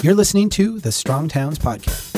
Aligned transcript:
You're 0.00 0.14
listening 0.14 0.48
to 0.50 0.78
the 0.78 0.92
Strong 0.92 1.28
Towns 1.28 1.58
Podcast. 1.58 2.17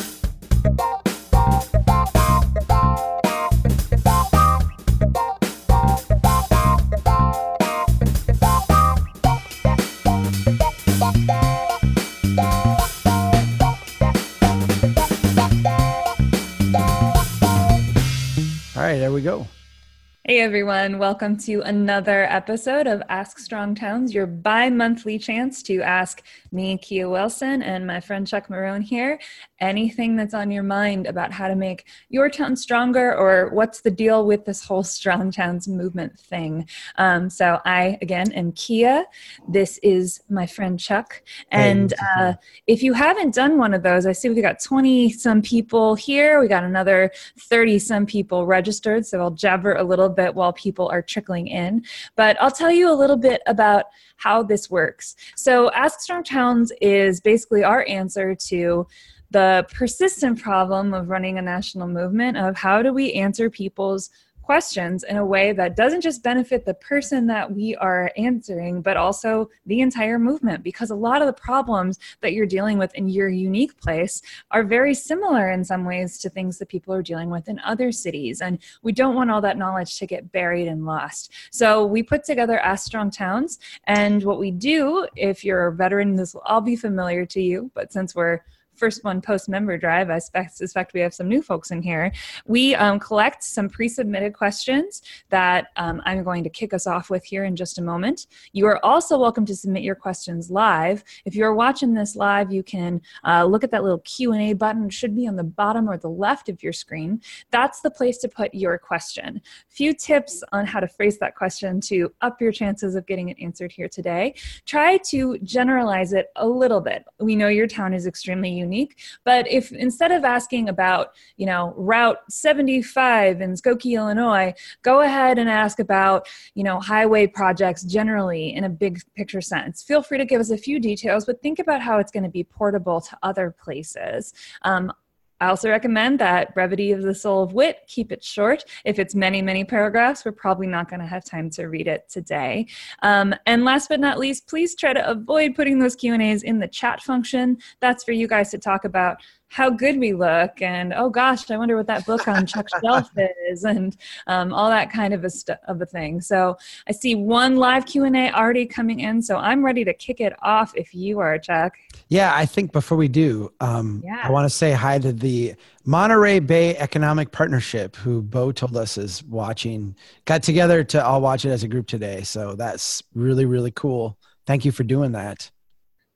Hey 20.41 20.46
everyone, 20.46 20.96
welcome 20.96 21.36
to 21.41 21.61
another 21.61 22.25
episode 22.25 22.86
of 22.86 23.02
Ask 23.11 23.38
Strong 23.38 23.75
Towns, 23.75 24.14
your 24.14 24.27
bi 24.27 24.70
monthly 24.70 25.18
chance 25.18 25.62
to 25.64 25.82
ask 25.82 26.23
me, 26.50 26.79
Kea 26.79 27.05
Wilson, 27.05 27.62
and 27.62 27.86
my 27.86 28.00
friend 28.00 28.27
Chuck 28.27 28.48
Marohn 28.48 28.83
here 28.83 29.19
anything 29.61 30.16
that's 30.16 30.34
on 30.34 30.50
your 30.50 30.62
mind 30.62 31.06
about 31.06 31.33
how 31.33 31.48
to 31.48 31.55
make 31.55 31.87
your 32.09 32.30
town 32.30 32.56
stronger 32.56 33.14
or 33.14 33.50
what's 33.50 33.83
the 33.83 33.91
deal 33.91 34.27
with 34.27 34.45
this 34.45 34.64
whole 34.64 34.83
Strong 34.83 35.33
Towns 35.33 35.69
movement 35.69 36.19
thing. 36.19 36.69
Um, 36.97 37.28
so, 37.30 37.61
I 37.64 37.98
again 38.02 38.33
am 38.33 38.52
Kea. 38.52 39.02
This 39.48 39.78
is 39.83 40.20
my 40.28 40.47
friend 40.47 40.80
Chuck. 40.80 41.22
And 41.52 41.92
uh, 42.16 42.34
if 42.66 42.83
you 42.83 42.92
haven't 42.95 43.34
done 43.34 43.59
one 43.59 43.75
of 43.75 43.83
those, 43.83 44.06
I 44.06 44.12
see 44.12 44.28
we've 44.28 44.42
got 44.42 44.62
20 44.62 45.12
some 45.12 45.42
people 45.42 45.95
here. 45.95 46.41
We 46.41 46.48
got 46.48 46.64
another 46.64 47.12
30 47.38 47.78
some 47.78 48.06
people 48.06 48.47
registered. 48.47 49.06
So, 49.06 49.20
I'll 49.20 49.30
jabber 49.30 49.75
a 49.75 49.84
little 49.84 50.09
bit 50.09 50.30
while 50.34 50.52
people 50.52 50.89
are 50.89 51.02
trickling 51.02 51.48
in. 51.48 51.84
But 52.16 52.41
I'll 52.41 52.51
tell 52.51 52.70
you 52.70 52.91
a 52.91 52.95
little 52.95 53.16
bit 53.16 53.43
about 53.47 53.87
how 54.16 54.43
this 54.43 54.70
works. 54.70 55.16
So, 55.37 55.70
Ask 55.73 56.01
Strong 56.01 56.25
Towns 56.25 56.73
is 56.80 57.20
basically 57.20 57.65
our 57.65 57.87
answer 57.87 58.34
to 58.34 58.87
the 59.30 59.66
persistent 59.73 60.42
problem 60.42 60.92
of 60.92 61.09
running 61.09 61.39
a 61.39 61.42
national 61.42 61.87
movement 61.87 62.37
of 62.37 62.56
how 62.56 62.83
do 62.83 62.92
we 62.92 63.12
answer 63.12 63.48
people's 63.48 64.11
questions 64.51 65.05
in 65.05 65.17
a 65.17 65.25
way 65.25 65.53
that 65.53 65.77
doesn't 65.77 66.01
just 66.01 66.25
benefit 66.25 66.65
the 66.65 66.75
person 66.75 67.25
that 67.29 67.48
we 67.48 67.77
are 67.77 68.11
answering, 68.17 68.83
but 68.83 68.97
also 68.97 69.48
the 69.67 69.81
entire 69.81 70.19
movement. 70.19 70.65
Because 70.65 70.91
a 70.91 70.95
lot 70.97 71.23
of 71.23 71.29
the 71.29 71.41
problems 71.51 72.01
that 72.20 72.33
you're 72.33 72.47
dealing 72.47 72.77
with 72.77 72.93
in 72.97 73.09
your 73.09 73.28
unique 73.28 73.81
place 73.81 74.21
are 74.51 74.65
very 74.65 74.93
similar 74.93 75.53
in 75.53 75.62
some 75.65 75.84
ways 75.84 76.19
to 76.19 76.28
things 76.28 76.59
that 76.59 76.69
people 76.69 76.93
are 76.93 77.01
dealing 77.01 77.31
with 77.31 77.48
in 77.48 77.61
other 77.61 77.93
cities. 77.93 78.41
And 78.41 78.59
we 78.83 78.91
don't 78.91 79.15
want 79.15 79.31
all 79.31 79.41
that 79.41 79.56
knowledge 79.56 79.97
to 80.01 80.06
get 80.15 80.33
buried 80.33 80.67
and 80.67 80.84
lost. 80.84 81.33
So 81.53 81.87
we 81.87 82.03
put 82.03 82.25
together 82.25 82.59
Ask 82.59 82.87
Strong 82.87 83.12
Towns. 83.12 83.61
And 83.84 84.25
what 84.25 84.41
we 84.41 84.51
do, 84.51 85.06
if 85.15 85.45
you're 85.45 85.69
a 85.69 85.73
veteran, 85.73 86.17
this 86.17 86.34
will 86.34 86.43
all 86.45 86.61
be 86.61 86.75
familiar 86.75 87.25
to 87.27 87.41
you. 87.41 87.71
But 87.73 87.93
since 87.93 88.17
we're 88.17 88.41
first 88.81 89.05
one 89.05 89.20
post 89.20 89.47
member 89.47 89.77
drive, 89.77 90.09
I 90.09 90.19
suspect 90.19 90.95
we 90.95 91.00
have 91.00 91.12
some 91.12 91.28
new 91.28 91.42
folks 91.42 91.70
in 91.70 91.83
here. 91.83 92.11
We 92.47 92.75
um, 92.77 92.98
collect 92.98 93.45
some 93.45 93.69
pre 93.69 93.91
submitted 93.91 94.33
questions 94.33 95.03
that 95.28 95.67
um, 95.77 96.00
I'm 96.06 96.25
going 96.25 96.42
to 96.45 96.50
kick 96.50 96.72
us 96.72 96.87
off 96.87 97.11
with 97.11 97.22
here 97.22 97.45
in 97.45 97.55
just 97.55 97.78
a 97.78 97.83
moment. 97.83 98.27
You 98.53 98.67
are 98.67 98.83
also 98.84 99.19
welcome 99.19 99.45
to 99.45 99.55
submit 99.55 99.83
your 99.83 99.95
questions 99.95 100.50
live. 100.50 101.05
If 101.27 101.34
you're 101.34 101.55
watching 101.55 101.92
this 101.92 102.17
live, 102.17 102.50
you 102.50 102.62
can 102.62 103.03
uh, 103.22 103.45
look 103.45 103.62
at 103.64 103.70
that 103.72 103.83
little 103.83 103.98
Q&A 103.98 104.55
button. 104.55 104.87
It 104.87 104.94
should 104.94 105.15
be 105.15 105.28
on 105.28 105.37
the 105.37 105.44
bottom 105.44 105.89
or 105.89 105.98
the 105.98 106.09
left 106.09 106.48
of 106.48 106.62
your 106.62 106.72
screen. 106.72 107.20
That's 107.50 107.83
the 107.83 107.91
place 107.91 108.17
to 108.19 108.28
put 108.28 108.55
your 108.55 108.78
question. 108.78 109.42
Few 109.69 109.92
tips 109.92 110.42
on 110.53 110.65
how 110.65 110.81
to 110.81 110.89
phrase 110.89 111.19
that 111.19 111.34
question 111.34 111.83
to 111.83 112.11
up 112.22 112.41
your 112.41 112.50
chances 112.50 112.94
of 112.94 113.06
getting 113.06 113.28
it 113.28 113.37
answered 113.42 113.72
here 113.72 113.89
today. 113.89 114.34
Try 114.65 114.97
to 115.09 115.37
generalize 115.41 116.15
it 116.15 116.28
a 116.37 116.48
little 116.48 116.81
bit. 116.81 117.05
We 117.19 117.37
know 117.37 117.48
your 117.48 117.67
town 117.67 117.92
is 117.92 118.06
extremely 118.06 118.48
unique 118.48 118.69
unique. 118.70 118.98
But 119.24 119.46
if 119.48 119.72
instead 119.72 120.12
of 120.12 120.24
asking 120.24 120.68
about, 120.68 121.12
you 121.36 121.46
know, 121.46 121.74
Route 121.76 122.18
75 122.28 123.40
in 123.40 123.54
Skokie, 123.54 123.96
Illinois, 123.96 124.54
go 124.82 125.00
ahead 125.00 125.38
and 125.38 125.48
ask 125.50 125.78
about, 125.81 126.28
you 126.54 126.62
know, 126.62 126.78
highway 126.80 127.26
projects 127.26 127.82
generally 127.82 128.54
in 128.54 128.64
a 128.64 128.69
big 128.69 129.00
picture 129.16 129.41
sense. 129.41 129.82
Feel 129.82 130.03
free 130.03 130.19
to 130.19 130.25
give 130.25 130.41
us 130.41 130.50
a 130.50 130.59
few 130.59 130.78
details, 130.78 131.25
but 131.26 131.42
think 131.42 131.59
about 131.59 131.80
how 131.80 131.98
it's 131.98 132.12
going 132.12 132.22
to 132.22 132.30
be 132.30 132.44
portable 132.44 133.00
to 133.00 133.19
other 133.22 133.54
places. 133.62 134.32
Um, 134.62 134.92
I 135.41 135.49
also 135.49 135.71
recommend 135.71 136.19
that 136.21 136.55
brevity 136.55 136.93
of 136.93 137.03
the 137.03 137.15
soul 137.15 137.43
of 137.43 137.53
wit, 137.53 137.78
keep 137.87 138.12
it 138.12 138.23
short. 138.23 138.65
If 138.84 138.99
it's 138.99 139.15
many, 139.15 139.41
many 139.41 139.65
paragraphs, 139.65 140.25
we're 140.25 140.33
probably 140.33 140.67
not 140.67 140.91
going 140.91 141.01
to 141.01 141.06
have 141.06 141.25
time 141.25 141.49
to 141.51 141.67
read 141.67 141.89
it 141.89 142.09
today. 142.09 142.67
Um, 143.03 143.34
and 143.47 143.65
last 143.65 143.89
but 143.89 144.01
not 144.01 144.19
least, 144.19 144.47
please 144.47 144.75
try 144.75 144.93
to 144.93 145.09
avoid 145.09 145.55
putting 145.55 145.78
those 145.78 145.97
Q&As 145.97 146.43
in 146.43 146.59
the 146.59 146.69
chat 146.69 147.03
function. 147.03 147.59
That's 147.81 148.05
for 148.05 148.12
you 148.12 148.28
guys 148.28 148.51
to 148.51 148.59
talk 148.59 148.84
about 148.84 149.19
how 149.50 149.69
good 149.69 149.99
we 149.99 150.12
look 150.12 150.62
and 150.62 150.94
oh 150.94 151.11
gosh 151.11 151.50
i 151.50 151.56
wonder 151.56 151.77
what 151.77 151.87
that 151.87 152.06
book 152.06 152.27
on 152.28 152.47
chuck's 152.47 152.72
shelf 152.83 153.11
is 153.50 153.65
and 153.65 153.97
um, 154.27 154.53
all 154.53 154.71
that 154.71 154.91
kind 154.91 155.12
of 155.12 155.25
a, 155.25 155.31
st- 155.31 155.59
of 155.69 155.83
a 155.83 155.87
thing. 155.87 156.21
So 156.21 156.56
i 156.88 156.93
see 156.93 157.15
one 157.15 157.56
live 157.56 157.84
q&a 157.84 158.31
already 158.31 158.65
coming 158.65 159.00
in 159.00 159.21
so 159.21 159.37
i'm 159.37 159.65
ready 159.65 159.84
to 159.84 159.93
kick 159.93 160.21
it 160.21 160.33
off 160.43 160.75
if 160.77 160.94
you 160.94 161.19
are 161.19 161.39
chuck. 161.39 161.75
Yeah 162.09 162.33
i 162.34 162.47
think 162.47 162.72
before 162.72 162.97
we 162.97 163.09
do 163.09 163.53
um, 163.60 164.03
yeah. 164.05 164.21
i 164.22 164.31
want 164.31 164.44
to 164.44 164.50
say 164.50 164.72
hi 164.72 164.99
to 164.99 165.12
the 165.12 165.55
monterey 165.84 166.39
bay 166.39 166.77
economic 166.77 167.33
partnership 167.33 167.97
who 167.97 168.22
bo 168.22 168.53
told 168.53 168.77
us 168.77 168.97
is 168.97 169.22
watching 169.25 169.97
got 170.25 170.43
together 170.43 170.84
to 170.84 171.05
all 171.05 171.21
watch 171.21 171.44
it 171.44 171.50
as 171.50 171.62
a 171.62 171.69
group 171.69 171.87
today. 171.87 172.22
So 172.22 172.55
that's 172.55 173.03
really 173.15 173.47
really 173.47 173.72
cool. 173.72 174.16
Thank 174.47 174.65
you 174.65 174.72
for 174.72 174.84
doing 174.84 175.12
that 175.12 175.50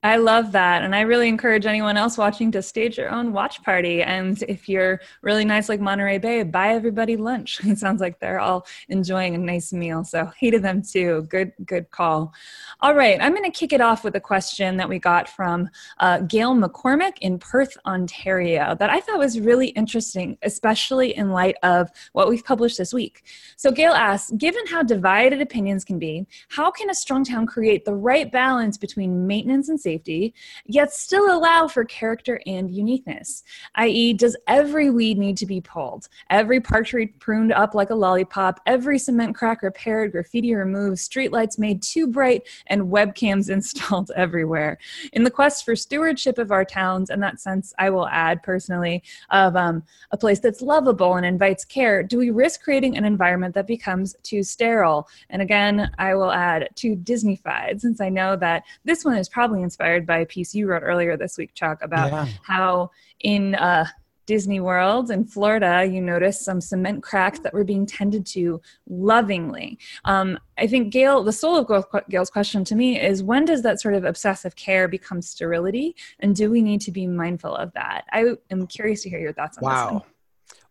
I 0.05 0.17
love 0.17 0.53
that. 0.53 0.83
And 0.83 0.95
I 0.95 1.01
really 1.01 1.29
encourage 1.29 1.65
anyone 1.65 1.97
else 1.97 2.19
watching 2.19 2.53
to 2.53 2.61
stage 2.61 2.99
your 2.99 3.09
own 3.09 3.33
watch 3.33 3.63
party. 3.63 4.03
And 4.03 4.43
if 4.47 4.69
you're 4.69 5.01
really 5.23 5.47
nice 5.47 5.71
like 5.71 5.81
Monterey 5.81 6.19
Bay, 6.19 6.43
buy 6.43 6.75
everybody 6.75 7.17
lunch. 7.17 7.61
It 7.75 7.79
sounds 7.79 8.03
like 8.03 8.21
they're 8.21 8.39
all 8.39 8.67
enjoying 8.91 9.35
a 9.35 9.39
nice 9.39 9.73
meal. 9.73 10.05
So 10.05 10.31
hey 10.39 10.51
to 10.51 10.61
them 10.61 10.83
too. 10.83 11.27
Good, 11.31 11.53
good 11.65 11.91
call. 11.91 12.35
All 12.83 12.95
right. 12.95 13.19
I'm 13.21 13.33
going 13.33 13.51
to 13.51 13.59
kick 13.59 13.73
it 13.73 13.81
off 13.81 14.05
with 14.05 14.15
a 14.15 14.21
question 14.21 14.77
that 14.77 14.89
we 14.89 14.99
got 14.99 15.27
from 15.27 15.71
uh, 15.99 16.19
Gail 16.19 16.55
McCormick 16.55 17.15
in 17.23 17.39
Perth, 17.39 17.77
Ontario, 17.87 18.77
that 18.79 18.91
I 18.91 19.01
thought 19.01 19.19
was 19.19 19.41
really 19.41 19.69
interesting, 19.69 20.37
especially 20.43 21.17
in 21.17 21.31
light 21.31 21.57
of 21.63 21.91
what 22.13 22.29
we've 22.29 22.45
published 22.45 22.77
this 22.77 22.93
week. 22.93 23.25
So 23.57 23.73
Gail 23.73 23.93
asks 23.93 24.31
Given 24.33 24.67
how 24.67 24.83
divided 24.83 25.41
opinions 25.41 25.83
can 25.83 25.99
be, 25.99 26.27
how 26.51 26.71
can 26.71 26.91
a 26.91 26.95
strong 26.95 27.25
town 27.25 27.47
create 27.47 27.87
the 27.87 27.95
right 27.95 28.31
balance 28.31 28.77
between 28.77 29.27
maintenance 29.27 29.71
and 29.71 29.81
safety? 29.81 29.94
Safety, 29.95 30.35
yet 30.67 30.93
still 30.93 31.37
allow 31.37 31.69
for 31.69 31.85
character 31.85 32.41
and 32.47 32.71
uniqueness? 32.71 33.45
I.e., 33.77 34.15
does 34.15 34.37
every 34.47 34.91
weed 34.91 35.19
need 35.19 35.37
to 35.39 35.47
be 35.47 35.61
pulled, 35.61 36.09
every 36.31 36.61
park 36.61 36.87
tree 36.87 37.07
pruned 37.07 37.53
up 37.53 37.75
like 37.75 37.91
a 37.91 37.95
lollipop, 37.95 38.61
every 38.67 38.99
cement 38.99 39.35
crack 39.35 39.63
repaired, 39.63 40.13
graffiti 40.13 40.55
removed, 40.55 40.99
streetlights 40.99 41.59
made 41.59 41.83
too 41.83 42.07
bright, 42.07 42.43
and 42.67 42.83
webcams 42.83 43.51
installed 43.57 44.11
everywhere? 44.17 44.79
In 45.13 45.25
the 45.25 45.31
quest 45.31 45.65
for 45.65 45.77
stewardship 45.77 46.39
of 46.39 46.51
our 46.51 46.65
towns, 46.65 47.11
in 47.11 47.21
that 47.21 47.41
sense, 47.41 47.73
I 47.79 47.91
will 47.91 48.09
add 48.09 48.43
personally, 48.43 49.03
of 49.31 49.57
um, 49.57 49.83
a 50.11 50.17
place 50.17 50.41
that's 50.41 50.63
lovable 50.63 51.15
and 51.15 51.27
invites 51.27 51.65
care, 51.65 52.03
do 52.03 52.19
we 52.19 52.31
risk 52.31 52.63
creating 52.63 52.97
an 52.97 53.05
environment 53.05 53.55
that 53.55 53.67
becomes 53.67 54.17
too 54.23 54.43
sterile? 54.43 55.09
And 55.31 55.41
again, 55.41 55.91
I 55.99 56.15
will 56.15 56.33
add 56.33 56.69
too 56.75 56.97
Disneyfied, 56.97 57.81
since 57.81 58.01
I 58.01 58.09
know 58.09 58.37
that 58.37 58.65
this 58.85 59.05
one 59.05 59.17
is 59.17 59.29
probably 59.29 59.63
inspired 59.63 59.84
inspired 59.85 60.07
by 60.07 60.19
a 60.19 60.27
piece 60.27 60.55
you 60.55 60.67
wrote 60.67 60.83
earlier 60.83 61.17
this 61.17 61.37
week, 61.37 61.55
Chuck, 61.55 61.83
about 61.83 62.11
yeah. 62.11 62.27
how 62.43 62.91
in 63.21 63.55
uh, 63.55 63.87
Disney 64.27 64.61
World 64.61 65.11
in 65.11 65.25
Florida, 65.25 65.85
you 65.85 66.01
noticed 66.01 66.43
some 66.43 66.61
cement 66.61 67.03
cracks 67.03 67.41
that 67.41 67.53
were 67.53 67.65
being 67.65 67.85
tended 67.85 68.25
to 68.27 68.63
lovingly. 68.89 69.79
Um, 70.07 70.39
I 70.57 70.67
think 70.67 70.93
Gail, 70.93 71.23
the 71.23 71.33
soul 71.33 71.57
of 71.57 71.87
Gail's 72.09 72.31
question 72.31 72.65
to 72.65 72.75
me 72.75 72.99
is 72.99 73.23
when 73.23 73.45
does 73.45 73.63
that 73.63 73.81
sort 73.81 73.95
of 73.95 74.05
obsessive 74.05 74.57
care 74.57 74.89
become 74.89 75.21
sterility, 75.21 75.95
and 76.21 76.35
do 76.35 76.51
we 76.51 76.63
need 76.63 76.81
to 76.83 76.91
be 76.91 77.07
mindful 77.07 77.55
of 77.55 77.73
that? 77.75 78.05
I 78.11 78.37
am 78.51 78.67
curious 78.67 79.03
to 79.03 79.11
hear 79.11 79.21
your 79.21 79.35
thoughts 79.35 79.59
on 79.59 79.65
wow. 79.65 79.85
this. 79.85 79.93
Wow. 79.93 80.05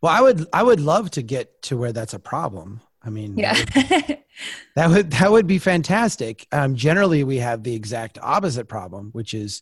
Well, 0.01 0.11
I 0.11 0.21
would 0.21 0.47
I 0.51 0.63
would 0.63 0.79
love 0.79 1.11
to 1.11 1.21
get 1.21 1.61
to 1.63 1.77
where 1.77 1.93
that's 1.93 2.13
a 2.13 2.19
problem. 2.19 2.81
I 3.03 3.09
mean, 3.09 3.37
yeah. 3.37 3.53
that, 3.53 4.07
would, 4.07 4.17
that 4.75 4.89
would 4.89 5.11
that 5.11 5.31
would 5.31 5.47
be 5.47 5.59
fantastic. 5.59 6.47
Um, 6.51 6.75
generally, 6.75 7.23
we 7.23 7.37
have 7.37 7.63
the 7.63 7.75
exact 7.75 8.17
opposite 8.21 8.67
problem, 8.67 9.09
which 9.11 9.33
is 9.33 9.61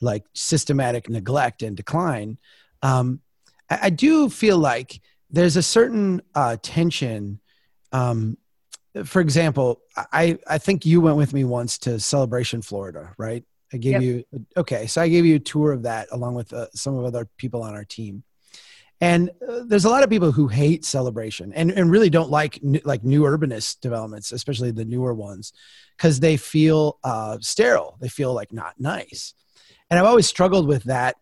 like 0.00 0.24
systematic 0.34 1.08
neglect 1.08 1.62
and 1.62 1.76
decline. 1.76 2.38
Um, 2.82 3.20
I, 3.70 3.78
I, 3.82 3.90
do 3.90 4.28
feel 4.28 4.58
like 4.58 5.00
there's 5.30 5.56
a 5.56 5.62
certain 5.62 6.22
uh, 6.34 6.56
tension. 6.60 7.38
Um, 7.92 8.36
for 9.04 9.20
example, 9.20 9.80
I 9.96 10.38
I 10.48 10.58
think 10.58 10.84
you 10.84 11.00
went 11.00 11.16
with 11.16 11.32
me 11.32 11.44
once 11.44 11.78
to 11.78 12.00
Celebration, 12.00 12.62
Florida, 12.62 13.14
right? 13.16 13.44
I 13.72 13.76
gave 13.78 14.02
yep. 14.02 14.02
you 14.02 14.24
okay, 14.56 14.86
so 14.86 15.00
I 15.00 15.08
gave 15.08 15.24
you 15.24 15.36
a 15.36 15.40
tour 15.40 15.72
of 15.72 15.84
that 15.84 16.08
along 16.10 16.34
with 16.34 16.52
uh, 16.52 16.66
some 16.74 16.96
of 16.96 17.04
other 17.04 17.28
people 17.38 17.62
on 17.62 17.74
our 17.74 17.84
team 17.84 18.24
And 19.02 19.30
uh, 19.46 19.64
there's 19.66 19.84
a 19.84 19.90
lot 19.90 20.04
of 20.04 20.10
people 20.10 20.30
who 20.30 20.46
hate 20.46 20.84
celebration 20.84 21.52
and, 21.54 21.72
and 21.72 21.90
really 21.90 22.08
don't 22.08 22.30
like 22.30 22.60
like 22.84 23.02
new 23.02 23.22
urbanist 23.22 23.80
developments, 23.80 24.30
especially 24.30 24.70
the 24.70 24.84
newer 24.84 25.12
ones, 25.12 25.52
because 25.96 26.20
they 26.20 26.36
feel 26.36 27.00
uh, 27.02 27.36
sterile. 27.40 27.96
They 28.00 28.08
feel 28.08 28.32
like 28.32 28.52
not 28.52 28.78
nice. 28.78 29.34
And 29.90 29.98
I've 29.98 30.06
always 30.06 30.28
struggled 30.28 30.68
with 30.68 30.84
that 30.84 31.16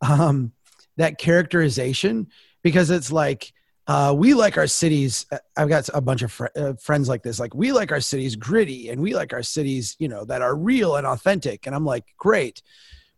um, 0.00 0.50
that 0.96 1.16
characterization 1.16 2.26
because 2.60 2.90
it's 2.90 3.12
like 3.12 3.52
uh, 3.86 4.12
we 4.16 4.34
like 4.34 4.58
our 4.58 4.66
cities. 4.66 5.24
Uh, 5.30 5.38
I've 5.56 5.68
got 5.68 5.88
a 5.94 6.00
bunch 6.00 6.22
of 6.22 6.32
fr- 6.32 6.46
uh, 6.56 6.72
friends 6.74 7.08
like 7.08 7.22
this. 7.22 7.38
Like 7.38 7.54
we 7.54 7.70
like 7.70 7.92
our 7.92 8.00
cities 8.00 8.34
gritty, 8.34 8.88
and 8.88 9.00
we 9.00 9.14
like 9.14 9.32
our 9.32 9.44
cities, 9.44 9.94
you 10.00 10.08
know, 10.08 10.24
that 10.24 10.42
are 10.42 10.56
real 10.56 10.96
and 10.96 11.06
authentic. 11.06 11.68
And 11.68 11.76
I'm 11.76 11.84
like, 11.84 12.04
great 12.18 12.62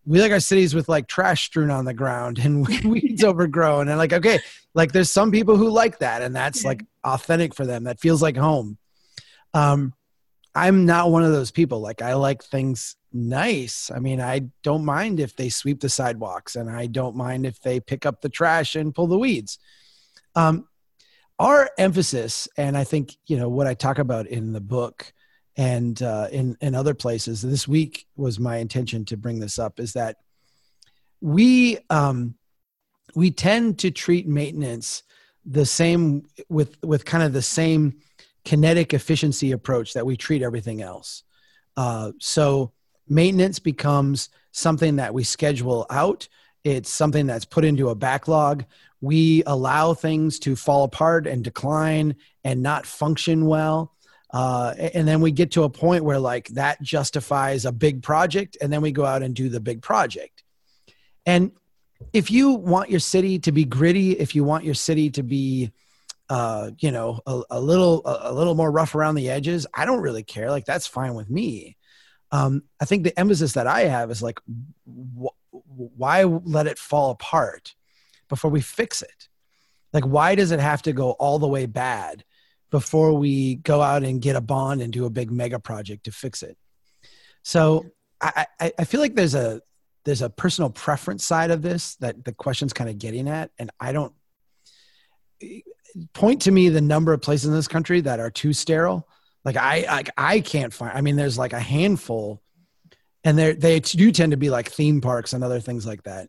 we 0.06 0.20
like 0.20 0.32
our 0.32 0.40
cities 0.40 0.74
with 0.74 0.88
like 0.88 1.06
trash 1.06 1.46
strewn 1.46 1.70
on 1.70 1.84
the 1.84 1.94
ground 1.94 2.38
and 2.38 2.66
weeds 2.84 3.24
overgrown 3.24 3.88
and 3.88 3.98
like 3.98 4.12
okay 4.12 4.38
like 4.74 4.92
there's 4.92 5.10
some 5.10 5.30
people 5.30 5.56
who 5.56 5.70
like 5.70 5.98
that 5.98 6.22
and 6.22 6.34
that's 6.34 6.64
like 6.64 6.84
authentic 7.04 7.54
for 7.54 7.66
them. 7.66 7.84
That 7.84 8.00
feels 8.00 8.22
like 8.22 8.36
home. 8.36 8.78
Um 9.52 9.94
i'm 10.56 10.86
not 10.86 11.10
one 11.10 11.24
of 11.24 11.32
those 11.32 11.50
people. 11.50 11.80
Like 11.80 12.02
i 12.02 12.14
like 12.14 12.42
things 12.42 12.96
nice. 13.12 13.90
I 13.94 13.98
mean 13.98 14.20
i 14.20 14.42
don't 14.62 14.84
mind 14.84 15.20
if 15.20 15.36
they 15.36 15.48
sweep 15.48 15.80
the 15.80 15.88
sidewalks 15.88 16.56
and 16.56 16.70
i 16.70 16.86
don't 16.86 17.16
mind 17.16 17.46
if 17.46 17.60
they 17.60 17.80
pick 17.80 18.06
up 18.06 18.20
the 18.20 18.28
trash 18.28 18.74
and 18.76 18.94
pull 18.94 19.06
the 19.06 19.18
weeds. 19.18 19.58
Um 20.34 20.68
our 21.38 21.68
emphasis 21.78 22.46
and 22.56 22.76
i 22.76 22.84
think 22.84 23.16
you 23.26 23.36
know 23.36 23.48
what 23.48 23.66
i 23.66 23.74
talk 23.74 23.98
about 23.98 24.26
in 24.28 24.52
the 24.52 24.60
book 24.60 25.12
and 25.56 26.02
uh, 26.02 26.28
in 26.32 26.56
in 26.60 26.74
other 26.74 26.94
places. 26.94 27.42
This 27.42 27.68
week 27.68 28.06
was 28.16 28.40
my 28.40 28.56
intention 28.56 29.04
to 29.06 29.16
bring 29.16 29.38
this 29.38 29.58
up 29.58 29.78
is 29.78 29.92
that 29.92 30.16
we 31.20 31.78
um, 31.90 32.34
we 33.14 33.30
tend 33.30 33.78
to 33.80 33.90
treat 33.90 34.26
maintenance 34.26 35.02
the 35.44 35.66
same 35.66 36.26
with 36.48 36.76
with 36.82 37.04
kind 37.04 37.22
of 37.22 37.32
the 37.32 37.42
same 37.42 38.00
kinetic 38.44 38.92
efficiency 38.92 39.52
approach 39.52 39.94
that 39.94 40.04
we 40.04 40.16
treat 40.16 40.42
everything 40.42 40.82
else. 40.82 41.22
Uh, 41.76 42.12
so 42.18 42.72
maintenance 43.08 43.58
becomes 43.58 44.28
something 44.52 44.96
that 44.96 45.14
we 45.14 45.24
schedule 45.24 45.86
out. 45.90 46.28
It's 46.62 46.90
something 46.90 47.26
that's 47.26 47.44
put 47.44 47.64
into 47.64 47.90
a 47.90 47.94
backlog. 47.94 48.64
We 49.00 49.42
allow 49.46 49.94
things 49.94 50.38
to 50.40 50.56
fall 50.56 50.84
apart 50.84 51.26
and 51.26 51.44
decline 51.44 52.16
and 52.42 52.62
not 52.62 52.86
function 52.86 53.46
well 53.46 53.93
uh, 54.34 54.74
and 54.94 55.06
then 55.06 55.20
we 55.20 55.30
get 55.30 55.52
to 55.52 55.62
a 55.62 55.70
point 55.70 56.02
where 56.02 56.18
like 56.18 56.48
that 56.48 56.82
justifies 56.82 57.64
a 57.64 57.70
big 57.70 58.02
project 58.02 58.56
and 58.60 58.72
then 58.72 58.82
we 58.82 58.90
go 58.90 59.04
out 59.04 59.22
and 59.22 59.32
do 59.32 59.48
the 59.48 59.60
big 59.60 59.80
project. 59.80 60.42
And 61.24 61.52
if 62.12 62.32
you 62.32 62.50
want 62.50 62.90
your 62.90 62.98
city 62.98 63.38
to 63.38 63.52
be 63.52 63.64
gritty 63.64 64.10
if 64.10 64.34
you 64.34 64.42
want 64.42 64.64
your 64.64 64.74
city 64.74 65.08
to 65.10 65.22
be 65.22 65.70
uh, 66.28 66.72
you 66.80 66.90
know 66.90 67.20
a, 67.26 67.42
a, 67.50 67.60
little 67.60 68.02
a, 68.04 68.32
little 68.32 68.56
more 68.56 68.72
rough 68.72 68.96
around 68.96 69.14
the 69.14 69.30
edges 69.30 69.68
i 69.72 69.84
don't 69.84 70.00
really 70.00 70.24
care. 70.24 70.50
Like 70.50 70.64
that's 70.64 70.88
fine 70.88 71.14
with 71.14 71.30
me. 71.30 71.76
Um, 72.32 72.64
i 72.80 72.86
think 72.86 73.04
the 73.04 73.16
emphasis 73.16 73.52
that 73.52 73.68
i 73.68 73.82
have 73.82 74.10
is 74.10 74.20
like 74.20 74.40
wh- 74.84 75.36
why 75.52 76.24
let 76.24 76.66
it 76.66 76.78
fall 76.80 77.10
apart 77.10 77.76
before 78.28 78.50
we 78.50 78.62
fix 78.62 79.00
it? 79.00 79.28
Like 79.92 80.04
why 80.04 80.34
does 80.34 80.50
it 80.50 80.58
have 80.58 80.82
to 80.82 80.92
go 80.92 81.12
all 81.12 81.38
the 81.38 81.46
way 81.46 81.66
bad 81.66 82.24
before 82.74 83.12
we 83.12 83.54
go 83.54 83.80
out 83.80 84.02
and 84.02 84.20
get 84.20 84.34
a 84.34 84.40
bond 84.40 84.82
and 84.82 84.92
do 84.92 85.04
a 85.04 85.10
big 85.10 85.30
mega 85.30 85.60
project 85.60 86.02
to 86.06 86.10
fix 86.10 86.42
it. 86.42 86.58
So 87.44 87.86
I, 88.20 88.46
I, 88.58 88.72
I 88.80 88.84
feel 88.84 89.00
like 89.00 89.14
there's 89.14 89.36
a 89.36 89.62
there's 90.04 90.22
a 90.22 90.28
personal 90.28 90.70
preference 90.70 91.24
side 91.24 91.52
of 91.52 91.62
this 91.62 91.94
that 92.00 92.24
the 92.24 92.32
question's 92.32 92.72
kind 92.72 92.90
of 92.90 92.98
getting 92.98 93.28
at, 93.28 93.52
and 93.60 93.70
I 93.78 93.92
don't 93.92 94.12
point 96.14 96.42
to 96.42 96.50
me 96.50 96.68
the 96.68 96.80
number 96.80 97.12
of 97.12 97.22
places 97.22 97.46
in 97.46 97.54
this 97.54 97.68
country 97.68 98.00
that 98.00 98.18
are 98.18 98.28
too 98.28 98.52
sterile. 98.52 99.06
Like 99.44 99.56
I 99.56 99.82
like 99.82 100.10
I 100.16 100.40
can't 100.40 100.72
find. 100.72 100.98
I 100.98 101.00
mean, 101.00 101.14
there's 101.14 101.38
like 101.38 101.52
a 101.52 101.60
handful, 101.60 102.42
and 103.22 103.38
they 103.38 103.52
they 103.52 103.78
do 103.78 104.10
tend 104.10 104.32
to 104.32 104.36
be 104.36 104.50
like 104.50 104.68
theme 104.68 105.00
parks 105.00 105.32
and 105.32 105.44
other 105.44 105.60
things 105.60 105.86
like 105.86 106.02
that. 106.02 106.28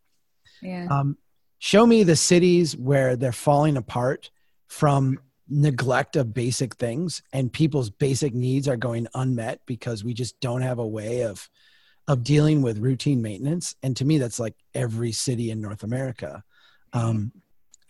Yeah. 0.62 0.86
Um, 0.91 1.18
show 1.57 1.88
me 1.88 2.03
the 2.03 2.15
cities 2.15 2.77
where 2.77 3.15
they're 3.15 3.31
falling 3.31 3.77
apart 3.77 4.30
from 4.68 5.18
neglect 5.47 6.15
of 6.15 6.33
basic 6.33 6.75
things 6.75 7.21
and 7.33 7.53
people's 7.53 7.89
basic 7.89 8.33
needs 8.33 8.68
are 8.68 8.77
going 8.77 9.07
unmet 9.13 9.59
because 9.65 10.03
we 10.03 10.13
just 10.13 10.39
don't 10.39 10.62
have 10.62 10.80
a 10.80 10.88
way 10.88 11.21
of 11.21 11.50
of 12.07 12.24
dealing 12.24 12.62
with 12.62 12.77
routine 12.77 13.19
maintenance. 13.21 13.75
And 13.81 13.97
to 13.97 14.06
me 14.06 14.18
that's 14.18 14.39
like 14.39 14.56
every 14.74 15.12
city 15.12 15.51
in 15.51 15.62
north 15.62 15.83
america. 15.83 16.44
Um, 16.94 17.31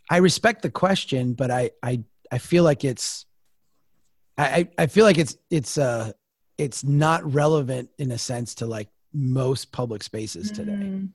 i 0.09 0.17
respect 0.17 0.61
the 0.61 0.69
question 0.69 1.33
but 1.33 1.51
i 1.51 1.71
i 1.83 2.01
i 2.31 2.37
feel 2.37 2.63
like 2.63 2.83
it's 2.83 3.25
i 4.37 4.67
i 4.77 4.87
feel 4.87 5.05
like 5.05 5.17
it's 5.17 5.37
it's 5.49 5.77
uh 5.77 6.11
it's 6.57 6.83
not 6.83 7.33
relevant 7.33 7.89
in 7.97 8.11
a 8.11 8.17
sense 8.17 8.55
to 8.55 8.65
like 8.65 8.89
most 9.13 9.71
public 9.71 10.03
spaces 10.03 10.51
today. 10.51 10.73
Mm. 10.73 11.09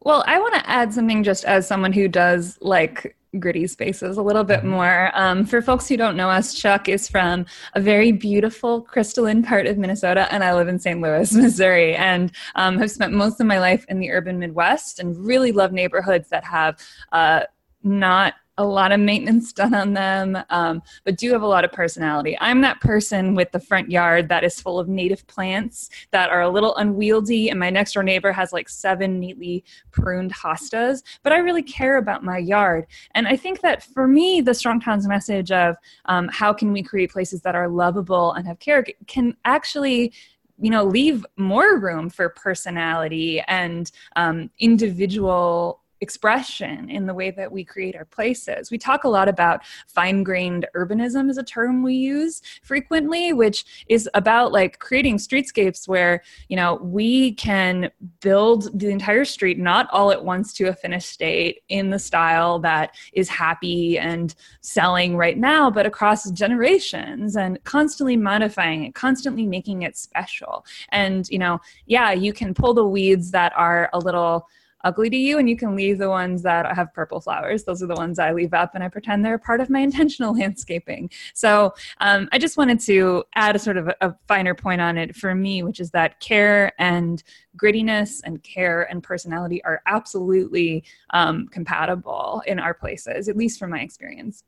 well 0.00 0.24
i 0.26 0.38
want 0.38 0.54
to 0.54 0.68
add 0.68 0.92
something 0.92 1.22
just 1.22 1.44
as 1.44 1.66
someone 1.66 1.92
who 1.92 2.08
does 2.08 2.58
like 2.60 3.16
gritty 3.40 3.66
spaces 3.66 4.16
a 4.16 4.22
little 4.22 4.44
bit 4.44 4.60
mm-hmm. 4.60 4.70
more. 4.70 5.10
Um, 5.14 5.44
for 5.44 5.62
folks 5.62 5.88
who 5.88 5.96
don't 5.96 6.16
know 6.16 6.30
us, 6.30 6.54
Chuck 6.54 6.88
is 6.88 7.08
from 7.08 7.46
a 7.74 7.80
very 7.80 8.12
beautiful 8.12 8.82
crystalline 8.82 9.42
part 9.42 9.66
of 9.66 9.78
Minnesota, 9.78 10.32
and 10.32 10.42
I 10.44 10.54
live 10.54 10.68
in 10.68 10.78
St. 10.78 11.00
Louis, 11.00 11.32
Missouri, 11.36 11.94
and 11.94 12.32
um, 12.54 12.78
have 12.78 12.90
spent 12.90 13.12
most 13.12 13.40
of 13.40 13.46
my 13.46 13.58
life 13.58 13.84
in 13.88 13.98
the 14.00 14.10
urban 14.10 14.38
Midwest 14.38 14.98
and 14.98 15.16
really 15.16 15.52
love 15.52 15.72
neighborhoods 15.72 16.28
that 16.30 16.44
have 16.44 16.78
uh, 17.12 17.42
not 17.82 18.34
a 18.58 18.64
lot 18.64 18.92
of 18.92 19.00
maintenance 19.00 19.52
done 19.56 19.74
on 19.74 19.92
them, 19.92 20.38
um, 20.50 20.82
but 21.04 21.16
do 21.16 21.32
have 21.32 21.42
a 21.42 21.46
lot 21.46 21.64
of 21.64 21.72
personality. 21.72 22.36
I'm 22.40 22.60
that 22.62 22.80
person 22.80 23.34
with 23.34 23.52
the 23.52 23.60
front 23.60 23.90
yard 23.90 24.28
that 24.28 24.44
is 24.44 24.60
full 24.60 24.78
of 24.78 24.88
native 24.88 25.26
plants 25.26 25.90
that 26.10 26.30
are 26.30 26.42
a 26.42 26.48
little 26.48 26.76
unwieldy, 26.76 27.50
and 27.50 27.58
my 27.58 27.70
next 27.70 27.92
door 27.92 28.02
neighbor 28.02 28.32
has 28.32 28.52
like 28.52 28.68
seven 28.68 29.18
neatly 29.18 29.64
pruned 29.90 30.32
hostas, 30.34 31.02
but 31.22 31.32
I 31.32 31.38
really 31.38 31.62
care 31.62 31.96
about 31.98 32.24
my 32.24 32.38
yard. 32.38 32.86
And 33.14 33.26
I 33.26 33.36
think 33.36 33.60
that 33.60 33.82
for 33.82 34.06
me, 34.06 34.40
the 34.40 34.54
Strong 34.54 34.80
Towns 34.80 35.06
message 35.06 35.52
of 35.52 35.76
um, 36.06 36.28
how 36.32 36.52
can 36.52 36.72
we 36.72 36.82
create 36.82 37.12
places 37.12 37.42
that 37.42 37.54
are 37.54 37.68
lovable 37.68 38.32
and 38.32 38.46
have 38.46 38.58
care 38.58 38.84
can 39.06 39.36
actually 39.44 40.12
you 40.58 40.70
know 40.70 40.84
leave 40.84 41.24
more 41.36 41.78
room 41.78 42.08
for 42.08 42.28
personality 42.30 43.40
and 43.48 43.92
um, 44.16 44.50
individual 44.58 45.80
expression 46.00 46.90
in 46.90 47.06
the 47.06 47.14
way 47.14 47.30
that 47.30 47.50
we 47.50 47.64
create 47.64 47.96
our 47.96 48.04
places. 48.04 48.70
We 48.70 48.78
talk 48.78 49.04
a 49.04 49.08
lot 49.08 49.28
about 49.28 49.64
fine 49.86 50.22
grained 50.22 50.66
urbanism 50.74 51.30
is 51.30 51.38
a 51.38 51.42
term 51.42 51.82
we 51.82 51.94
use 51.94 52.42
frequently, 52.62 53.32
which 53.32 53.64
is 53.88 54.08
about 54.14 54.52
like 54.52 54.78
creating 54.78 55.16
streetscapes 55.16 55.88
where, 55.88 56.22
you 56.48 56.56
know, 56.56 56.74
we 56.76 57.32
can 57.32 57.90
build 58.20 58.78
the 58.78 58.90
entire 58.90 59.24
street 59.24 59.58
not 59.58 59.88
all 59.90 60.10
at 60.10 60.24
once 60.24 60.52
to 60.54 60.68
a 60.68 60.74
finished 60.74 61.10
state 61.10 61.62
in 61.68 61.90
the 61.90 61.98
style 61.98 62.58
that 62.58 62.94
is 63.12 63.28
happy 63.28 63.98
and 63.98 64.34
selling 64.60 65.16
right 65.16 65.38
now, 65.38 65.70
but 65.70 65.86
across 65.86 66.30
generations 66.30 67.36
and 67.36 67.62
constantly 67.64 68.16
modifying 68.16 68.84
it, 68.84 68.94
constantly 68.94 69.46
making 69.46 69.82
it 69.82 69.96
special. 69.96 70.64
And, 70.90 71.28
you 71.30 71.38
know, 71.38 71.60
yeah, 71.86 72.12
you 72.12 72.32
can 72.32 72.54
pull 72.54 72.74
the 72.74 72.86
weeds 72.86 73.30
that 73.30 73.52
are 73.56 73.88
a 73.92 73.98
little 73.98 74.48
ugly 74.84 75.10
to 75.10 75.16
you 75.16 75.38
and 75.38 75.48
you 75.48 75.56
can 75.56 75.74
leave 75.74 75.98
the 75.98 76.08
ones 76.08 76.42
that 76.42 76.74
have 76.74 76.92
purple 76.94 77.20
flowers. 77.20 77.64
Those 77.64 77.82
are 77.82 77.86
the 77.86 77.94
ones 77.94 78.18
i 78.18 78.32
leave 78.32 78.54
up 78.54 78.74
and 78.74 78.82
i 78.84 78.88
pretend 78.88 79.24
they're 79.24 79.38
part 79.38 79.60
of 79.60 79.70
my 79.70 79.80
intentional 79.88 80.34
landscaping. 80.34 81.10
So 81.34 81.74
um, 82.00 82.28
i 82.32 82.38
just 82.38 82.56
wanted 82.56 82.80
to 82.80 83.24
add 83.34 83.56
a 83.56 83.58
sort 83.58 83.76
of 83.76 83.88
a, 83.88 83.96
a 84.00 84.14
finer 84.28 84.54
point 84.54 84.80
on 84.80 84.98
it 84.98 85.16
for 85.16 85.34
me 85.34 85.62
which 85.62 85.80
is 85.80 85.90
that 85.90 86.20
care 86.20 86.72
and 86.78 87.22
grittiness 87.56 88.20
and 88.24 88.42
care 88.42 88.82
and 88.90 89.02
personality 89.02 89.62
are 89.64 89.82
absolutely 89.86 90.84
um, 91.10 91.48
compatible 91.48 92.42
in 92.46 92.58
our 92.58 92.74
places 92.74 93.28
at 93.28 93.36
least 93.36 93.58
from 93.58 93.70
my 93.70 93.80
experience. 93.80 94.44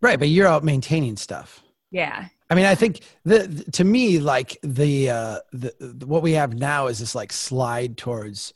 Right 0.00 0.18
but 0.18 0.28
you're 0.28 0.46
out 0.46 0.64
maintaining 0.64 1.16
stuff. 1.16 1.62
Yeah. 1.90 2.26
I 2.50 2.54
mean, 2.54 2.66
I 2.66 2.74
think 2.74 3.00
the, 3.24 3.64
to 3.72 3.84
me, 3.84 4.18
like 4.18 4.58
the, 4.62 5.10
uh, 5.10 5.38
the, 5.52 5.74
the 5.80 6.06
what 6.06 6.22
we 6.22 6.32
have 6.32 6.54
now 6.54 6.86
is 6.86 6.98
this 6.98 7.14
like 7.14 7.32
slide 7.32 7.96
towards 7.96 8.54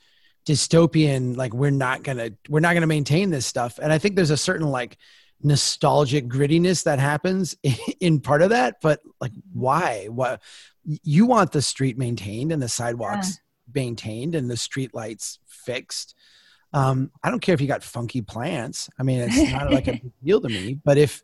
dystopian 0.50 1.36
like 1.36 1.54
we're 1.54 1.70
not 1.70 2.02
gonna 2.02 2.30
we're 2.48 2.60
not 2.60 2.74
gonna 2.74 2.86
maintain 2.86 3.30
this 3.30 3.46
stuff. 3.46 3.78
And 3.80 3.92
i 3.92 3.98
think 3.98 4.16
there's 4.16 4.30
a 4.30 4.36
certain 4.36 4.68
like 4.68 4.98
nostalgic 5.42 6.28
grittiness 6.28 6.84
that 6.84 6.98
happens 6.98 7.56
in 8.00 8.20
part 8.20 8.42
of 8.42 8.50
that 8.50 8.76
but 8.82 9.00
like 9.20 9.32
why? 9.52 10.06
What 10.06 10.42
you 10.84 11.26
want 11.26 11.52
the 11.52 11.62
street 11.62 11.96
maintained 11.96 12.52
and 12.52 12.60
the 12.60 12.68
sidewalks 12.68 13.28
yeah. 13.28 13.82
maintained 13.82 14.34
and 14.34 14.50
the 14.50 14.56
street 14.56 14.94
lights 14.94 15.38
fixed. 15.46 16.14
Um, 16.72 17.10
i 17.22 17.30
don't 17.30 17.40
care 17.40 17.54
if 17.54 17.60
you 17.60 17.68
got 17.68 17.82
funky 17.84 18.22
plants. 18.22 18.88
I 18.98 19.02
mean 19.04 19.20
it's 19.20 19.52
not 19.52 19.72
like 19.72 19.88
a 19.88 19.92
big 20.02 20.12
deal 20.24 20.40
to 20.40 20.48
me 20.48 20.78
but 20.84 20.98
if 20.98 21.22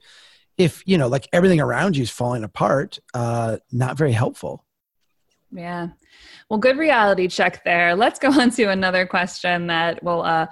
if 0.57 0.83
you 0.87 0.99
know 0.99 1.09
like 1.09 1.29
everything 1.33 1.61
around 1.61 1.97
you 1.97 2.03
is 2.05 2.11
falling 2.11 2.45
apart 2.45 2.99
uh 3.13 3.59
not 3.73 3.99
very 3.99 4.13
helpful 4.13 4.66
yeah 5.57 5.89
well, 6.49 6.59
good 6.59 6.79
reality 6.79 7.29
check 7.29 7.65
there. 7.65 7.95
Let's 7.97 8.19
go 8.19 8.29
on 8.41 8.51
to 8.51 8.65
another 8.65 9.07
question 9.07 9.67
that 9.67 10.03
will 10.03 10.23
uh, 10.23 10.47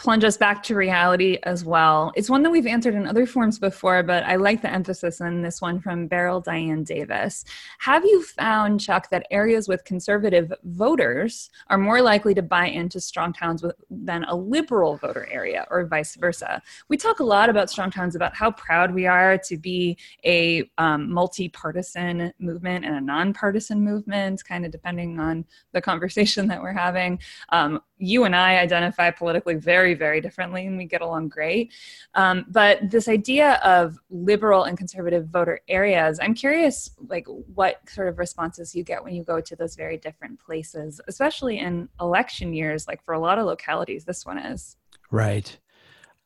plunge 0.00 0.24
us 0.24 0.38
back 0.38 0.62
to 0.62 0.74
reality 0.74 1.36
as 1.42 1.62
well. 1.62 2.10
It's 2.16 2.30
one 2.30 2.42
that 2.42 2.50
we've 2.50 2.66
answered 2.66 2.94
in 2.94 3.06
other 3.06 3.26
forms 3.26 3.58
before, 3.58 4.02
but 4.02 4.24
I 4.24 4.36
like 4.36 4.62
the 4.62 4.72
emphasis 4.72 5.20
on 5.20 5.42
this 5.42 5.60
one 5.60 5.78
from 5.78 6.06
Beryl 6.06 6.40
Diane 6.40 6.84
Davis. 6.84 7.44
Have 7.80 8.02
you 8.06 8.22
found, 8.22 8.80
Chuck, 8.80 9.10
that 9.10 9.26
areas 9.30 9.68
with 9.68 9.84
conservative 9.84 10.54
voters 10.64 11.50
are 11.66 11.76
more 11.76 12.00
likely 12.00 12.32
to 12.32 12.40
buy 12.40 12.68
into 12.68 12.98
strong 12.98 13.34
towns 13.34 13.62
with, 13.62 13.76
than 13.90 14.24
a 14.24 14.34
liberal 14.34 14.96
voter 14.96 15.28
area, 15.30 15.66
or 15.70 15.84
vice 15.84 16.14
versa? 16.14 16.62
We 16.88 16.96
talk 16.96 17.20
a 17.20 17.24
lot 17.24 17.50
about 17.50 17.68
strong 17.68 17.90
towns, 17.90 18.16
about 18.16 18.34
how 18.34 18.52
proud 18.52 18.94
we 18.94 19.04
are 19.06 19.36
to 19.36 19.58
be 19.58 19.98
a 20.24 20.64
um, 20.78 21.12
multi 21.12 21.50
partisan 21.50 22.32
movement 22.38 22.86
and 22.86 22.96
a 22.96 23.00
nonpartisan 23.02 23.84
movement, 23.84 24.42
kind 24.48 24.64
of 24.64 24.72
depending 24.72 25.20
on 25.20 25.44
the 25.72 25.82
conversation 25.82 26.46
that 26.48 26.62
we're 26.62 26.72
having. 26.72 27.18
Um, 27.50 27.82
you 28.00 28.24
and 28.24 28.34
I 28.34 28.58
identify 28.58 29.10
politically 29.10 29.54
very, 29.54 29.94
very 29.94 30.20
differently, 30.20 30.66
and 30.66 30.76
we 30.76 30.86
get 30.86 31.02
along 31.02 31.28
great. 31.28 31.72
Um, 32.14 32.46
but 32.48 32.90
this 32.90 33.08
idea 33.08 33.60
of 33.64 33.98
liberal 34.08 34.64
and 34.64 34.76
conservative 34.76 35.28
voter 35.28 35.60
areas, 35.68 36.18
I'm 36.20 36.34
curious, 36.34 36.90
like, 37.08 37.26
what 37.54 37.88
sort 37.88 38.08
of 38.08 38.18
responses 38.18 38.74
you 38.74 38.82
get 38.82 39.04
when 39.04 39.14
you 39.14 39.22
go 39.22 39.40
to 39.40 39.54
those 39.54 39.76
very 39.76 39.98
different 39.98 40.40
places, 40.40 41.00
especially 41.06 41.58
in 41.58 41.88
election 42.00 42.52
years, 42.54 42.88
like 42.88 43.04
for 43.04 43.14
a 43.14 43.20
lot 43.20 43.38
of 43.38 43.46
localities, 43.46 44.04
this 44.04 44.24
one 44.24 44.38
is. 44.38 44.76
Right. 45.10 45.56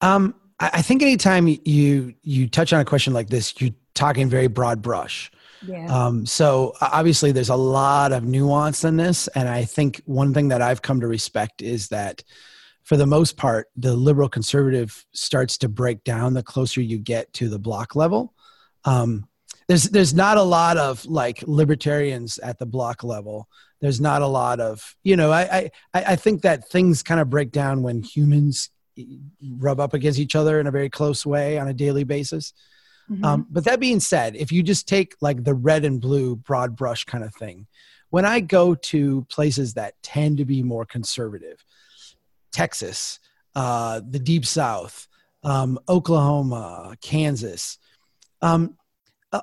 Um, 0.00 0.34
I 0.60 0.82
think 0.82 1.02
anytime 1.02 1.48
you 1.48 2.14
you 2.22 2.48
touch 2.48 2.72
on 2.72 2.80
a 2.80 2.84
question 2.84 3.12
like 3.12 3.28
this, 3.28 3.60
you're 3.60 3.74
talking 3.94 4.28
very 4.28 4.46
broad 4.46 4.80
brush. 4.80 5.32
Yeah. 5.66 5.86
Um, 5.86 6.26
so 6.26 6.74
obviously, 6.80 7.32
there's 7.32 7.48
a 7.48 7.56
lot 7.56 8.12
of 8.12 8.24
nuance 8.24 8.84
in 8.84 8.96
this, 8.96 9.28
and 9.28 9.48
I 9.48 9.64
think 9.64 10.02
one 10.04 10.34
thing 10.34 10.48
that 10.48 10.62
I've 10.62 10.82
come 10.82 11.00
to 11.00 11.06
respect 11.06 11.62
is 11.62 11.88
that, 11.88 12.22
for 12.82 12.96
the 12.96 13.06
most 13.06 13.36
part, 13.36 13.68
the 13.76 13.94
liberal 13.94 14.28
conservative 14.28 15.04
starts 15.12 15.58
to 15.58 15.68
break 15.68 16.04
down 16.04 16.34
the 16.34 16.42
closer 16.42 16.80
you 16.80 16.98
get 16.98 17.32
to 17.34 17.48
the 17.48 17.58
block 17.58 17.96
level. 17.96 18.34
Um, 18.84 19.26
there's 19.68 19.84
there's 19.84 20.14
not 20.14 20.36
a 20.36 20.42
lot 20.42 20.76
of 20.76 21.04
like 21.06 21.42
libertarians 21.46 22.38
at 22.38 22.58
the 22.58 22.66
block 22.66 23.02
level. 23.02 23.48
There's 23.80 24.00
not 24.00 24.22
a 24.22 24.26
lot 24.26 24.60
of 24.60 24.94
you 25.02 25.16
know 25.16 25.32
I 25.32 25.70
I 25.94 26.04
I 26.04 26.16
think 26.16 26.42
that 26.42 26.68
things 26.68 27.02
kind 27.02 27.20
of 27.20 27.30
break 27.30 27.50
down 27.50 27.82
when 27.82 28.02
humans 28.02 28.70
rub 29.58 29.80
up 29.80 29.94
against 29.94 30.18
each 30.18 30.36
other 30.36 30.60
in 30.60 30.66
a 30.66 30.70
very 30.70 30.90
close 30.90 31.26
way 31.26 31.58
on 31.58 31.68
a 31.68 31.74
daily 31.74 32.04
basis. 32.04 32.52
Mm-hmm. 33.10 33.24
Um, 33.24 33.46
but 33.50 33.64
that 33.64 33.80
being 33.80 34.00
said, 34.00 34.36
if 34.36 34.50
you 34.50 34.62
just 34.62 34.88
take 34.88 35.14
like 35.20 35.44
the 35.44 35.54
red 35.54 35.84
and 35.84 36.00
blue 36.00 36.36
broad 36.36 36.76
brush 36.76 37.04
kind 37.04 37.24
of 37.24 37.34
thing, 37.34 37.66
when 38.10 38.24
I 38.24 38.40
go 38.40 38.74
to 38.74 39.26
places 39.28 39.74
that 39.74 39.94
tend 40.02 40.38
to 40.38 40.44
be 40.44 40.62
more 40.62 40.84
conservative, 40.84 41.64
Texas, 42.52 43.18
uh, 43.54 44.00
the 44.08 44.18
Deep 44.18 44.46
South, 44.46 45.08
um, 45.42 45.78
Oklahoma, 45.88 46.96
Kansas, 47.02 47.78
um, 48.40 48.76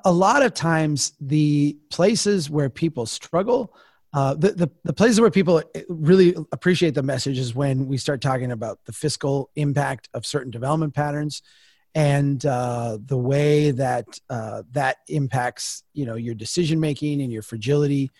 a, 0.04 0.12
lot 0.12 0.42
of 0.42 0.54
times 0.54 1.12
the 1.20 1.76
places 1.90 2.48
where 2.48 2.70
people 2.70 3.04
struggle 3.04 3.74
uh, 4.14 4.34
the, 4.34 4.52
the, 4.52 4.70
the 4.84 4.92
places 4.92 5.20
where 5.20 5.30
people 5.30 5.62
really 5.88 6.34
appreciate 6.52 6.94
the 6.94 7.02
message 7.02 7.38
is 7.38 7.54
when 7.54 7.86
we 7.86 7.96
start 7.96 8.20
talking 8.20 8.52
about 8.52 8.78
the 8.84 8.92
fiscal 8.92 9.50
impact 9.56 10.08
of 10.12 10.26
certain 10.26 10.50
development 10.50 10.94
patterns 10.94 11.40
and 11.94 12.46
uh, 12.46 12.96
the 13.04 13.18
way 13.18 13.70
that 13.70 14.06
uh, 14.30 14.62
that 14.72 14.98
impacts 15.08 15.84
you 15.92 16.06
know 16.06 16.14
your 16.14 16.34
decision 16.34 16.80
making 16.80 17.20
and 17.20 17.32
your 17.32 17.42
fragility 17.42 18.10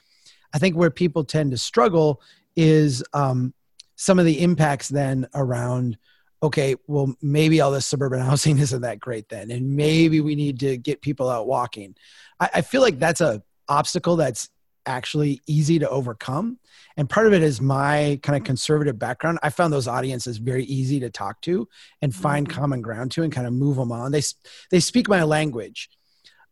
i 0.53 0.59
think 0.59 0.77
where 0.77 0.91
people 0.91 1.25
tend 1.25 1.51
to 1.51 1.59
struggle 1.59 2.21
is 2.57 3.03
um, 3.15 3.55
some 3.97 4.19
of 4.19 4.25
the 4.25 4.41
impacts 4.41 4.89
then 4.89 5.27
around 5.35 5.97
okay 6.43 6.75
well 6.87 7.15
maybe 7.23 7.61
all 7.61 7.71
this 7.71 7.87
suburban 7.87 8.21
housing 8.27 8.59
isn't 8.59 8.83
that 8.83 9.01
great 9.01 9.29
then 9.29 9.51
and 9.51 9.77
maybe 9.77 10.21
we 10.21 10.35
need 10.35 10.59
to 10.61 10.77
get 10.77 11.01
people 11.01 11.29
out 11.29 11.47
walking. 11.47 11.95
I, 12.41 12.51
I 12.55 12.61
feel 12.63 12.83
like 12.83 12.99
that's 12.99 13.21
a 13.21 13.43
obstacle 13.69 14.17
that's 14.17 14.51
actually 14.87 15.41
easy 15.47 15.79
to 15.79 15.89
overcome. 15.89 16.59
And 16.97 17.09
part 17.09 17.27
of 17.27 17.33
it 17.33 17.43
is 17.43 17.61
my 17.61 18.19
kind 18.23 18.37
of 18.37 18.45
conservative 18.45 18.99
background. 18.99 19.39
I 19.43 19.51
found 19.51 19.73
those 19.73 19.89
audiences 19.89 20.39
very 20.39 20.65
easy 20.65 21.01
to 21.01 21.11
talk 21.11 21.41
to 21.43 21.69
and 22.01 22.15
find 22.15 22.49
mm-hmm. 22.49 22.61
common 22.61 22.83
ground 22.83 23.13
to 23.13 23.23
and 23.23 23.33
kind 23.33 23.47
of 23.47 23.53
move 23.53 23.77
them 23.77 23.93
on. 23.93 24.13
They, 24.13 24.23
they 24.71 24.81
speak 24.81 25.09
my 25.09 25.23
language. 25.23 25.89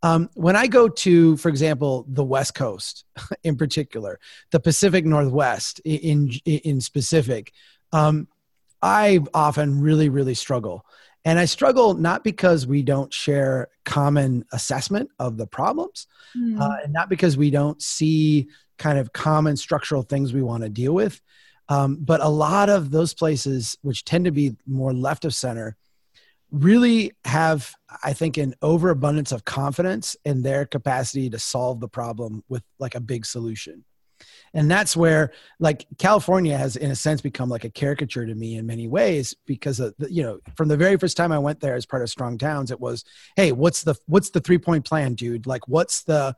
Um, 0.03 0.31
when 0.35 0.57
I 0.57 0.67
go 0.67 0.89
to, 0.89 1.37
for 1.37 1.49
example, 1.49 2.07
the 2.09 2.25
West 2.25 2.55
Coast 2.55 3.05
in 3.45 3.57
particular, 3.57 4.19
the 4.51 4.61
Pacific 4.61 5.05
Northwest 5.05 5.81
in, 5.81 6.31
in, 6.45 6.59
in 6.59 6.81
specific, 6.81 7.53
um, 7.93 8.29
I 8.83 9.21
often 9.35 9.81
really, 9.81 10.09
really 10.09 10.35
struggle 10.35 10.87
and 11.25 11.39
I 11.39 11.45
struggle 11.45 11.95
not 11.95 12.25
because 12.25 12.67
we 12.67 12.83
don't 12.83 13.13
share 13.13 13.69
common 13.85 14.45
assessment 14.53 15.11
of 15.19 15.37
the 15.37 15.47
problems, 15.47 16.07
mm. 16.37 16.61
uh, 16.61 16.77
and 16.85 16.93
not 16.93 17.09
because 17.09 17.37
we 17.37 17.51
don't 17.51 17.81
see 17.83 18.49
kind 18.79 18.99
of 18.99 19.13
common 19.13 19.57
structural 19.57 20.03
things 20.03 20.33
we 20.33 20.43
want 20.43 20.63
to 20.63 20.71
deal 20.71 20.95
with, 20.95 21.21
um, 21.69 21.99
but 22.01 22.23
a 22.23 22.29
lot 22.29 22.71
of 22.71 22.91
those 22.91 23.13
places, 23.13 23.77
which 23.83 24.05
tend 24.05 24.25
to 24.25 24.33
be 24.33 24.57
more 24.67 24.95
left 24.95 25.25
of 25.25 25.35
center, 25.35 25.77
really 26.51 27.13
have, 27.25 27.75
I 28.03 28.13
think, 28.13 28.37
an 28.37 28.55
overabundance 28.63 29.31
of 29.31 29.45
confidence 29.45 30.17
in 30.25 30.43
their 30.43 30.65
capacity 30.65 31.31
to 31.31 31.39
solve 31.39 31.81
the 31.81 31.89
problem 31.89 32.43
with 32.49 32.63
like 32.79 32.95
a 32.95 33.01
big 33.01 33.25
solution 33.25 33.85
and 34.53 34.71
that's 34.71 34.97
where 34.97 35.33
like 35.59 35.87
california 35.99 36.57
has 36.57 36.77
in 36.77 36.91
a 36.91 36.97
sense 36.97 37.21
become 37.21 37.49
like 37.49 37.65
a 37.65 37.71
caricature 37.71 38.27
to 38.27 38.35
me 38.35 38.57
in 38.57 38.67
many 38.67 38.89
ways 38.89 39.35
because 39.47 39.81
of 39.81 39.95
the, 39.99 40.13
you 40.13 40.23
know 40.23 40.41
from 40.57 40.69
the 40.69 40.77
very 40.77 40.97
first 40.97 41.17
time 41.17 41.33
i 41.33 41.39
went 41.39 41.61
there 41.61 41.75
as 41.75 41.87
part 41.87 42.03
of 42.03 42.11
strong 42.11 42.37
towns 42.37 42.71
it 42.71 42.81
was 42.81 43.05
hey 43.37 43.53
what's 43.53 43.83
the 43.83 43.95
what's 44.07 44.31
the 44.31 44.41
three 44.41 44.59
point 44.59 44.85
plan 44.85 45.15
dude? 45.15 45.47
Like 45.47 45.69
what's 45.69 46.03
the 46.03 46.35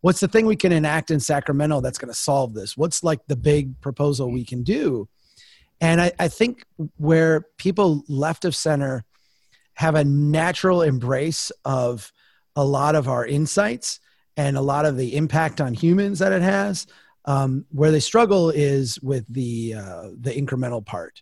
what's 0.00 0.20
the 0.20 0.28
thing 0.28 0.46
we 0.46 0.56
can 0.56 0.72
enact 0.72 1.10
in 1.10 1.20
sacramento 1.20 1.80
that's 1.80 1.98
going 1.98 2.12
to 2.12 2.18
solve 2.18 2.54
this? 2.54 2.76
What's 2.76 3.02
like 3.02 3.20
the 3.26 3.36
big 3.36 3.80
proposal 3.80 4.30
we 4.30 4.44
can 4.44 4.62
do? 4.62 5.08
And 5.80 6.00
I, 6.00 6.12
I 6.18 6.28
think 6.28 6.64
where 6.96 7.46
people 7.56 8.04
left 8.08 8.44
of 8.44 8.54
center 8.54 9.04
have 9.74 9.94
a 9.94 10.04
natural 10.04 10.82
embrace 10.82 11.50
of 11.64 12.12
a 12.56 12.64
lot 12.64 12.94
of 12.94 13.08
our 13.08 13.24
insights 13.24 14.00
and 14.36 14.56
a 14.56 14.60
lot 14.60 14.84
of 14.84 14.96
the 14.96 15.16
impact 15.16 15.60
on 15.60 15.74
humans 15.74 16.18
that 16.18 16.32
it 16.32 16.42
has 16.42 16.86
um, 17.28 17.66
where 17.70 17.90
they 17.90 18.00
struggle 18.00 18.48
is 18.48 18.98
with 19.02 19.26
the 19.32 19.74
uh, 19.74 20.08
the 20.18 20.32
incremental 20.32 20.84
part. 20.84 21.20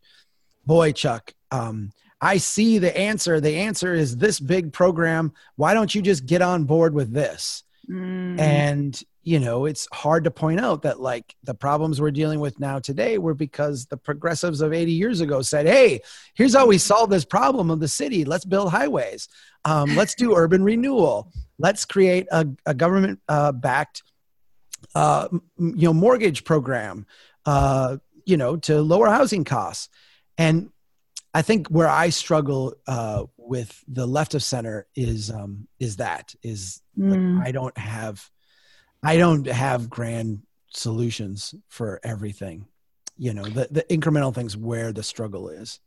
Boy, 0.64 0.92
Chuck, 0.92 1.34
um, 1.50 1.90
I 2.20 2.36
see 2.36 2.78
the 2.78 2.96
answer. 2.96 3.40
The 3.40 3.56
answer 3.56 3.92
is 3.92 4.16
this 4.16 4.38
big 4.38 4.72
program. 4.72 5.32
Why 5.56 5.74
don't 5.74 5.92
you 5.92 6.00
just 6.00 6.24
get 6.24 6.42
on 6.42 6.64
board 6.64 6.94
with 6.94 7.12
this? 7.12 7.64
Mm. 7.90 8.38
And 8.38 9.02
you 9.24 9.40
know, 9.40 9.64
it's 9.64 9.88
hard 9.92 10.22
to 10.22 10.30
point 10.30 10.60
out 10.60 10.82
that 10.82 11.00
like 11.00 11.34
the 11.42 11.54
problems 11.54 12.00
we're 12.00 12.12
dealing 12.12 12.38
with 12.38 12.60
now 12.60 12.78
today 12.78 13.18
were 13.18 13.34
because 13.34 13.86
the 13.86 13.96
progressives 13.96 14.60
of 14.60 14.72
80 14.72 14.92
years 14.92 15.20
ago 15.20 15.42
said, 15.42 15.66
"Hey, 15.66 16.02
here's 16.34 16.54
how 16.54 16.68
we 16.68 16.78
solve 16.78 17.10
this 17.10 17.24
problem 17.24 17.68
of 17.68 17.80
the 17.80 17.88
city. 17.88 18.24
Let's 18.24 18.44
build 18.44 18.70
highways. 18.70 19.26
Um, 19.64 19.96
let's 19.96 20.14
do 20.14 20.36
urban 20.36 20.62
renewal. 20.62 21.32
Let's 21.58 21.84
create 21.84 22.28
a, 22.30 22.46
a 22.64 22.74
government 22.74 23.18
uh, 23.28 23.50
backed." 23.50 24.04
Uh, 24.94 25.28
you 25.58 25.86
know 25.86 25.92
mortgage 25.92 26.44
program 26.44 27.06
uh, 27.44 27.96
you 28.24 28.36
know 28.36 28.56
to 28.56 28.80
lower 28.80 29.08
housing 29.08 29.44
costs 29.44 29.88
and 30.38 30.70
i 31.34 31.42
think 31.42 31.68
where 31.68 31.88
i 31.88 32.08
struggle 32.08 32.74
uh, 32.86 33.24
with 33.36 33.84
the 33.88 34.06
left 34.06 34.34
of 34.34 34.42
center 34.42 34.86
is 34.94 35.30
um, 35.30 35.66
is 35.78 35.96
that 35.96 36.34
is 36.42 36.82
mm. 36.98 37.38
like, 37.38 37.48
i 37.48 37.52
don't 37.52 37.76
have 37.78 38.30
i 39.02 39.16
don't 39.16 39.46
have 39.46 39.90
grand 39.90 40.42
solutions 40.70 41.54
for 41.68 42.00
everything 42.02 42.66
you 43.16 43.32
know 43.32 43.44
the, 43.44 43.68
the 43.70 43.82
incremental 43.84 44.34
things 44.34 44.56
where 44.56 44.92
the 44.92 45.02
struggle 45.02 45.48
is 45.48 45.80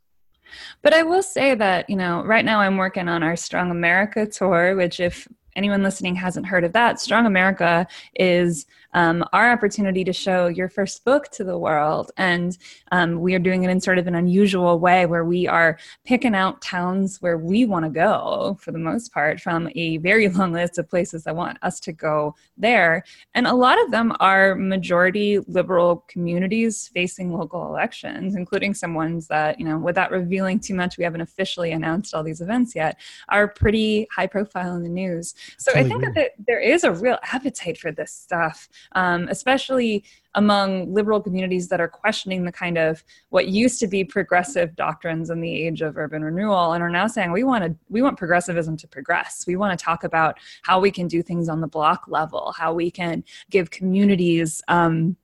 but 0.82 0.94
I 0.94 1.02
will 1.02 1.22
say 1.22 1.54
that, 1.54 1.88
you 1.88 1.96
know, 1.96 2.22
right 2.24 2.44
now 2.44 2.60
I'm 2.60 2.76
working 2.76 3.08
on 3.08 3.22
our 3.22 3.36
Strong 3.36 3.70
America 3.70 4.26
tour, 4.26 4.74
which, 4.76 5.00
if 5.00 5.28
anyone 5.56 5.82
listening 5.82 6.14
hasn't 6.14 6.46
heard 6.46 6.64
of 6.64 6.72
that, 6.72 7.00
Strong 7.00 7.26
America 7.26 7.86
is 8.14 8.66
um, 8.92 9.24
our 9.32 9.50
opportunity 9.50 10.04
to 10.04 10.12
show 10.12 10.48
your 10.48 10.68
first 10.68 11.04
book 11.04 11.28
to 11.30 11.44
the 11.44 11.56
world. 11.56 12.10
And 12.16 12.56
um, 12.92 13.20
we 13.20 13.34
are 13.34 13.38
doing 13.38 13.62
it 13.62 13.70
in 13.70 13.80
sort 13.80 13.98
of 13.98 14.06
an 14.06 14.14
unusual 14.14 14.78
way 14.78 15.06
where 15.06 15.24
we 15.24 15.46
are 15.46 15.78
picking 16.04 16.34
out 16.34 16.60
towns 16.60 17.20
where 17.22 17.38
we 17.38 17.64
want 17.64 17.84
to 17.84 17.90
go 17.90 18.58
for 18.60 18.72
the 18.72 18.78
most 18.78 19.12
part 19.12 19.40
from 19.40 19.68
a 19.74 19.98
very 19.98 20.28
long 20.40 20.52
list 20.52 20.78
of 20.78 20.88
places 20.88 21.24
that 21.24 21.36
want 21.36 21.58
us 21.62 21.78
to 21.80 21.92
go 21.92 22.34
there. 22.56 23.04
And 23.34 23.46
a 23.46 23.54
lot 23.54 23.80
of 23.82 23.90
them 23.90 24.14
are 24.20 24.54
majority 24.54 25.38
liberal 25.46 26.04
communities 26.08 26.88
facing 26.92 27.32
local 27.32 27.66
elections, 27.66 28.34
including 28.34 28.74
some 28.74 28.94
ones 28.94 29.28
that, 29.28 29.58
you 29.58 29.66
know, 29.66 29.78
without 29.78 30.10
revealing 30.10 30.58
too 30.58 30.74
much, 30.74 30.98
we 30.98 31.04
haven't 31.04 31.20
officially 31.20 31.72
announced 31.72 32.14
all 32.14 32.22
these 32.22 32.40
events 32.40 32.74
yet, 32.74 32.98
are 33.28 33.48
pretty 33.48 34.06
high 34.14 34.26
profile 34.26 34.74
in 34.76 34.82
the 34.82 34.88
news. 34.88 35.34
So 35.58 35.72
totally 35.72 35.86
I 35.86 36.00
think 36.00 36.14
that 36.14 36.32
there 36.46 36.60
is 36.60 36.84
a 36.84 36.92
real 36.92 37.18
appetite 37.22 37.78
for 37.78 37.92
this 37.92 38.12
stuff, 38.12 38.68
um, 38.92 39.28
especially 39.28 40.04
among 40.36 40.92
liberal 40.94 41.20
communities 41.20 41.68
that 41.68 41.80
are 41.80 41.88
questioning 41.88 42.44
the 42.44 42.52
kind 42.52 42.78
of 42.78 43.02
what 43.30 43.48
used 43.48 43.80
to 43.80 43.88
be 43.88 44.04
progressive 44.04 44.76
doctrines 44.76 45.28
in 45.28 45.40
the 45.40 45.52
age 45.66 45.82
of 45.82 45.96
urban 45.96 46.22
renewal 46.22 46.72
and 46.72 46.84
are 46.84 46.90
now 46.90 47.08
saying 47.08 47.32
we 47.32 47.42
want 47.42 47.64
to 47.64 47.74
we 47.88 48.00
want 48.00 48.16
progressivism 48.16 48.76
to 48.76 48.86
progress. 48.86 49.44
We 49.46 49.56
want 49.56 49.76
to 49.76 49.84
talk 49.84 50.04
about 50.04 50.38
how 50.62 50.78
we 50.78 50.90
can 50.90 51.08
do 51.08 51.22
things 51.22 51.48
on 51.48 51.60
the 51.60 51.66
block 51.66 52.04
level 52.06 52.54
how 52.56 52.72
we 52.72 52.90
can 52.90 53.24
give 53.50 53.70
communities 53.70 54.62
um, 54.68 55.16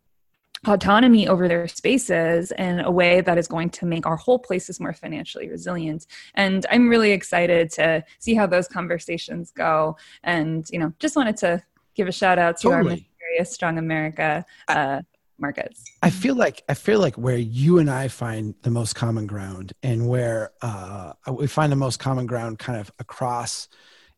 autonomy 0.67 1.29
over 1.29 1.49
their 1.49 1.69
spaces 1.69 2.53
in 2.53 2.81
a 2.81 2.91
way 2.91 3.21
that 3.21 3.39
is 3.39 3.49
going 3.49 3.71
to 3.71 3.87
make 3.87 4.07
our 4.07 4.17
whole 4.17 4.39
places 4.39 4.81
more 4.81 4.93
financially 4.93 5.49
resilient. 5.49 6.07
And 6.35 6.67
i'm 6.71 6.89
really 6.89 7.13
excited 7.13 7.71
to 7.71 8.05
see 8.19 8.35
how 8.35 8.47
those 8.47 8.69
conversations 8.69 9.51
go. 9.51 9.97
And 10.23 10.67
you 10.71 10.79
know 10.79 10.93
just 10.99 11.17
wanted 11.17 11.37
to 11.39 11.63
give 11.95 12.09
a 12.09 12.13
shout 12.13 12.39
out 12.39 12.57
to 12.59 12.63
totally. 12.65 12.79
our 12.79 12.85
mysterious 12.85 13.53
strong 13.53 13.79
america 13.79 14.45
uh, 14.69 15.03
markets. 15.39 15.83
I 16.03 16.11
feel 16.11 16.35
like 16.35 16.63
i 16.69 16.75
feel 16.75 17.01
like 17.01 17.17
where 17.17 17.37
you 17.37 17.79
and 17.79 17.91
i 17.91 18.09
find 18.09 18.55
the 18.63 18.71
most 18.71 18.95
common 18.95 19.27
ground 19.27 19.73
and 19.83 20.09
where 20.09 20.53
uh, 20.63 21.13
we 21.31 21.47
find 21.47 21.71
the 21.71 21.77
most 21.77 21.99
common 21.99 22.27
ground 22.27 22.59
kind 22.59 22.81
of 22.81 22.91
across 22.99 23.69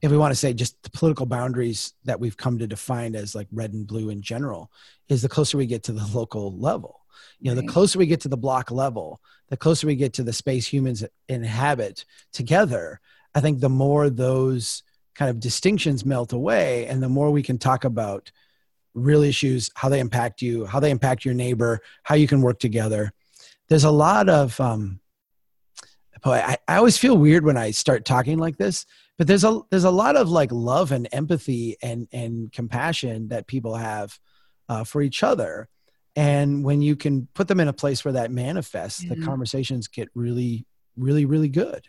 if 0.00 0.11
we 0.11 0.17
want 0.17 0.31
to 0.31 0.37
say 0.37 0.52
just 0.52 0.81
the 0.83 0.90
political 0.90 1.26
boundaries 1.26 1.95
that 2.05 2.21
we've 2.21 2.37
come 2.37 2.59
to 2.59 2.67
define 2.67 3.14
as 3.14 3.35
like 3.35 3.49
red 3.52 3.73
and 3.73 3.87
blue 3.87 4.11
in 4.11 4.23
general 4.23 4.71
is 5.09 5.23
the 5.23 5.28
closer 5.28 5.59
we 5.59 5.67
get 5.67 5.83
to 5.85 5.93
the 5.93 6.07
local 6.17 6.57
level 6.59 7.00
you 7.40 7.50
know 7.50 7.57
right. 7.57 7.67
the 7.67 7.73
closer 7.73 7.99
we 7.99 8.07
get 8.07 8.21
to 8.21 8.28
the 8.28 8.37
block 8.37 8.71
level 8.71 9.21
the 9.49 9.57
closer 9.57 9.87
we 9.87 9.97
get 9.97 10.12
to 10.12 10.23
the 10.23 10.33
space 10.33 10.67
humans 10.67 11.05
inhabit 11.28 12.05
together 12.33 13.00
i 13.35 13.40
think 13.40 13.61
the 13.61 13.69
more 13.69 14.11
those 14.11 14.83
kind 15.14 15.31
of 15.31 15.40
distinctions 15.40 16.05
melt 16.05 16.33
away 16.33 16.87
and 16.87 17.02
the 17.02 17.09
more 17.09 17.31
we 17.31 17.43
can 17.43 17.59
talk 17.59 17.85
about 17.85 18.31
real 18.95 19.23
issues 19.23 19.71
how 19.75 19.88
they 19.88 20.00
impact 20.00 20.43
you 20.43 20.64
how 20.67 20.81
they 20.81 20.90
impact 20.90 21.25
your 21.25 21.35
neighbor 21.35 21.81
how 22.05 22.14
you 22.14 22.26
can 22.26 22.40
work 22.40 22.59
together 22.59 23.12
there's 23.69 23.85
a 23.85 23.90
lot 23.90 24.28
of 24.28 24.59
um 24.61 25.00
boy 26.23 26.43
I, 26.45 26.57
I 26.67 26.76
always 26.76 26.99
feel 26.99 27.17
weird 27.17 27.45
when 27.45 27.57
i 27.57 27.71
start 27.71 28.05
talking 28.05 28.38
like 28.38 28.57
this 28.57 28.87
but 29.19 29.27
there's 29.27 29.45
a 29.45 29.61
there's 29.71 29.85
a 29.85 29.91
lot 29.91 30.17
of 30.17 30.31
like 30.31 30.51
love 30.53 30.93
and 30.93 31.09
empathy 31.13 31.77
and 31.83 32.09
and 32.13 32.53
compassion 32.53 33.29
that 33.29 33.47
people 33.47 33.75
have 33.75 34.19
uh, 34.69 34.85
for 34.85 35.03
each 35.03 35.23
other. 35.23 35.69
And 36.17 36.65
when 36.65 36.83
you 36.83 36.97
can 36.97 37.29
put 37.35 37.47
them 37.47 37.61
in 37.61 37.69
a 37.69 37.73
place 37.73 38.05
where 38.05 38.13
that 38.13 38.31
manifests 38.31 39.05
the 39.09 39.21
conversations 39.25 39.87
get 39.89 40.09
really 40.15 40.67
really 40.97 41.27
really 41.27 41.49
good 41.49 41.87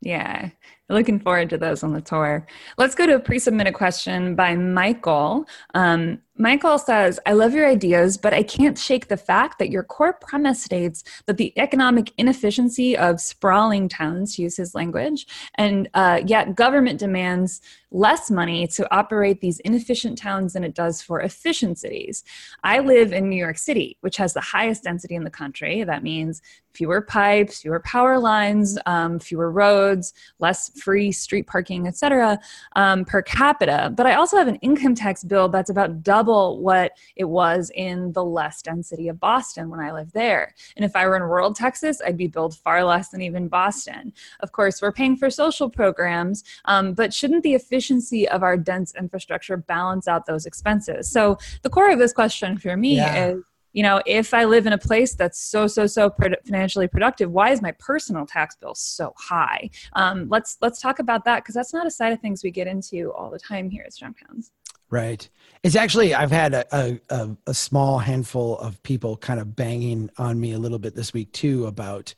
yeah 0.00 0.50
looking 0.88 1.20
forward 1.20 1.50
to 1.50 1.58
those 1.58 1.82
on 1.82 1.92
the 1.92 2.00
tour 2.00 2.46
let's 2.78 2.94
go 2.94 3.06
to 3.06 3.14
a 3.14 3.20
pre-submitted 3.20 3.74
question 3.74 4.34
by 4.34 4.54
michael 4.54 5.46
um, 5.74 6.20
Michael 6.40 6.78
says, 6.78 7.20
I 7.26 7.34
love 7.34 7.52
your 7.52 7.68
ideas, 7.68 8.16
but 8.16 8.32
I 8.32 8.42
can't 8.42 8.78
shake 8.78 9.08
the 9.08 9.18
fact 9.18 9.58
that 9.58 9.68
your 9.68 9.82
core 9.82 10.14
premise 10.14 10.64
states 10.64 11.04
that 11.26 11.36
the 11.36 11.52
economic 11.58 12.14
inefficiency 12.16 12.96
of 12.96 13.20
sprawling 13.20 13.90
towns, 13.90 14.36
to 14.36 14.42
use 14.42 14.56
his 14.56 14.74
language, 14.74 15.26
and 15.56 15.90
uh, 15.92 16.22
yet 16.24 16.54
government 16.54 16.98
demands 16.98 17.60
less 17.90 18.30
money 18.30 18.66
to 18.68 18.90
operate 18.94 19.42
these 19.42 19.58
inefficient 19.60 20.16
towns 20.16 20.54
than 20.54 20.64
it 20.64 20.74
does 20.74 21.02
for 21.02 21.20
efficient 21.20 21.78
cities. 21.78 22.24
I 22.64 22.78
live 22.78 23.12
in 23.12 23.28
New 23.28 23.36
York 23.36 23.58
City, 23.58 23.98
which 24.00 24.16
has 24.16 24.32
the 24.32 24.40
highest 24.40 24.84
density 24.84 25.16
in 25.16 25.24
the 25.24 25.30
country. 25.30 25.84
That 25.84 26.02
means 26.02 26.40
fewer 26.72 27.00
pipes, 27.00 27.62
fewer 27.62 27.80
power 27.80 28.18
lines, 28.18 28.78
um, 28.86 29.18
fewer 29.18 29.50
roads, 29.50 30.12
less 30.38 30.70
free 30.80 31.12
street 31.12 31.46
parking, 31.46 31.86
etc., 31.86 32.38
um, 32.76 33.04
per 33.04 33.22
capita. 33.22 33.92
But 33.94 34.06
I 34.06 34.14
also 34.14 34.36
have 34.36 34.48
an 34.48 34.56
income 34.56 34.94
tax 34.94 35.24
bill 35.24 35.48
that's 35.48 35.70
about 35.70 36.02
double 36.02 36.60
what 36.60 36.92
it 37.16 37.24
was 37.24 37.70
in 37.74 38.12
the 38.12 38.24
less 38.24 38.62
density 38.62 39.08
of 39.08 39.20
Boston 39.20 39.70
when 39.70 39.80
I 39.80 39.92
lived 39.92 40.12
there. 40.12 40.54
And 40.76 40.84
if 40.84 40.96
I 40.96 41.06
were 41.06 41.16
in 41.16 41.22
rural 41.22 41.52
Texas, 41.52 42.00
I'd 42.04 42.16
be 42.16 42.28
billed 42.28 42.56
far 42.56 42.84
less 42.84 43.08
than 43.08 43.22
even 43.22 43.48
Boston. 43.48 44.12
Of 44.40 44.52
course, 44.52 44.80
we're 44.80 44.92
paying 44.92 45.16
for 45.16 45.30
social 45.30 45.68
programs, 45.68 46.44
um, 46.66 46.94
but 46.94 47.12
shouldn't 47.12 47.42
the 47.42 47.54
efficiency 47.54 48.28
of 48.28 48.42
our 48.42 48.56
dense 48.56 48.94
infrastructure 48.96 49.56
balance 49.56 50.08
out 50.08 50.26
those 50.26 50.46
expenses? 50.46 51.10
So 51.10 51.38
the 51.62 51.70
core 51.70 51.90
of 51.90 51.98
this 51.98 52.12
question 52.12 52.58
for 52.58 52.76
me 52.76 52.96
yeah. 52.96 53.26
is 53.26 53.42
you 53.72 53.82
know 53.82 54.00
if 54.06 54.34
i 54.34 54.44
live 54.44 54.66
in 54.66 54.72
a 54.72 54.78
place 54.78 55.14
that's 55.14 55.40
so 55.40 55.66
so 55.66 55.86
so 55.86 56.10
financially 56.46 56.88
productive 56.88 57.30
why 57.30 57.50
is 57.50 57.62
my 57.62 57.72
personal 57.72 58.26
tax 58.26 58.56
bill 58.56 58.74
so 58.74 59.12
high 59.16 59.68
um, 59.94 60.28
let's 60.28 60.56
let's 60.60 60.80
talk 60.80 60.98
about 60.98 61.24
that 61.24 61.42
because 61.42 61.54
that's 61.54 61.72
not 61.72 61.86
a 61.86 61.90
side 61.90 62.12
of 62.12 62.20
things 62.20 62.42
we 62.42 62.50
get 62.50 62.66
into 62.66 63.12
all 63.12 63.30
the 63.30 63.38
time 63.38 63.70
here 63.70 63.82
at 63.84 63.92
strong 63.92 64.14
towns 64.14 64.50
Right. 64.90 65.28
It's 65.62 65.76
actually 65.76 66.14
I've 66.14 66.32
had 66.32 66.52
a, 66.52 67.00
a, 67.10 67.36
a 67.46 67.54
small 67.54 68.00
handful 68.00 68.58
of 68.58 68.82
people 68.82 69.16
kind 69.16 69.38
of 69.38 69.54
banging 69.54 70.10
on 70.18 70.40
me 70.40 70.52
a 70.52 70.58
little 70.58 70.80
bit 70.80 70.96
this 70.96 71.12
week 71.12 71.32
too 71.32 71.66
about 71.66 72.12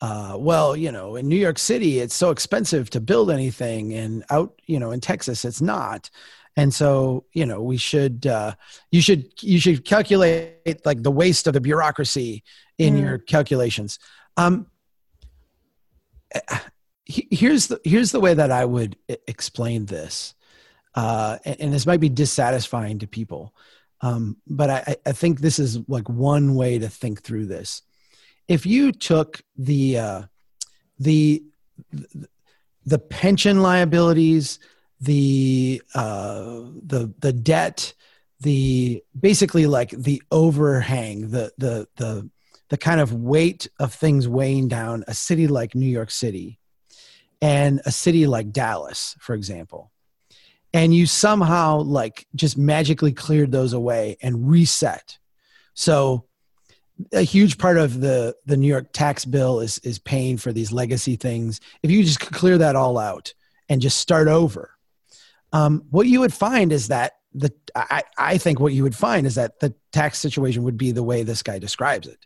uh, 0.00 0.36
well, 0.38 0.76
you 0.76 0.92
know, 0.92 1.16
in 1.16 1.28
New 1.28 1.36
York 1.36 1.58
City, 1.58 2.00
it's 2.00 2.14
so 2.14 2.30
expensive 2.30 2.90
to 2.90 3.00
build 3.00 3.30
anything, 3.30 3.94
and 3.94 4.24
out, 4.30 4.60
you 4.66 4.78
know, 4.78 4.90
in 4.90 5.00
Texas, 5.00 5.44
it's 5.44 5.62
not. 5.62 6.10
And 6.58 6.72
so, 6.72 7.24
you 7.32 7.44
know, 7.44 7.62
we 7.62 7.76
should, 7.76 8.26
uh, 8.26 8.54
you 8.90 9.02
should, 9.02 9.30
you 9.42 9.58
should 9.58 9.84
calculate 9.84 10.84
like 10.86 11.02
the 11.02 11.10
waste 11.10 11.46
of 11.46 11.52
the 11.52 11.60
bureaucracy 11.60 12.42
in 12.78 12.94
mm. 12.94 13.00
your 13.00 13.18
calculations. 13.18 13.98
Um, 14.38 14.66
here's 17.06 17.68
the 17.68 17.80
here's 17.84 18.12
the 18.12 18.20
way 18.20 18.34
that 18.34 18.50
I 18.50 18.64
would 18.64 18.96
explain 19.28 19.86
this 19.86 20.34
uh, 20.94 21.38
and, 21.44 21.56
and, 21.60 21.72
this 21.72 21.86
might 21.86 22.00
be 22.00 22.08
dissatisfying 22.08 22.98
to 22.98 23.06
people 23.06 23.54
um, 24.00 24.36
but 24.46 24.70
I, 24.70 24.96
I, 25.06 25.12
think 25.12 25.40
this 25.40 25.58
is 25.58 25.78
like 25.88 26.08
one 26.08 26.54
way 26.54 26.78
to 26.78 26.88
think 26.88 27.22
through 27.22 27.46
this 27.46 27.82
if 28.48 28.66
you 28.66 28.92
took 28.92 29.42
the 29.56 29.98
uh, 29.98 30.22
the 30.98 31.42
the 32.84 32.98
pension 32.98 33.62
liabilities 33.62 34.58
the 35.00 35.82
uh, 35.94 36.60
the 36.86 37.12
the 37.18 37.32
debt 37.32 37.94
the 38.40 39.02
basically 39.18 39.66
like 39.66 39.90
the 39.90 40.22
overhang 40.30 41.30
the 41.30 41.52
the 41.58 41.86
the 41.96 42.28
the 42.68 42.76
kind 42.76 43.00
of 43.00 43.12
weight 43.12 43.68
of 43.78 43.94
things 43.94 44.26
weighing 44.26 44.68
down 44.68 45.04
a 45.06 45.14
city 45.14 45.46
like 45.46 45.74
New 45.74 45.86
York 45.86 46.10
City 46.10 46.58
and 47.40 47.80
a 47.84 47.92
city 47.92 48.26
like 48.26 48.50
Dallas, 48.50 49.14
for 49.20 49.34
example 49.34 49.92
and 50.76 50.94
you 50.94 51.06
somehow 51.06 51.78
like 51.78 52.26
just 52.34 52.58
magically 52.58 53.12
cleared 53.12 53.50
those 53.50 53.72
away 53.72 54.18
and 54.20 54.46
reset. 54.50 55.18
So 55.72 56.26
a 57.12 57.22
huge 57.22 57.58
part 57.58 57.76
of 57.76 58.00
the 58.00 58.34
the 58.46 58.56
new 58.56 58.68
york 58.68 58.92
tax 58.92 59.24
bill 59.24 59.60
is 59.60 59.78
is 59.80 59.98
paying 59.98 60.36
for 60.36 60.52
these 60.52 60.72
legacy 60.72 61.16
things. 61.16 61.60
If 61.82 61.90
you 61.90 62.02
just 62.02 62.20
could 62.20 62.32
clear 62.32 62.58
that 62.58 62.76
all 62.76 62.98
out 62.98 63.34
and 63.68 63.80
just 63.80 63.98
start 63.98 64.28
over. 64.28 64.70
Um, 65.52 65.84
what 65.90 66.06
you 66.06 66.20
would 66.20 66.32
find 66.32 66.72
is 66.72 66.88
that 66.88 67.12
the 67.34 67.52
I, 67.74 68.02
I 68.16 68.38
think 68.38 68.60
what 68.60 68.72
you 68.72 68.82
would 68.82 68.96
find 68.96 69.26
is 69.26 69.34
that 69.34 69.60
the 69.60 69.74
tax 69.92 70.18
situation 70.18 70.62
would 70.62 70.78
be 70.78 70.92
the 70.92 71.02
way 71.02 71.22
this 71.22 71.42
guy 71.42 71.58
describes 71.58 72.08
it. 72.08 72.24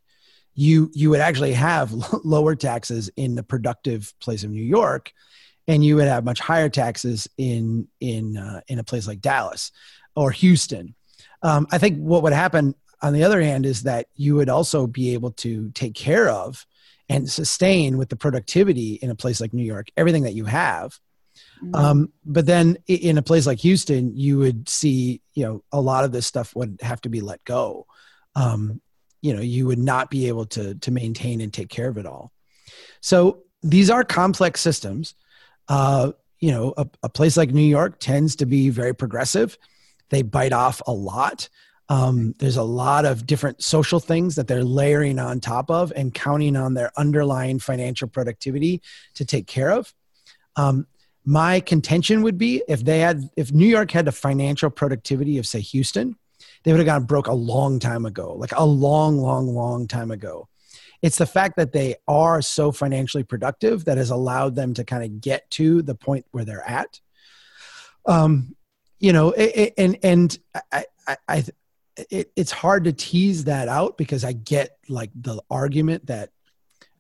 You 0.55 0.91
you 0.95 1.11
would 1.11 1.21
actually 1.21 1.55
have 1.55 1.93
lower 2.25 2.55
taxes 2.55 3.11
in 3.17 3.35
the 3.35 3.43
productive 3.43 4.13
place 4.21 4.45
of 4.45 4.51
new 4.51 4.63
york 4.63 5.13
and 5.71 5.85
you 5.85 5.97
would 5.97 6.09
have 6.09 6.25
much 6.25 6.41
higher 6.41 6.69
taxes 6.69 7.29
in 7.39 7.87
in 8.01 8.37
uh, 8.37 8.61
in 8.67 8.79
a 8.79 8.85
place 8.85 9.07
like 9.07 9.21
Dallas 9.21 9.71
or 10.17 10.33
Houston. 10.33 10.95
Um, 11.43 11.67
I 11.71 11.79
think 11.79 11.99
what 11.99 12.23
would 12.25 12.33
happen 12.33 12.75
on 13.03 13.13
the 13.13 13.25
other 13.25 13.41
hand 13.41 13.67
is 13.67 13.85
that 13.85 14.07
you 14.15 14.35
would 14.37 14.49
also 14.49 14.87
be 14.87 15.15
able 15.15 15.33
to 15.33 15.71
take 15.71 15.95
care 15.95 16.29
of 16.29 16.67
and 17.09 17.29
sustain 17.29 17.99
with 17.99 18.09
the 18.09 18.17
productivity 18.17 18.95
in 18.95 19.11
a 19.11 19.15
place 19.15 19.41
like 19.41 19.53
New 19.53 19.65
York 19.65 19.89
everything 19.97 20.25
that 20.25 20.35
you 20.35 20.45
have. 20.45 20.99
Mm-hmm. 21.63 21.75
Um, 21.75 22.13
but 22.25 22.47
then 22.47 22.79
in 22.87 23.19
a 23.19 23.23
place 23.23 23.47
like 23.47 23.59
Houston, 23.61 24.17
you 24.17 24.39
would 24.39 24.69
see, 24.69 25.21
you 25.35 25.45
know, 25.45 25.63
a 25.73 25.81
lot 25.81 26.05
of 26.05 26.13
this 26.13 26.27
stuff 26.27 26.55
would 26.55 26.79
have 26.83 27.01
to 27.03 27.09
be 27.09 27.21
let 27.21 27.43
go. 27.45 27.87
Um, 28.37 28.81
you 29.23 29.35
know, 29.35 29.43
you 29.43 29.67
would 29.67 29.79
not 29.79 30.11
be 30.11 30.29
able 30.29 30.47
to 30.47 30.75
to 30.77 30.91
maintain 30.91 31.41
and 31.41 31.53
take 31.53 31.69
care 31.69 31.89
of 31.89 31.99
it 31.99 32.07
all. 32.07 32.33
So 33.01 33.43
these 33.63 33.91
are 33.91 34.05
complex 34.05 34.61
systems 34.61 35.15
uh, 35.71 36.11
you 36.41 36.51
know, 36.51 36.75
a, 36.77 36.87
a, 37.05 37.09
place 37.09 37.37
like 37.37 37.51
New 37.51 37.63
York 37.63 38.01
tends 38.01 38.37
to 38.37 38.47
be 38.47 38.71
very 38.71 38.95
progressive. 38.95 39.57
They 40.09 40.23
bite 40.23 40.53
off 40.53 40.83
a 40.87 40.93
lot. 40.93 41.49
Um, 41.91 42.37
there's 42.39 42.57
a 42.57 42.63
lot 42.63 43.05
of 43.05 43.27
different 43.27 43.63
social 43.63 44.01
things 44.01 44.37
that 44.37 44.47
they're 44.47 44.63
layering 44.63 45.19
on 45.19 45.41
top 45.41 45.71
of 45.71 45.93
and 45.97 46.15
counting 46.15 46.57
on 46.57 46.75
their 46.75 46.93
underlying 46.97 47.59
financial 47.59 48.09
productivity 48.09 48.81
to 49.15 49.25
take 49.25 49.47
care 49.49 49.73
of. 49.73 49.93
Um, 50.55 50.87
my 51.25 51.61
contention 51.61 52.23
would 52.23 52.39
be 52.39 52.63
if 52.69 52.85
they 52.85 53.01
had, 53.01 53.29
if 53.37 53.53
New 53.53 53.67
York 53.67 53.91
had 53.91 54.05
the 54.05 54.13
financial 54.13 54.71
productivity 54.71 55.37
of, 55.39 55.47
say, 55.47 55.61
Houston, 55.61 56.17
they 56.63 56.71
would 56.73 56.79
have 56.79 56.87
gone 56.87 57.05
broke 57.05 57.27
a 57.27 57.35
long 57.35 57.81
time 57.81 58.07
ago, 58.07 58.35
like 58.35 58.53
a 58.53 58.65
long, 58.65 59.19
long, 59.19 59.53
long 59.53 59.89
time 59.89 60.13
ago. 60.13 60.47
It's 61.03 61.19
the 61.19 61.27
fact 61.27 61.57
that 61.57 61.73
they 61.73 61.97
are 62.07 62.41
so 62.41 62.73
financially 62.73 63.25
productive 63.25 63.85
that 63.87 63.99
has 63.99 64.11
allowed 64.11 64.55
them 64.55 64.75
to 64.75 64.85
kind 64.85 65.03
of 65.03 65.21
get 65.21 65.51
to 65.53 65.83
the 65.83 65.97
point 65.97 66.25
where 66.31 66.45
they're 66.45 66.69
at. 66.69 67.01
um, 68.07 68.55
you 68.99 69.13
know, 69.13 69.31
it, 69.31 69.53
it, 69.57 69.75
and 69.79 69.99
and 70.03 70.39
I, 70.73 70.85
I, 71.07 71.17
I 71.29 71.45
it, 72.11 72.33
it's 72.37 72.51
hard 72.51 72.85
to 72.85 72.93
tease 72.93 73.45
that 73.45 73.69
out 73.69 73.99
because 73.99 74.25
I 74.25 74.33
get 74.33 74.77
like 74.89 75.11
the 75.15 75.43
argument 75.51 76.07
that, 76.07 76.31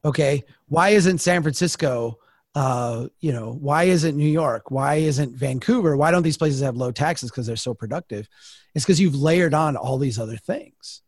okay, 0.04 0.44
why 0.68 0.90
isn't 0.90 1.18
San 1.18 1.42
Francisco? 1.42 2.18
Uh, 2.54 3.06
you 3.20 3.32
know, 3.32 3.52
why 3.52 3.84
isn't 3.84 4.16
New 4.16 4.28
York? 4.28 4.70
Why 4.70 4.96
isn't 4.96 5.36
Vancouver? 5.36 5.96
Why 5.96 6.10
don't 6.10 6.22
these 6.22 6.36
places 6.38 6.60
have 6.62 6.76
low 6.76 6.90
taxes 6.90 7.30
because 7.30 7.46
they're 7.46 7.56
so 7.56 7.74
productive? 7.74 8.28
It's 8.74 8.84
because 8.84 9.00
you've 9.00 9.16
layered 9.16 9.54
on 9.54 9.76
all 9.76 9.98
these 9.98 10.18
other 10.18 10.36
things. 10.36 11.02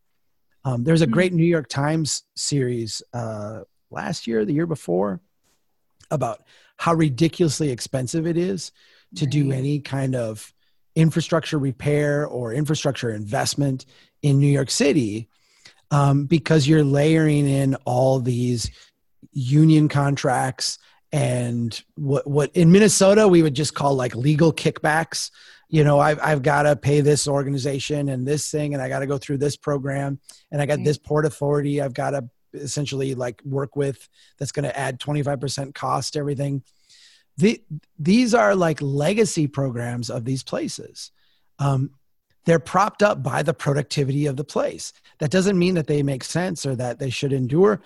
Um, 0.65 0.85
there's 0.85 1.03
a 1.03 1.07
hmm. 1.07 1.13
great 1.13 1.33
New 1.33 1.45
York 1.45 1.69
Times 1.69 2.23
series 2.37 3.03
uh, 3.13 3.63
last 3.91 4.27
year, 4.27 4.45
the 4.45 4.53
year 4.53 4.67
before, 4.67 5.21
about 6.11 6.43
how 6.77 6.95
ridiculously 6.95 7.71
expensive 7.71 8.27
it 8.27 8.37
is 8.37 8.73
to 9.17 9.25
right. 9.25 9.33
do 9.33 9.53
any 9.53 9.81
kind 9.81 10.15
of 10.15 10.53
infrastructure 10.95 11.59
repair 11.59 12.27
or 12.27 12.53
infrastructure 12.53 13.11
investment 13.11 13.87
in 14.23 14.39
New 14.39 14.47
York 14.47 14.71
City 14.71 15.29
um, 15.91 16.25
because 16.25 16.67
you're 16.67 16.85
layering 16.85 17.49
in 17.49 17.75
all 17.85 18.19
these 18.21 18.71
union 19.33 19.89
contracts 19.89 20.79
and 21.13 21.83
what 21.95 22.27
what 22.27 22.51
in 22.57 22.73
Minnesota 22.73 23.29
we 23.29 23.43
would 23.43 23.55
just 23.55 23.75
call 23.75 23.95
like 23.95 24.15
legal 24.15 24.53
kickbacks. 24.53 25.31
You 25.69 25.85
know, 25.85 26.01
I've 26.01 26.19
I've 26.21 26.43
got 26.43 26.63
to 26.63 26.77
pay 26.77 27.01
this 27.01 27.29
organization 27.29 28.09
and 28.09 28.27
this 28.27 28.51
thing, 28.51 28.75
and 28.75 28.83
I 28.83 28.89
got 28.89 29.01
to 29.01 29.07
go 29.07 29.19
through 29.19 29.39
this 29.39 29.57
program, 29.57 30.19
and 30.51 30.61
I 30.61 30.67
got 30.67 30.79
right. 30.79 30.85
this 30.85 30.99
port 30.99 31.27
authority 31.27 31.81
I've 31.81 31.95
got 31.95 32.11
to 32.11 32.29
essentially 32.55 33.15
like 33.15 33.41
work 33.45 33.77
with 33.77 34.09
that's 34.39 34.53
going 34.53 34.65
to 34.65 34.79
add 34.79 35.01
25% 35.01 35.75
cost 35.75 36.13
to 36.13 36.19
everything 36.19 36.63
the, 37.37 37.63
these 37.99 38.35
are 38.35 38.55
like 38.55 38.81
legacy 38.81 39.47
programs 39.47 40.11
of 40.11 40.25
these 40.25 40.43
places. 40.43 41.11
Um, 41.59 41.91
they're 42.45 42.59
propped 42.59 43.03
up 43.03 43.23
by 43.23 43.43
the 43.43 43.55
productivity 43.55 44.27
of 44.27 44.37
the 44.37 44.45
place. 44.45 44.93
That 45.19 45.31
doesn't 45.31 45.59
mean 45.59 45.75
that 45.75 45.87
they 45.87 46.03
make 46.03 46.25
sense 46.25 46.67
or 46.67 46.75
that 46.77 46.99
they 46.99 47.11
should 47.11 47.33
endure. 47.33 47.81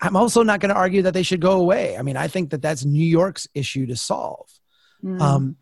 I'm 0.00 0.16
also 0.16 0.42
not 0.42 0.60
going 0.60 0.74
to 0.74 0.80
argue 0.80 1.02
that 1.02 1.14
they 1.14 1.22
should 1.22 1.40
go 1.40 1.60
away. 1.60 1.96
I 1.96 2.02
mean, 2.02 2.16
I 2.16 2.28
think 2.28 2.50
that 2.50 2.62
that's 2.62 2.84
New 2.84 3.04
York's 3.04 3.46
issue 3.54 3.86
to 3.86 3.96
solve. 3.96 4.48
Mm. 5.02 5.20
Um, 5.20 5.56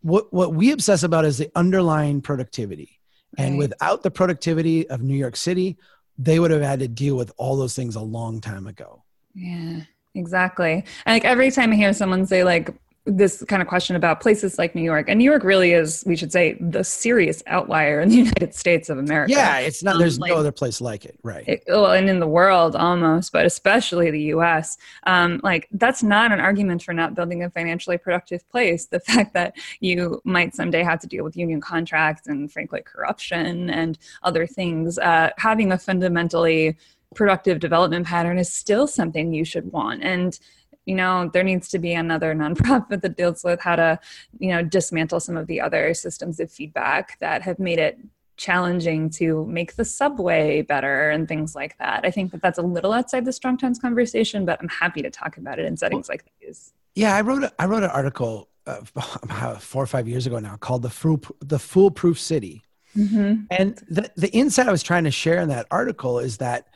what 0.00 0.32
what 0.32 0.54
we 0.54 0.72
obsess 0.72 1.02
about 1.02 1.24
is 1.24 1.38
the 1.38 1.50
underlying 1.54 2.20
productivity, 2.20 3.00
right. 3.38 3.44
and 3.44 3.58
without 3.58 4.02
the 4.02 4.10
productivity 4.10 4.88
of 4.88 5.02
New 5.02 5.14
York 5.14 5.36
City, 5.36 5.78
they 6.18 6.38
would 6.38 6.50
have 6.50 6.62
had 6.62 6.80
to 6.80 6.88
deal 6.88 7.16
with 7.16 7.32
all 7.36 7.56
those 7.56 7.74
things 7.74 7.96
a 7.96 8.00
long 8.00 8.40
time 8.40 8.66
ago. 8.66 9.04
Yeah. 9.34 9.82
Exactly. 10.14 10.84
And 11.06 11.14
like 11.14 11.24
every 11.24 11.50
time 11.50 11.72
I 11.72 11.76
hear 11.76 11.92
someone 11.92 12.26
say 12.26 12.44
like 12.44 12.74
this 13.06 13.42
kind 13.44 13.62
of 13.62 13.68
question 13.68 13.96
about 13.96 14.20
places 14.20 14.58
like 14.58 14.74
New 14.74 14.82
York, 14.82 15.08
and 15.08 15.18
New 15.18 15.24
York 15.24 15.42
really 15.42 15.72
is, 15.72 16.04
we 16.06 16.16
should 16.16 16.30
say, 16.30 16.56
the 16.60 16.84
serious 16.84 17.42
outlier 17.46 18.00
in 18.00 18.10
the 18.10 18.16
United 18.26 18.54
States 18.54 18.90
of 18.90 18.98
America. 18.98 19.32
Yeah, 19.32 19.58
it's 19.58 19.82
not. 19.82 19.98
There's 19.98 20.18
um, 20.18 20.22
like, 20.22 20.30
no 20.30 20.36
other 20.36 20.52
place 20.52 20.80
like 20.80 21.04
it, 21.04 21.18
right? 21.22 21.44
It, 21.46 21.64
well, 21.66 21.92
and 21.92 22.08
in 22.08 22.20
the 22.20 22.26
world 22.26 22.76
almost, 22.76 23.32
but 23.32 23.46
especially 23.46 24.10
the 24.10 24.22
U.S. 24.22 24.76
Um, 25.06 25.40
like 25.42 25.68
that's 25.72 26.02
not 26.02 26.30
an 26.30 26.40
argument 26.40 26.82
for 26.82 26.92
not 26.92 27.14
building 27.14 27.42
a 27.42 27.50
financially 27.50 27.96
productive 27.96 28.48
place. 28.50 28.86
The 28.86 29.00
fact 29.10 29.32
that 29.34 29.56
you 29.80 30.20
might 30.24 30.54
someday 30.54 30.82
have 30.82 31.00
to 31.00 31.06
deal 31.06 31.24
with 31.24 31.36
union 31.36 31.60
contracts 31.60 32.26
and, 32.26 32.52
frankly, 32.52 32.82
corruption 32.82 33.70
and 33.70 33.98
other 34.22 34.46
things, 34.46 34.98
uh, 34.98 35.30
having 35.38 35.72
a 35.72 35.78
fundamentally 35.78 36.76
productive 37.14 37.58
development 37.58 38.06
pattern 38.06 38.38
is 38.38 38.52
still 38.52 38.86
something 38.86 39.32
you 39.32 39.44
should 39.44 39.72
want. 39.72 40.02
And 40.02 40.38
you 40.86 40.94
know 40.94 41.30
there 41.32 41.44
needs 41.44 41.68
to 41.68 41.78
be 41.78 41.92
another 41.92 42.34
nonprofit 42.34 43.02
that 43.02 43.16
deals 43.16 43.44
with 43.44 43.60
how 43.60 43.76
to 43.76 43.98
you 44.38 44.48
know 44.48 44.62
dismantle 44.62 45.20
some 45.20 45.36
of 45.36 45.46
the 45.46 45.60
other 45.60 45.94
systems 45.94 46.40
of 46.40 46.50
feedback 46.50 47.18
that 47.20 47.42
have 47.42 47.58
made 47.58 47.78
it 47.78 47.98
challenging 48.36 49.10
to 49.10 49.44
make 49.44 49.76
the 49.76 49.84
subway 49.84 50.62
better 50.62 51.10
and 51.10 51.28
things 51.28 51.54
like 51.54 51.76
that. 51.76 52.00
I 52.04 52.10
think 52.10 52.32
that 52.32 52.40
that's 52.40 52.58
a 52.58 52.62
little 52.62 52.94
outside 52.94 53.26
the 53.26 53.34
strong 53.34 53.58
towns 53.58 53.78
conversation 53.78 54.46
but 54.46 54.58
i'm 54.60 54.68
happy 54.68 55.02
to 55.02 55.10
talk 55.10 55.36
about 55.36 55.58
it 55.58 55.66
in 55.66 55.76
settings 55.76 56.08
well, 56.08 56.14
like 56.14 56.24
these. 56.40 56.72
yeah 56.94 57.14
i 57.14 57.20
wrote 57.20 57.44
a, 57.44 57.52
i 57.58 57.66
wrote 57.66 57.82
an 57.82 57.90
article 57.90 58.48
uh, 58.66 58.76
four 59.58 59.82
or 59.82 59.86
five 59.86 60.08
years 60.08 60.26
ago 60.26 60.38
now 60.38 60.56
called 60.56 60.82
the 60.82 60.90
fool 60.90 61.20
the 61.40 61.58
foolproof 61.58 62.18
city. 62.18 62.62
Mm-hmm. 62.96 63.44
and 63.50 63.80
the, 63.88 64.10
the 64.16 64.30
insight 64.30 64.66
i 64.66 64.72
was 64.72 64.82
trying 64.82 65.04
to 65.04 65.10
share 65.10 65.40
in 65.40 65.48
that 65.50 65.66
article 65.70 66.18
is 66.18 66.38
that 66.38 66.66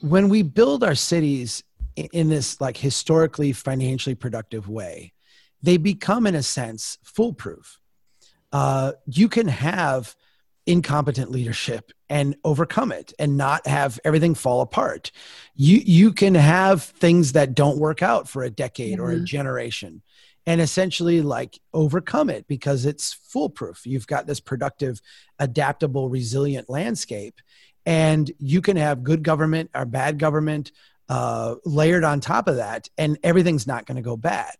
when 0.00 0.28
we 0.28 0.42
build 0.42 0.84
our 0.84 0.94
cities 0.94 1.62
in 1.96 2.28
this 2.28 2.60
like 2.60 2.76
historically 2.76 3.52
financially 3.52 4.14
productive 4.14 4.68
way 4.68 5.12
they 5.62 5.76
become 5.76 6.26
in 6.26 6.34
a 6.34 6.42
sense 6.42 6.98
foolproof 7.02 7.80
uh, 8.52 8.92
you 9.06 9.28
can 9.28 9.48
have 9.48 10.14
incompetent 10.66 11.30
leadership 11.30 11.92
and 12.08 12.36
overcome 12.44 12.92
it 12.92 13.12
and 13.18 13.36
not 13.36 13.66
have 13.66 14.00
everything 14.04 14.34
fall 14.34 14.60
apart 14.60 15.10
you 15.54 15.78
you 15.84 16.12
can 16.12 16.34
have 16.34 16.82
things 16.82 17.32
that 17.32 17.54
don't 17.54 17.78
work 17.78 18.02
out 18.02 18.28
for 18.28 18.42
a 18.42 18.50
decade 18.50 18.94
mm-hmm. 18.94 19.02
or 19.02 19.10
a 19.12 19.14
mm-hmm. 19.14 19.24
generation 19.24 20.02
and 20.44 20.60
essentially 20.60 21.22
like 21.22 21.58
overcome 21.72 22.30
it 22.30 22.46
because 22.48 22.84
it's 22.84 23.12
foolproof 23.12 23.86
you've 23.86 24.06
got 24.06 24.26
this 24.26 24.40
productive 24.40 25.00
adaptable 25.38 26.08
resilient 26.08 26.68
landscape 26.68 27.40
and 27.86 28.30
you 28.38 28.60
can 28.60 28.76
have 28.76 29.04
good 29.04 29.22
government 29.22 29.70
or 29.74 29.86
bad 29.86 30.18
government 30.18 30.72
uh, 31.08 31.54
layered 31.64 32.04
on 32.04 32.20
top 32.20 32.48
of 32.48 32.56
that 32.56 32.90
and 32.98 33.16
everything's 33.22 33.66
not 33.66 33.86
going 33.86 33.96
to 33.96 34.02
go 34.02 34.16
bad 34.16 34.54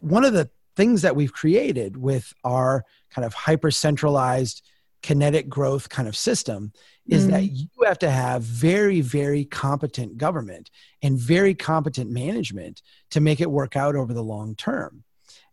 one 0.00 0.24
of 0.24 0.32
the 0.32 0.50
things 0.74 1.02
that 1.02 1.16
we've 1.16 1.32
created 1.32 1.96
with 1.96 2.34
our 2.44 2.84
kind 3.10 3.24
of 3.24 3.32
hyper 3.32 3.70
centralized 3.70 4.62
kinetic 5.02 5.48
growth 5.48 5.88
kind 5.88 6.08
of 6.08 6.16
system 6.16 6.72
is 7.06 7.26
mm. 7.26 7.30
that 7.30 7.44
you 7.44 7.68
have 7.84 7.98
to 7.98 8.10
have 8.10 8.42
very 8.42 9.00
very 9.00 9.44
competent 9.44 10.18
government 10.18 10.70
and 11.02 11.16
very 11.16 11.54
competent 11.54 12.10
management 12.10 12.82
to 13.10 13.20
make 13.20 13.40
it 13.40 13.50
work 13.50 13.76
out 13.76 13.94
over 13.94 14.12
the 14.12 14.22
long 14.22 14.54
term 14.56 15.04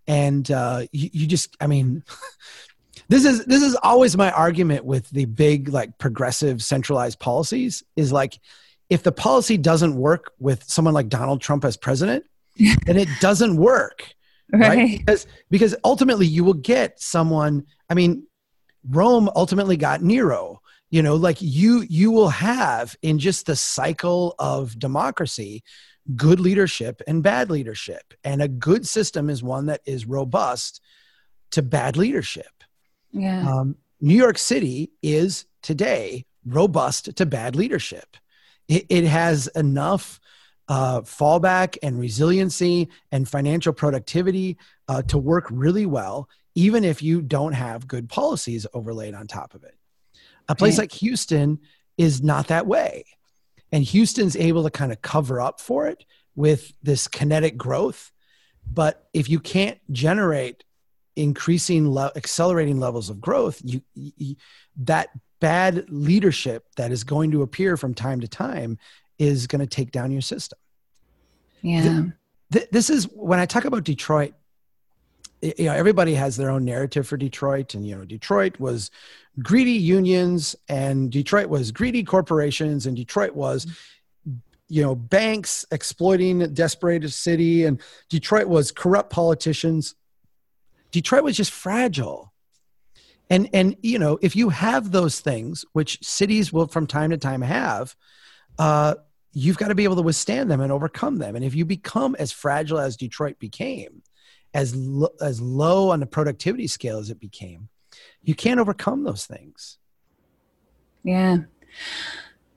and 0.08 0.50
uh, 0.50 0.86
you, 0.92 1.10
you 1.14 1.28
just 1.28 1.56
i 1.62 1.68
mean 1.68 2.04
this 3.10 3.26
is 3.26 3.46
this 3.46 3.62
is 3.62 3.76
always 3.84 4.16
my 4.18 4.32
argument 4.32 4.86
with 4.86 5.10
the 5.10 5.26
big 5.26 5.70
like 5.70 5.98
progressive 5.98 6.64
centralized 6.64 7.20
policies 7.20 7.84
is 7.96 8.12
like 8.12 8.40
if 8.90 9.04
the 9.04 9.12
policy 9.12 9.58
doesn't 9.58 9.96
work 9.96 10.32
with 10.40 10.64
someone 10.64 10.94
like 10.94 11.10
Donald 11.10 11.42
Trump 11.42 11.66
as 11.66 11.78
president, 11.78 12.26
then 12.86 12.98
it 12.98 13.10
doesn't 13.20 13.58
work. 13.58 14.14
Right. 14.52 14.78
right? 14.78 14.98
Because 15.00 15.28
because 15.50 15.76
ultimately 15.84 16.28
you 16.28 16.44
will 16.44 16.54
get 16.54 17.00
someone, 17.00 17.66
I 17.90 17.94
mean, 17.94 18.28
Rome 18.90 19.30
ultimately 19.36 19.78
got 19.78 20.02
Nero. 20.02 20.62
You 20.90 21.02
know, 21.02 21.16
like 21.16 21.38
you 21.40 21.86
you 21.90 22.12
will 22.12 22.30
have 22.30 22.96
in 23.02 23.18
just 23.18 23.48
the 23.48 23.56
cycle 23.56 24.36
of 24.38 24.78
democracy 24.78 25.64
good 26.16 26.40
leadership 26.40 27.02
and 27.08 27.24
bad 27.24 27.50
leadership. 27.50 28.14
And 28.24 28.42
a 28.42 28.48
good 28.48 28.88
system 28.88 29.30
is 29.30 29.42
one 29.42 29.68
that 29.68 29.82
is 29.86 30.06
robust 30.06 30.82
to 31.52 31.62
bad 31.62 31.98
leadership. 31.98 32.63
Yeah. 33.14 33.48
Um, 33.48 33.78
New 34.02 34.16
York 34.16 34.38
City 34.38 34.92
is 35.02 35.46
today 35.62 36.26
robust 36.46 37.16
to 37.16 37.26
bad 37.26 37.56
leadership. 37.56 38.18
It, 38.68 38.86
it 38.90 39.04
has 39.06 39.48
enough 39.48 40.20
uh, 40.68 41.02
fallback 41.02 41.78
and 41.84 42.00
resiliency 42.00 42.90
and 43.12 43.28
financial 43.28 43.74
productivity 43.74 44.58
uh, 44.88 45.02
to 45.04 45.18
work 45.18 45.48
really 45.52 45.86
well, 45.86 46.28
even 46.56 46.84
if 46.84 47.02
you 47.02 47.22
don't 47.22 47.54
have 47.54 47.88
good 47.88 48.10
policies 48.10 48.66
overlaid 48.74 49.14
on 49.14 49.28
top 49.28 49.54
of 49.54 49.64
it. 49.64 49.76
A 50.50 50.56
place 50.56 50.78
like 50.78 50.92
Houston 50.94 51.60
is 51.98 52.22
not 52.22 52.48
that 52.48 52.68
way. 52.68 53.06
And 53.72 53.84
Houston's 53.84 54.36
able 54.36 54.64
to 54.64 54.70
kind 54.70 54.92
of 54.92 55.02
cover 55.02 55.40
up 55.40 55.62
for 55.62 55.88
it 55.88 56.06
with 56.36 56.74
this 56.84 57.08
kinetic 57.08 57.58
growth. 57.58 58.12
But 58.72 59.08
if 59.14 59.30
you 59.30 59.40
can't 59.40 59.80
generate 59.92 60.64
increasing 61.16 61.92
le- 61.92 62.12
accelerating 62.16 62.80
levels 62.80 63.10
of 63.10 63.22
growth 63.22 63.62
you, 63.64 63.82
you, 63.96 64.36
that 64.76 65.10
bad 65.40 65.86
leadership 65.90 66.66
that 66.78 66.92
is 66.92 67.04
going 67.04 67.32
to 67.32 67.42
appear 67.42 67.78
from 67.78 67.94
time 67.94 68.20
to 68.22 68.28
time 68.28 68.78
is 69.20 69.46
going 69.46 69.60
to 69.60 69.68
take 69.68 69.92
down 69.92 70.12
your 70.12 70.22
system. 70.22 70.58
Yeah. 71.62 72.06
This 72.72 72.90
is 72.90 73.06
when 73.06 73.40
i 73.40 73.48
talk 73.48 73.66
about 73.66 73.84
detroit 73.84 74.34
you 75.44 75.66
know 75.66 75.74
everybody 75.74 76.14
has 76.14 76.38
their 76.38 76.50
own 76.50 76.64
narrative 76.64 77.08
for 77.08 77.18
detroit 77.18 77.74
and 77.74 77.86
you 77.86 77.96
know 77.96 78.06
detroit 78.06 78.60
was 78.60 78.90
greedy 79.40 79.72
unions 79.72 80.56
and 80.70 81.12
detroit 81.12 81.50
was 81.50 81.72
greedy 81.72 82.04
corporations 82.04 82.86
and 82.86 82.96
detroit 82.96 83.34
was 83.34 83.66
mm-hmm. 83.66 84.38
you 84.70 84.82
know 84.82 84.96
banks 84.96 85.66
exploiting 85.72 86.54
desperate 86.54 87.10
city 87.12 87.66
and 87.66 87.82
detroit 88.10 88.48
was 88.48 88.72
corrupt 88.72 89.10
politicians 89.10 89.96
Detroit 90.94 91.24
was 91.24 91.36
just 91.36 91.52
fragile. 91.52 92.32
And 93.30 93.50
and 93.52 93.76
you 93.82 94.00
know, 94.00 94.20
if 94.22 94.36
you 94.36 94.50
have 94.50 94.92
those 94.92 95.20
things, 95.20 95.66
which 95.74 96.00
cities 96.02 96.54
will 96.54 96.68
from 96.68 96.88
time 96.88 97.10
to 97.10 97.18
time 97.18 97.42
have, 97.42 97.96
uh, 98.60 98.96
you've 99.34 99.58
got 99.58 99.70
to 99.70 99.76
be 99.76 99.84
able 99.84 99.96
to 99.98 100.02
withstand 100.02 100.50
them 100.50 100.62
and 100.62 100.72
overcome 100.72 101.18
them. 101.18 101.36
And 101.36 101.44
if 101.44 101.56
you 101.56 101.66
become 101.66 102.16
as 102.20 102.32
fragile 102.32 102.80
as 102.80 102.96
Detroit 102.96 103.40
became, 103.40 104.04
as 104.54 104.76
lo- 104.76 105.16
as 105.20 105.42
low 105.42 105.90
on 105.90 106.00
the 106.00 106.06
productivity 106.06 106.68
scale 106.68 107.00
as 107.00 107.10
it 107.10 107.20
became, 107.20 107.70
you 108.22 108.36
can't 108.36 108.60
overcome 108.60 109.04
those 109.04 109.26
things. 109.26 109.80
Yeah. 111.04 111.38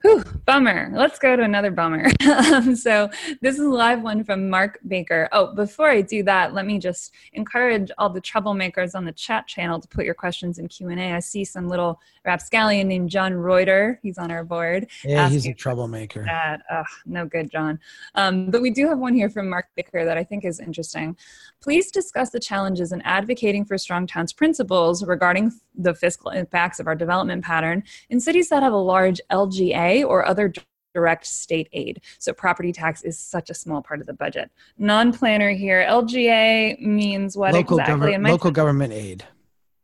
Whew, 0.06 0.22
bummer. 0.44 0.88
Let's 0.92 1.18
go 1.18 1.34
to 1.34 1.42
another 1.42 1.72
bummer. 1.72 2.08
um, 2.54 2.76
so 2.76 3.10
this 3.40 3.58
is 3.58 3.64
a 3.64 3.68
live 3.68 4.02
one 4.02 4.22
from 4.22 4.48
Mark 4.48 4.78
Baker. 4.86 5.28
Oh, 5.32 5.52
before 5.52 5.90
I 5.90 6.00
do 6.00 6.22
that, 6.22 6.54
let 6.54 6.64
me 6.64 6.78
just 6.78 7.12
encourage 7.32 7.90
all 7.98 8.08
the 8.08 8.20
troublemakers 8.20 8.94
on 8.94 9.04
the 9.04 9.10
chat 9.10 9.48
channel 9.48 9.80
to 9.80 9.88
put 9.88 10.04
your 10.04 10.14
questions 10.14 10.60
in 10.60 10.68
Q 10.68 10.90
and 10.90 11.00
A. 11.00 11.14
I 11.14 11.18
see 11.18 11.44
some 11.44 11.68
little 11.68 12.00
rapscallion 12.24 12.86
named 12.86 13.10
John 13.10 13.34
Reuter. 13.34 13.98
He's 14.00 14.16
on 14.16 14.30
our 14.30 14.44
board. 14.44 14.86
Yeah, 15.02 15.28
he's 15.28 15.44
a 15.46 15.52
troublemaker. 15.52 16.22
That. 16.24 16.62
Ugh, 16.70 16.86
no 17.04 17.26
good, 17.26 17.50
John. 17.50 17.80
Um, 18.14 18.48
but 18.52 18.62
we 18.62 18.70
do 18.70 18.86
have 18.88 19.00
one 19.00 19.14
here 19.14 19.28
from 19.28 19.50
Mark 19.50 19.66
Baker 19.74 20.04
that 20.04 20.16
I 20.16 20.22
think 20.22 20.44
is 20.44 20.60
interesting. 20.60 21.16
Please 21.60 21.90
discuss 21.90 22.30
the 22.30 22.38
challenges 22.38 22.92
in 22.92 23.02
advocating 23.02 23.64
for 23.64 23.76
strong 23.76 24.06
towns 24.06 24.32
principles 24.32 25.04
regarding 25.04 25.50
the 25.74 25.94
fiscal 25.94 26.30
impacts 26.30 26.80
of 26.80 26.86
our 26.86 26.94
development 26.94 27.44
pattern 27.44 27.82
in 28.08 28.20
cities 28.20 28.48
that 28.48 28.62
have 28.62 28.72
a 28.72 28.76
large 28.76 29.20
LGA 29.30 29.95
or 30.04 30.26
other 30.26 30.52
direct 30.94 31.26
state 31.26 31.68
aid. 31.72 32.00
So 32.18 32.32
property 32.32 32.72
tax 32.72 33.02
is 33.02 33.18
such 33.18 33.50
a 33.50 33.54
small 33.54 33.82
part 33.82 34.00
of 34.00 34.06
the 34.06 34.14
budget. 34.14 34.50
Non-planner 34.78 35.50
here, 35.50 35.84
LGA 35.86 36.80
means 36.80 37.36
what 37.36 37.52
local 37.52 37.78
exactly? 37.78 38.12
Gover- 38.12 38.30
local 38.30 38.50
government 38.50 38.92
aid. 38.94 39.24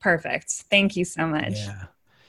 Perfect. 0.01 0.51
Thank 0.71 0.97
you 0.97 1.05
so 1.05 1.27
much. 1.27 1.53
Yeah. 1.53 1.85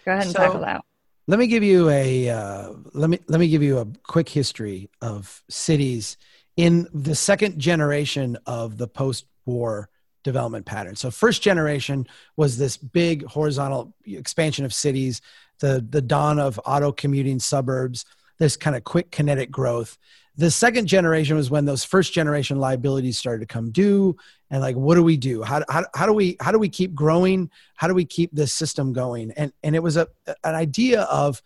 Go 0.06 0.12
ahead 0.12 0.26
and 0.26 0.32
so, 0.34 0.39
tackle 0.39 0.62
that. 0.62 0.84
Let 1.28 1.39
me 1.39 1.48
give 1.48 1.63
you 1.63 1.89
a 1.89 2.30
uh, 2.30 2.74
let 2.93 3.10
me 3.10 3.19
let 3.28 3.39
me 3.39 3.48
give 3.48 3.63
you 3.63 3.80
a 3.80 3.88
quick 4.04 4.28
history 4.28 4.89
of 5.02 5.41
cities 5.50 6.17
in 6.58 6.88
the 6.93 7.15
second 7.15 7.58
generation 7.58 8.38
of 8.46 8.78
the 8.78 8.88
post-war 8.88 9.89
development 10.24 10.66
pattern. 10.66 10.96
So 10.96 11.12
first 11.12 11.42
generation 11.42 12.08
was 12.36 12.58
this 12.58 12.78
big 12.78 13.26
horizontal 13.26 13.94
expansion 14.06 14.66
of 14.66 14.74
cities, 14.74 15.22
the 15.60 15.86
the 15.88 16.02
dawn 16.02 16.40
of 16.40 16.60
auto 16.66 16.92
commuting 16.92 17.40
suburbs, 17.40 18.06
this 18.40 18.56
kind 18.56 18.76
of 18.76 18.84
quick 18.84 19.12
kinetic 19.12 19.52
growth. 19.52 19.98
The 20.36 20.50
second 20.50 20.88
generation 20.88 21.36
was 21.36 21.52
when 21.52 21.66
those 21.66 21.84
first 21.84 22.12
generation 22.12 22.58
liabilities 22.60 23.20
started 23.20 23.42
to 23.42 23.54
come 23.54 23.70
due 23.72 24.18
and 24.50 24.62
like 24.62 24.76
what 24.76 24.96
do 24.96 25.04
we 25.04 25.18
do? 25.18 25.44
How, 25.44 25.64
how, 25.70 25.86
how 25.94 26.06
do 26.06 26.14
we 26.14 26.38
how 26.40 26.52
do 26.52 26.60
we 26.60 26.70
keep 26.70 26.94
growing? 26.94 27.50
How 27.76 27.88
do 27.88 27.94
we 27.94 28.06
keep 28.06 28.32
this 28.34 28.54
system 28.54 28.94
going? 28.94 29.32
And 29.32 29.52
and 29.64 29.76
it 29.76 29.84
was 29.84 29.98
a 29.98 30.08
an 30.44 30.56
idea 30.56 31.02
of 31.04 31.42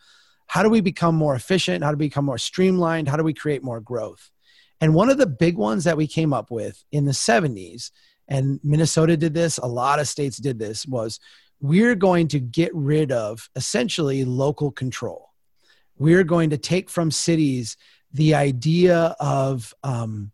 how 0.48 0.64
do 0.64 0.70
we 0.70 0.82
become 0.82 1.16
more 1.16 1.36
efficient? 1.36 1.84
How 1.84 1.92
do 1.92 1.98
we 1.98 2.08
become 2.08 2.26
more 2.26 2.38
streamlined? 2.38 3.08
How 3.08 3.18
do 3.18 3.24
we 3.24 3.34
create 3.34 3.64
more 3.64 3.82
growth? 3.82 4.32
And 4.80 4.94
one 4.94 5.10
of 5.10 5.18
the 5.18 5.28
big 5.28 5.58
ones 5.58 5.84
that 5.84 5.98
we 5.98 6.08
came 6.08 6.34
up 6.34 6.52
with 6.52 6.84
in 6.92 7.06
the 7.06 7.12
70s 7.12 7.92
and 8.28 8.60
Minnesota 8.64 9.16
did 9.16 9.34
this, 9.34 9.58
a 9.58 9.66
lot 9.66 10.00
of 10.00 10.08
states 10.08 10.38
did 10.38 10.60
this, 10.60 10.86
was 10.86 11.20
we're 11.60 11.96
going 11.96 12.28
to 12.30 12.40
get 12.40 12.74
rid 12.74 13.12
of 13.12 13.50
essentially 13.56 14.26
local 14.26 14.72
control. 14.72 15.30
We're 15.98 16.24
going 16.24 16.52
to 16.52 16.58
take 16.58 16.90
from 16.90 17.10
cities 17.10 17.78
the 18.14 18.36
idea 18.36 19.16
of 19.20 19.74
um, 19.84 20.32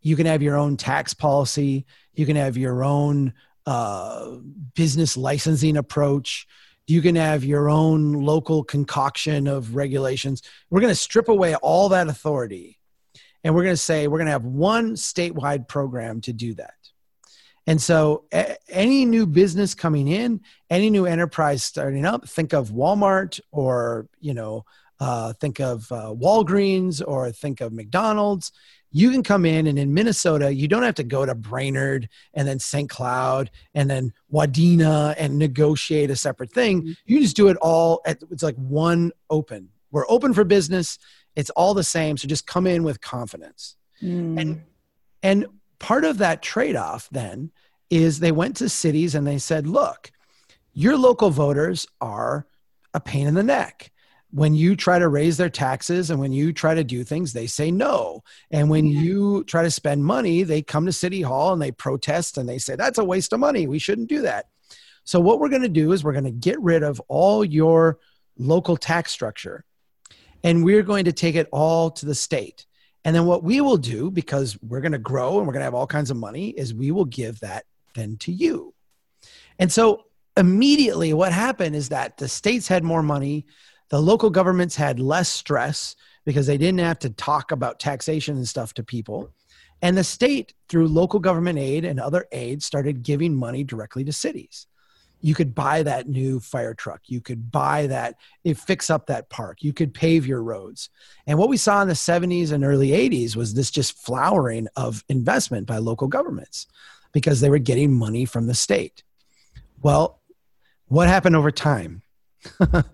you 0.00 0.16
can 0.16 0.26
have 0.26 0.42
your 0.42 0.56
own 0.56 0.76
tax 0.76 1.12
policy, 1.14 1.86
you 2.14 2.26
can 2.26 2.36
have 2.36 2.56
your 2.56 2.84
own 2.84 3.34
uh, 3.66 4.36
business 4.74 5.16
licensing 5.16 5.76
approach, 5.76 6.46
you 6.86 7.00
can 7.00 7.16
have 7.16 7.44
your 7.44 7.70
own 7.70 8.12
local 8.12 8.62
concoction 8.62 9.46
of 9.46 9.74
regulations. 9.74 10.42
We're 10.70 10.80
going 10.80 10.90
to 10.90 10.94
strip 10.94 11.28
away 11.28 11.54
all 11.56 11.88
that 11.90 12.08
authority 12.08 12.78
and 13.44 13.54
we're 13.54 13.62
going 13.62 13.74
to 13.74 13.76
say 13.76 14.08
we're 14.08 14.18
going 14.18 14.26
to 14.26 14.32
have 14.32 14.44
one 14.44 14.94
statewide 14.94 15.68
program 15.68 16.22
to 16.22 16.32
do 16.32 16.54
that. 16.54 16.74
And 17.66 17.80
so, 17.80 18.24
a- 18.32 18.56
any 18.68 19.04
new 19.04 19.26
business 19.26 19.74
coming 19.74 20.08
in, 20.08 20.40
any 20.70 20.90
new 20.90 21.06
enterprise 21.06 21.64
starting 21.64 22.04
up, 22.04 22.28
think 22.28 22.52
of 22.52 22.70
Walmart 22.70 23.40
or 23.52 24.08
you 24.20 24.34
know, 24.34 24.64
uh, 25.00 25.32
think 25.34 25.60
of 25.60 25.90
uh, 25.90 26.14
Walgreens 26.14 27.02
or 27.06 27.30
think 27.32 27.60
of 27.60 27.72
McDonald's. 27.72 28.52
You 28.90 29.10
can 29.10 29.24
come 29.24 29.44
in, 29.44 29.66
and 29.66 29.76
in 29.76 29.92
Minnesota, 29.92 30.54
you 30.54 30.68
don't 30.68 30.84
have 30.84 30.94
to 30.96 31.02
go 31.02 31.26
to 31.26 31.34
Brainerd 31.34 32.08
and 32.32 32.46
then 32.46 32.60
St. 32.60 32.88
Cloud 32.88 33.50
and 33.74 33.90
then 33.90 34.12
Wadena 34.32 35.14
and 35.18 35.36
negotiate 35.36 36.10
a 36.10 36.16
separate 36.16 36.52
thing. 36.52 36.82
Mm-hmm. 36.82 36.92
You 37.06 37.20
just 37.20 37.34
do 37.34 37.48
it 37.48 37.56
all 37.56 38.02
at 38.06 38.22
it's 38.30 38.42
like 38.44 38.56
one 38.56 39.10
open. 39.30 39.70
We're 39.90 40.08
open 40.08 40.32
for 40.32 40.44
business. 40.44 40.98
It's 41.34 41.50
all 41.50 41.74
the 41.74 41.84
same. 41.84 42.16
So 42.16 42.28
just 42.28 42.46
come 42.46 42.66
in 42.66 42.84
with 42.84 43.00
confidence. 43.00 43.76
Mm. 44.00 44.40
And 44.40 44.62
and 45.22 45.46
part 45.84 46.06
of 46.06 46.16
that 46.16 46.40
trade 46.40 46.76
off 46.76 47.10
then 47.12 47.50
is 47.90 48.18
they 48.18 48.32
went 48.32 48.56
to 48.56 48.70
cities 48.70 49.14
and 49.14 49.26
they 49.26 49.36
said, 49.36 49.66
look, 49.66 50.10
your 50.72 50.96
local 50.96 51.28
voters 51.28 51.86
are 52.00 52.46
a 52.94 53.00
pain 53.00 53.26
in 53.26 53.34
the 53.34 53.42
neck. 53.42 53.92
When 54.30 54.54
you 54.54 54.76
try 54.76 54.98
to 54.98 55.08
raise 55.08 55.36
their 55.36 55.50
taxes 55.50 56.08
and 56.08 56.18
when 56.18 56.32
you 56.32 56.54
try 56.54 56.72
to 56.74 56.82
do 56.82 57.04
things, 57.04 57.34
they 57.34 57.46
say 57.46 57.70
no. 57.70 58.24
And 58.50 58.70
when 58.70 58.86
mm-hmm. 58.86 58.98
you 58.98 59.44
try 59.44 59.62
to 59.62 59.70
spend 59.70 60.02
money, 60.02 60.42
they 60.42 60.62
come 60.62 60.86
to 60.86 60.92
City 60.92 61.20
Hall 61.20 61.52
and 61.52 61.60
they 61.60 61.70
protest 61.70 62.38
and 62.38 62.48
they 62.48 62.56
say, 62.56 62.76
that's 62.76 62.98
a 62.98 63.04
waste 63.04 63.34
of 63.34 63.40
money. 63.40 63.66
We 63.66 63.78
shouldn't 63.78 64.08
do 64.08 64.22
that. 64.22 64.46
So, 65.04 65.20
what 65.20 65.38
we're 65.38 65.50
going 65.50 65.60
to 65.60 65.68
do 65.68 65.92
is 65.92 66.02
we're 66.02 66.12
going 66.12 66.24
to 66.24 66.30
get 66.30 66.58
rid 66.62 66.82
of 66.82 66.98
all 67.08 67.44
your 67.44 67.98
local 68.38 68.78
tax 68.78 69.12
structure 69.12 69.66
and 70.42 70.64
we're 70.64 70.82
going 70.82 71.04
to 71.04 71.12
take 71.12 71.34
it 71.34 71.46
all 71.52 71.90
to 71.90 72.06
the 72.06 72.14
state. 72.14 72.64
And 73.04 73.14
then 73.14 73.26
what 73.26 73.42
we 73.42 73.60
will 73.60 73.76
do, 73.76 74.10
because 74.10 74.58
we're 74.62 74.80
going 74.80 74.92
to 74.92 74.98
grow 74.98 75.38
and 75.38 75.46
we're 75.46 75.52
going 75.52 75.60
to 75.60 75.66
have 75.66 75.74
all 75.74 75.86
kinds 75.86 76.10
of 76.10 76.16
money, 76.16 76.50
is 76.50 76.72
we 76.72 76.90
will 76.90 77.04
give 77.04 77.38
that 77.40 77.64
then 77.94 78.16
to 78.18 78.32
you. 78.32 78.74
And 79.58 79.70
so 79.70 80.04
immediately 80.36 81.12
what 81.12 81.32
happened 81.32 81.76
is 81.76 81.90
that 81.90 82.16
the 82.16 82.28
states 82.28 82.66
had 82.66 82.82
more 82.82 83.02
money, 83.02 83.46
the 83.90 84.00
local 84.00 84.30
governments 84.30 84.74
had 84.74 84.98
less 84.98 85.28
stress 85.28 85.96
because 86.24 86.46
they 86.46 86.56
didn't 86.56 86.80
have 86.80 86.98
to 87.00 87.10
talk 87.10 87.52
about 87.52 87.78
taxation 87.78 88.36
and 88.36 88.48
stuff 88.48 88.72
to 88.74 88.82
people. 88.82 89.30
And 89.82 89.96
the 89.96 90.04
state, 90.04 90.54
through 90.68 90.88
local 90.88 91.20
government 91.20 91.58
aid 91.58 91.84
and 91.84 92.00
other 92.00 92.26
aid, 92.32 92.62
started 92.62 93.02
giving 93.02 93.34
money 93.34 93.64
directly 93.64 94.02
to 94.04 94.12
cities 94.12 94.66
you 95.24 95.34
could 95.34 95.54
buy 95.54 95.82
that 95.82 96.06
new 96.06 96.38
fire 96.38 96.74
truck. 96.74 97.00
You 97.06 97.22
could 97.22 97.50
buy 97.50 97.86
that 97.86 98.16
it 98.44 98.58
fix 98.58 98.90
up 98.90 99.06
that 99.06 99.30
park. 99.30 99.62
You 99.62 99.72
could 99.72 99.94
pave 99.94 100.26
your 100.26 100.42
roads. 100.42 100.90
And 101.26 101.38
what 101.38 101.48
we 101.48 101.56
saw 101.56 101.80
in 101.80 101.88
the 101.88 101.94
70s 101.94 102.52
and 102.52 102.62
early 102.62 102.88
80s 102.90 103.34
was 103.34 103.54
this 103.54 103.70
just 103.70 103.96
flowering 103.96 104.68
of 104.76 105.02
investment 105.08 105.66
by 105.66 105.78
local 105.78 106.08
governments 106.08 106.66
because 107.12 107.40
they 107.40 107.48
were 107.48 107.58
getting 107.58 107.90
money 107.90 108.26
from 108.26 108.46
the 108.46 108.54
state. 108.54 109.02
Well 109.80 110.20
what 110.88 111.08
happened 111.08 111.36
over 111.36 111.50
time? 111.50 112.02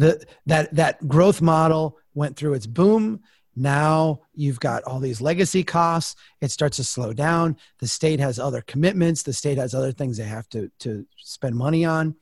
The, 0.00 0.24
that 0.46 0.72
that 0.76 1.08
growth 1.08 1.42
model 1.42 1.98
went 2.14 2.36
through 2.36 2.54
its 2.54 2.68
boom 2.68 3.18
now 3.58 4.20
you've 4.34 4.60
got 4.60 4.82
all 4.84 5.00
these 5.00 5.20
legacy 5.20 5.64
costs. 5.64 6.16
It 6.40 6.50
starts 6.50 6.76
to 6.78 6.84
slow 6.84 7.12
down. 7.12 7.56
The 7.78 7.88
state 7.88 8.20
has 8.20 8.38
other 8.38 8.62
commitments. 8.62 9.22
The 9.22 9.32
state 9.32 9.58
has 9.58 9.74
other 9.74 9.92
things 9.92 10.16
they 10.16 10.24
have 10.24 10.48
to, 10.50 10.70
to 10.80 11.06
spend 11.16 11.56
money 11.56 11.84
on. 11.84 12.16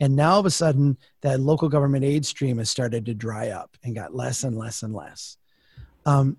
And 0.00 0.14
now 0.14 0.32
all 0.32 0.40
of 0.40 0.46
a 0.46 0.50
sudden, 0.50 0.96
that 1.22 1.40
local 1.40 1.68
government 1.68 2.04
aid 2.04 2.24
stream 2.24 2.58
has 2.58 2.70
started 2.70 3.06
to 3.06 3.14
dry 3.14 3.48
up 3.48 3.76
and 3.82 3.94
got 3.94 4.14
less 4.14 4.44
and 4.44 4.56
less 4.56 4.82
and 4.82 4.94
less. 4.94 5.36
Um, 6.06 6.36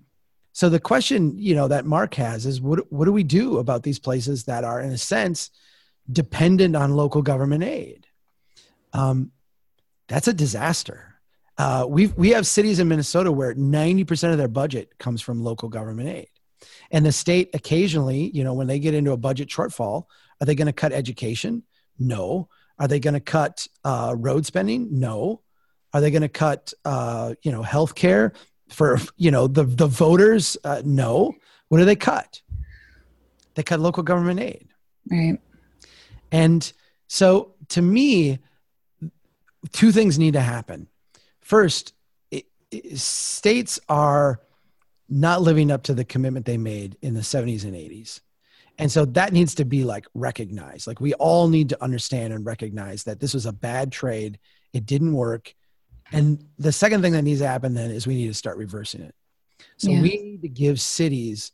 so 0.52 0.68
the 0.68 0.80
question, 0.80 1.38
you 1.38 1.54
know, 1.54 1.68
that 1.68 1.84
Mark 1.84 2.14
has 2.14 2.46
is, 2.46 2.60
what 2.60 2.90
what 2.90 3.04
do 3.04 3.12
we 3.12 3.22
do 3.22 3.58
about 3.58 3.82
these 3.82 3.98
places 3.98 4.44
that 4.44 4.64
are, 4.64 4.80
in 4.80 4.92
a 4.92 4.98
sense, 4.98 5.50
dependent 6.10 6.74
on 6.74 6.96
local 6.96 7.22
government 7.22 7.62
aid? 7.62 8.06
Um, 8.92 9.30
that's 10.08 10.26
a 10.26 10.32
disaster 10.32 11.09
uh, 11.60 11.84
we 11.86 12.06
we 12.06 12.30
have 12.30 12.46
cities 12.46 12.78
in 12.78 12.88
Minnesota 12.88 13.30
where 13.30 13.54
90% 13.54 14.32
of 14.32 14.38
their 14.38 14.48
budget 14.48 14.96
comes 14.98 15.20
from 15.20 15.44
local 15.44 15.68
government 15.68 16.08
aid. 16.08 16.28
And 16.90 17.04
the 17.04 17.12
state 17.12 17.50
occasionally, 17.52 18.30
you 18.30 18.44
know, 18.44 18.54
when 18.54 18.66
they 18.66 18.78
get 18.78 18.94
into 18.94 19.12
a 19.12 19.18
budget 19.18 19.50
shortfall, 19.50 20.04
are 20.40 20.46
they 20.46 20.54
going 20.54 20.68
to 20.68 20.72
cut 20.72 20.92
education? 20.92 21.62
No. 21.98 22.48
Are 22.78 22.88
they 22.88 22.98
going 22.98 23.12
to 23.12 23.20
cut 23.20 23.68
uh, 23.84 24.14
road 24.16 24.46
spending? 24.46 24.88
No. 24.98 25.42
Are 25.92 26.00
they 26.00 26.10
going 26.10 26.22
to 26.22 26.30
cut, 26.30 26.72
uh, 26.86 27.34
you 27.42 27.52
know, 27.52 27.62
health 27.62 27.94
care 27.94 28.32
for, 28.70 28.98
you 29.18 29.30
know, 29.30 29.46
the, 29.46 29.64
the 29.64 29.86
voters? 29.86 30.56
Uh, 30.64 30.80
no. 30.82 31.34
What 31.68 31.76
do 31.76 31.84
they 31.84 31.94
cut? 31.94 32.40
They 33.54 33.62
cut 33.62 33.80
local 33.80 34.02
government 34.02 34.40
aid. 34.40 34.66
Right. 35.10 35.38
And 36.32 36.72
so 37.06 37.52
to 37.68 37.82
me, 37.82 38.38
two 39.72 39.92
things 39.92 40.18
need 40.18 40.32
to 40.32 40.40
happen. 40.40 40.86
First, 41.50 41.94
it, 42.30 42.46
it, 42.70 42.96
states 42.96 43.80
are 43.88 44.40
not 45.08 45.42
living 45.42 45.72
up 45.72 45.82
to 45.82 45.94
the 45.94 46.04
commitment 46.04 46.46
they 46.46 46.56
made 46.56 46.96
in 47.02 47.12
the 47.12 47.22
70s 47.22 47.64
and 47.64 47.74
80s. 47.74 48.20
And 48.78 48.88
so 48.88 49.04
that 49.06 49.32
needs 49.32 49.56
to 49.56 49.64
be 49.64 49.82
like 49.82 50.06
recognized. 50.14 50.86
Like 50.86 51.00
we 51.00 51.12
all 51.14 51.48
need 51.48 51.70
to 51.70 51.82
understand 51.82 52.32
and 52.32 52.46
recognize 52.46 53.02
that 53.02 53.18
this 53.18 53.34
was 53.34 53.46
a 53.46 53.52
bad 53.52 53.90
trade. 53.90 54.38
It 54.72 54.86
didn't 54.86 55.12
work. 55.12 55.52
And 56.12 56.46
the 56.56 56.70
second 56.70 57.02
thing 57.02 57.14
that 57.14 57.22
needs 57.22 57.40
to 57.40 57.48
happen 57.48 57.74
then 57.74 57.90
is 57.90 58.06
we 58.06 58.14
need 58.14 58.28
to 58.28 58.34
start 58.34 58.56
reversing 58.56 59.00
it. 59.00 59.16
So 59.76 59.90
yeah. 59.90 60.02
we 60.02 60.22
need 60.22 60.42
to 60.42 60.48
give 60.48 60.80
cities 60.80 61.50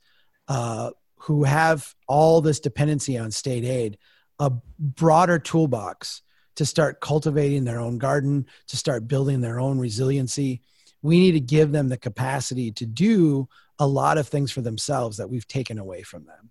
uh, 0.46 0.90
who 1.20 1.44
have 1.44 1.94
all 2.06 2.42
this 2.42 2.60
dependency 2.60 3.16
on 3.16 3.30
state 3.30 3.64
aid 3.64 3.96
a 4.40 4.52
broader 4.78 5.38
toolbox 5.38 6.20
to 6.56 6.66
start 6.66 7.00
cultivating 7.00 7.64
their 7.64 7.78
own 7.78 7.98
garden, 7.98 8.46
to 8.68 8.76
start 8.76 9.08
building 9.08 9.40
their 9.40 9.60
own 9.60 9.78
resiliency. 9.78 10.60
We 11.02 11.20
need 11.20 11.32
to 11.32 11.40
give 11.40 11.72
them 11.72 11.88
the 11.88 11.96
capacity 11.96 12.72
to 12.72 12.86
do 12.86 13.48
a 13.78 13.86
lot 13.86 14.18
of 14.18 14.28
things 14.28 14.50
for 14.50 14.62
themselves 14.62 15.18
that 15.18 15.28
we've 15.28 15.46
taken 15.46 15.78
away 15.78 16.02
from 16.02 16.24
them. 16.24 16.50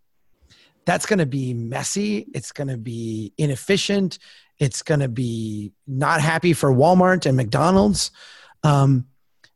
That's 0.85 1.07
going 1.07 1.19
to 1.19 1.25
be 1.25 1.53
messy. 1.53 2.27
It's 2.33 2.51
going 2.51 2.67
to 2.67 2.77
be 2.77 3.33
inefficient. 3.37 4.19
It's 4.59 4.83
going 4.83 4.99
to 4.99 5.09
be 5.09 5.73
not 5.87 6.21
happy 6.21 6.53
for 6.53 6.71
Walmart 6.71 7.25
and 7.25 7.35
McDonald's. 7.35 8.11
Um, 8.63 9.07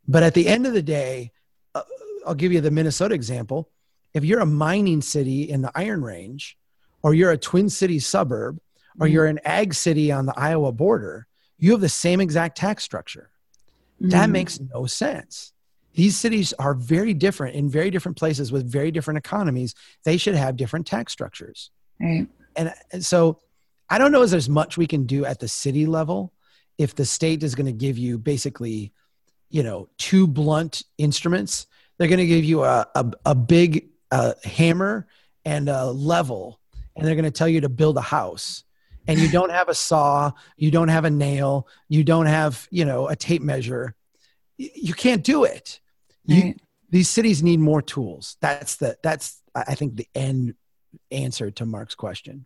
but 0.08 0.24
at 0.24 0.34
the 0.34 0.48
end 0.48 0.66
of 0.66 0.74
the 0.74 0.82
day, 0.82 1.32
uh, 1.76 1.84
I'll 2.26 2.36
give 2.36 2.52
you 2.52 2.62
the 2.62 2.72
Minnesota 2.72 3.14
example. 3.14 3.70
If 4.16 4.26
you're 4.26 4.40
a 4.40 4.46
mining 4.46 5.02
city 5.04 5.44
in 5.44 5.62
the 5.62 5.72
Iron 5.76 6.04
Range, 6.04 6.58
or 7.04 7.14
you're 7.14 7.32
a 7.32 7.38
Twin 7.38 7.70
Cities 7.70 8.06
suburb, 8.06 8.60
or 9.00 9.06
mm-hmm. 9.06 9.14
you're 9.14 9.26
an 9.26 9.40
ag 9.46 9.74
city 9.74 10.12
on 10.12 10.26
the 10.26 10.34
Iowa 10.38 10.72
border, 10.72 11.28
you 11.58 11.72
have 11.72 11.82
the 11.82 11.90
same 11.90 12.22
exact 12.22 12.58
tax 12.58 12.84
structure. 12.84 13.30
Mm-hmm. 14.02 14.10
That 14.10 14.30
makes 14.30 14.60
no 14.60 14.86
sense. 14.86 15.54
These 15.94 16.18
cities 16.18 16.54
are 16.54 16.74
very 16.74 17.14
different 17.14 17.56
in 17.56 17.70
very 17.70 17.90
different 17.90 18.18
places 18.18 18.52
with 18.52 18.72
very 18.72 18.92
different 18.92 19.18
economies. 19.18 19.76
They 20.06 20.18
should 20.18 20.36
have 20.36 20.56
different 20.56 20.88
tax 20.88 21.12
structures. 21.12 21.72
Right. 22.00 22.28
And, 22.56 22.74
and 22.92 23.06
so 23.06 23.40
I 23.90 23.98
don't 23.98 24.12
know 24.12 24.22
if 24.22 24.30
there's 24.30 24.50
much 24.50 24.78
we 24.78 24.88
can 24.88 25.06
do 25.06 25.26
at 25.26 25.40
the 25.40 25.48
city 25.48 25.86
level 25.86 26.34
if 26.78 26.96
the 26.96 27.06
state 27.06 27.44
is 27.44 27.56
going 27.56 27.66
to 27.66 27.74
give 27.74 27.98
you 27.98 28.18
basically, 28.18 28.94
you 29.50 29.64
know, 29.64 29.90
two 29.98 30.28
blunt 30.28 30.84
instruments. 30.98 31.68
They're 31.98 32.08
going 32.08 32.20
to 32.20 32.28
give 32.28 32.46
you 32.46 32.64
a, 32.64 32.88
a, 32.96 33.12
a 33.26 33.36
big 33.36 33.90
uh, 34.12 34.34
hammer 34.44 35.08
and 35.44 35.68
a 35.68 35.86
level, 35.86 36.60
and 36.96 37.06
they're 37.06 37.16
going 37.16 37.26
to 37.26 37.32
tell 37.32 37.50
you 37.50 37.62
to 37.62 37.70
build 37.70 37.98
a 37.98 38.02
house 38.02 38.64
and 39.10 39.20
you 39.20 39.28
don't 39.28 39.50
have 39.50 39.70
a 39.70 39.74
saw, 39.74 40.32
you 40.56 40.70
don't 40.70 40.90
have 40.90 41.04
a 41.04 41.10
nail, 41.10 41.68
you 41.88 42.04
don't 42.04 42.28
have, 42.28 42.68
you 42.70 42.86
know, 42.86 43.08
a 43.08 43.16
tape 43.16 43.42
measure, 43.42 43.96
you 44.58 44.94
can't 44.94 45.24
do 45.24 45.46
it. 45.46 45.80
You, 46.26 46.54
these 46.92 47.10
cities 47.10 47.42
need 47.42 47.60
more 47.60 47.82
tools. 47.82 48.38
That's 48.40 48.76
the 48.76 48.98
that's 49.02 49.42
I 49.56 49.74
think 49.74 49.96
the 49.96 50.08
end 50.14 50.54
answer 51.10 51.50
to 51.50 51.66
Mark's 51.66 51.96
question. 51.96 52.46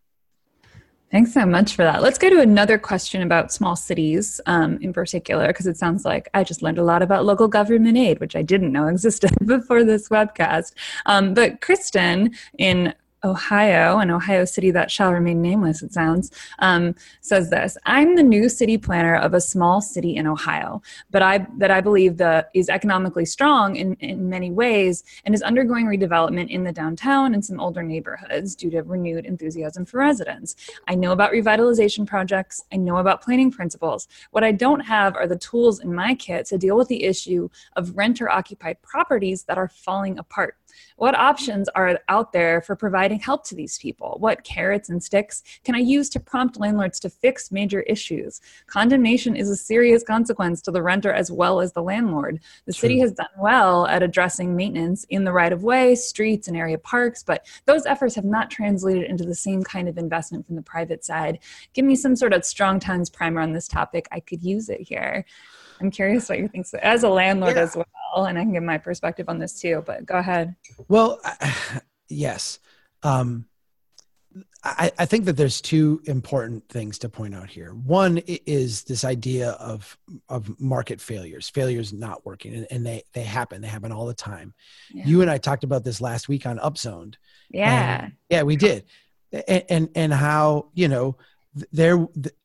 Thanks 1.11 1.33
so 1.33 1.45
much 1.45 1.75
for 1.75 1.83
that. 1.83 2.01
Let's 2.01 2.17
go 2.17 2.29
to 2.29 2.39
another 2.39 2.79
question 2.79 3.21
about 3.21 3.51
small 3.51 3.75
cities 3.75 4.41
um, 4.45 4.79
in 4.81 4.93
particular, 4.93 5.47
because 5.47 5.67
it 5.67 5.77
sounds 5.77 6.05
like 6.05 6.27
I 6.33 6.43
just 6.43 6.63
learned 6.63 6.79
a 6.79 6.83
lot 6.83 7.03
about 7.03 7.25
local 7.25 7.47
government 7.47 7.97
aid, 7.97 8.19
which 8.19 8.35
I 8.35 8.41
didn't 8.41 8.71
know 8.71 8.87
existed 8.87 9.31
before 9.45 9.83
this 9.83 10.09
webcast. 10.09 10.73
Um, 11.05 11.33
but 11.33 11.61
Kristen 11.61 12.33
in 12.57 12.95
Ohio, 13.23 13.99
an 13.99 14.11
Ohio 14.11 14.45
city 14.45 14.71
that 14.71 14.91
shall 14.91 15.13
remain 15.13 15.41
nameless, 15.41 15.81
it 15.81 15.93
sounds, 15.93 16.31
um, 16.59 16.95
says 17.21 17.49
this 17.49 17.77
I'm 17.85 18.15
the 18.15 18.23
new 18.23 18.49
city 18.49 18.77
planner 18.77 19.15
of 19.15 19.33
a 19.33 19.41
small 19.41 19.81
city 19.81 20.15
in 20.15 20.27
Ohio, 20.27 20.81
but 21.11 21.21
I 21.21 21.47
that 21.57 21.71
I 21.71 21.81
believe 21.81 22.17
the, 22.17 22.47
is 22.53 22.69
economically 22.69 23.25
strong 23.25 23.75
in, 23.75 23.93
in 23.95 24.29
many 24.29 24.51
ways 24.51 25.03
and 25.25 25.33
is 25.33 25.41
undergoing 25.41 25.85
redevelopment 25.85 26.49
in 26.49 26.63
the 26.63 26.71
downtown 26.71 27.33
and 27.33 27.43
some 27.43 27.59
older 27.59 27.83
neighborhoods 27.83 28.55
due 28.55 28.69
to 28.71 28.81
renewed 28.83 29.25
enthusiasm 29.25 29.85
for 29.85 29.99
residents. 29.99 30.55
I 30.87 30.95
know 30.95 31.11
about 31.11 31.31
revitalization 31.31 32.05
projects, 32.05 32.63
I 32.71 32.77
know 32.77 32.97
about 32.97 33.21
planning 33.21 33.51
principles. 33.51 34.07
What 34.31 34.43
I 34.43 34.51
don't 34.51 34.81
have 34.81 35.15
are 35.15 35.27
the 35.27 35.37
tools 35.37 35.79
in 35.79 35.93
my 35.93 36.15
kit 36.15 36.45
to 36.47 36.57
deal 36.57 36.77
with 36.77 36.87
the 36.87 37.03
issue 37.03 37.49
of 37.75 37.95
renter 37.95 38.29
occupied 38.29 38.81
properties 38.81 39.43
that 39.43 39.57
are 39.57 39.69
falling 39.69 40.19
apart. 40.19 40.57
What 40.97 41.15
options 41.15 41.69
are 41.69 41.99
out 42.09 42.31
there 42.31 42.61
for 42.61 42.75
providing 42.75 43.19
help 43.19 43.45
to 43.45 43.55
these 43.55 43.77
people? 43.77 44.17
What 44.19 44.43
carrots 44.43 44.89
and 44.89 45.03
sticks 45.03 45.43
can 45.63 45.75
I 45.75 45.79
use 45.79 46.09
to 46.09 46.19
prompt 46.19 46.59
landlords 46.59 46.99
to 47.01 47.09
fix 47.09 47.51
major 47.51 47.81
issues? 47.81 48.41
Condemnation 48.67 49.35
is 49.35 49.49
a 49.49 49.55
serious 49.55 50.03
consequence 50.03 50.61
to 50.63 50.71
the 50.71 50.81
renter 50.81 51.11
as 51.11 51.31
well 51.31 51.59
as 51.61 51.73
the 51.73 51.81
landlord. 51.81 52.39
The 52.65 52.73
True. 52.73 52.81
city 52.81 52.99
has 52.99 53.11
done 53.11 53.27
well 53.37 53.87
at 53.87 54.03
addressing 54.03 54.55
maintenance 54.55 55.05
in 55.09 55.23
the 55.23 55.31
right 55.31 55.53
of 55.53 55.63
way, 55.63 55.95
streets, 55.95 56.47
and 56.47 56.57
area 56.57 56.77
parks, 56.77 57.23
but 57.23 57.45
those 57.65 57.85
efforts 57.85 58.15
have 58.15 58.25
not 58.25 58.49
translated 58.49 59.03
into 59.03 59.23
the 59.23 59.35
same 59.35 59.63
kind 59.63 59.87
of 59.87 59.97
investment 59.97 60.45
from 60.45 60.55
the 60.55 60.61
private 60.61 61.03
side. 61.03 61.39
Give 61.73 61.85
me 61.85 61.95
some 61.95 62.15
sort 62.15 62.33
of 62.33 62.45
Strong 62.45 62.81
Towns 62.81 63.09
primer 63.09 63.41
on 63.41 63.53
this 63.53 63.67
topic. 63.67 64.07
I 64.11 64.19
could 64.19 64.43
use 64.43 64.69
it 64.69 64.81
here. 64.81 65.25
I'm 65.83 65.91
curious 65.91 66.29
what 66.29 66.39
you 66.39 66.47
think 66.47 66.65
so, 66.65 66.79
as 66.81 67.03
a 67.03 67.09
landlord 67.09 67.57
yeah. 67.57 67.63
as 67.63 67.75
well, 67.75 68.25
and 68.25 68.37
I 68.37 68.43
can 68.43 68.53
give 68.53 68.63
my 68.63 68.77
perspective 68.77 69.27
on 69.27 69.37
this 69.37 69.59
too. 69.59 69.83
But 69.85 70.05
go 70.05 70.15
ahead. 70.15 70.55
Well, 70.87 71.19
yes, 72.07 72.59
um, 73.03 73.45
I, 74.63 74.91
I 74.97 75.05
think 75.05 75.25
that 75.25 75.33
there's 75.33 75.59
two 75.59 76.01
important 76.05 76.69
things 76.69 76.97
to 76.99 77.09
point 77.09 77.35
out 77.35 77.49
here. 77.49 77.73
One 77.73 78.19
is 78.25 78.83
this 78.83 79.03
idea 79.03 79.51
of 79.51 79.97
of 80.29 80.57
market 80.59 81.01
failures, 81.01 81.49
failures 81.49 81.91
not 81.91 82.25
working, 82.25 82.53
and, 82.55 82.67
and 82.71 82.85
they 82.85 83.03
they 83.11 83.23
happen. 83.23 83.61
They 83.61 83.67
happen 83.67 83.91
all 83.91 84.05
the 84.05 84.13
time. 84.13 84.53
Yeah. 84.93 85.05
You 85.05 85.21
and 85.21 85.29
I 85.29 85.37
talked 85.37 85.65
about 85.65 85.83
this 85.83 85.99
last 85.99 86.29
week 86.29 86.45
on 86.45 86.59
Upzoned. 86.59 87.15
Yeah, 87.49 88.07
yeah, 88.29 88.43
we 88.43 88.55
did, 88.55 88.85
and, 89.33 89.63
and 89.69 89.89
and 89.95 90.13
how 90.13 90.69
you 90.73 90.87
know 90.87 91.17
there 91.73 91.97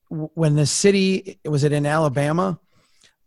when 0.09 0.57
the 0.57 0.67
city 0.67 1.39
was 1.45 1.65
it 1.65 1.73
in 1.73 1.87
Alabama 1.87 2.59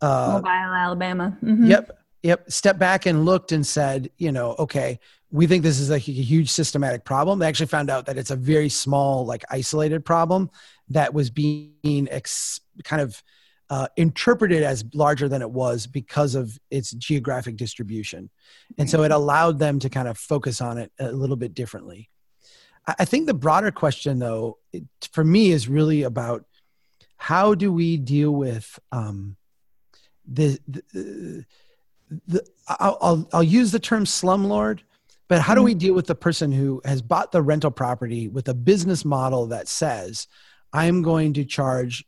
uh, 0.02 0.32
Mobile, 0.34 0.48
Alabama. 0.48 1.38
Mm-hmm. 1.42 1.66
Yep. 1.66 1.98
Yep. 2.22 2.50
Stepped 2.50 2.78
back 2.78 3.06
and 3.06 3.24
looked 3.24 3.52
and 3.52 3.66
said, 3.66 4.10
you 4.18 4.30
know, 4.30 4.54
okay, 4.58 5.00
we 5.30 5.46
think 5.46 5.62
this 5.62 5.80
is 5.80 5.90
like 5.90 6.06
a 6.06 6.12
huge 6.12 6.50
systematic 6.50 7.04
problem. 7.04 7.38
They 7.38 7.46
actually 7.46 7.66
found 7.66 7.90
out 7.90 8.06
that 8.06 8.18
it's 8.18 8.30
a 8.30 8.36
very 8.36 8.68
small, 8.68 9.24
like 9.24 9.44
isolated 9.50 10.04
problem 10.04 10.50
that 10.90 11.14
was 11.14 11.30
being 11.30 12.08
ex- 12.10 12.60
kind 12.84 13.00
of 13.00 13.22
uh, 13.70 13.88
interpreted 13.96 14.62
as 14.62 14.84
larger 14.92 15.28
than 15.28 15.40
it 15.40 15.50
was 15.50 15.86
because 15.86 16.34
of 16.34 16.58
its 16.70 16.90
geographic 16.92 17.56
distribution. 17.56 18.28
And 18.76 18.90
so 18.90 19.02
it 19.02 19.10
allowed 19.10 19.58
them 19.58 19.78
to 19.78 19.88
kind 19.88 20.06
of 20.08 20.18
focus 20.18 20.60
on 20.60 20.76
it 20.76 20.92
a 20.98 21.10
little 21.10 21.36
bit 21.36 21.54
differently. 21.54 22.10
I 22.86 23.06
think 23.06 23.26
the 23.26 23.34
broader 23.34 23.70
question, 23.70 24.18
though, 24.18 24.58
it, 24.72 24.84
for 25.12 25.24
me, 25.24 25.52
is 25.52 25.68
really 25.68 26.02
about 26.02 26.44
how 27.16 27.54
do 27.54 27.72
we 27.72 27.96
deal 27.96 28.32
with 28.32 28.78
um, 28.90 29.36
the, 30.26 30.58
the, 30.68 31.44
the 32.26 32.46
I'll, 32.68 32.98
I'll, 33.00 33.28
I'll 33.32 33.42
use 33.42 33.72
the 33.72 33.78
term 33.78 34.04
slumlord, 34.04 34.80
but 35.28 35.40
how 35.40 35.54
do 35.54 35.62
we 35.62 35.72
mm-hmm. 35.72 35.78
deal 35.78 35.94
with 35.94 36.06
the 36.06 36.14
person 36.14 36.52
who 36.52 36.80
has 36.84 37.02
bought 37.02 37.32
the 37.32 37.42
rental 37.42 37.70
property 37.70 38.28
with 38.28 38.48
a 38.48 38.54
business 38.54 39.04
model 39.04 39.46
that 39.46 39.68
says, 39.68 40.26
I'm 40.72 41.02
going 41.02 41.34
to 41.34 41.44
charge 41.44 42.04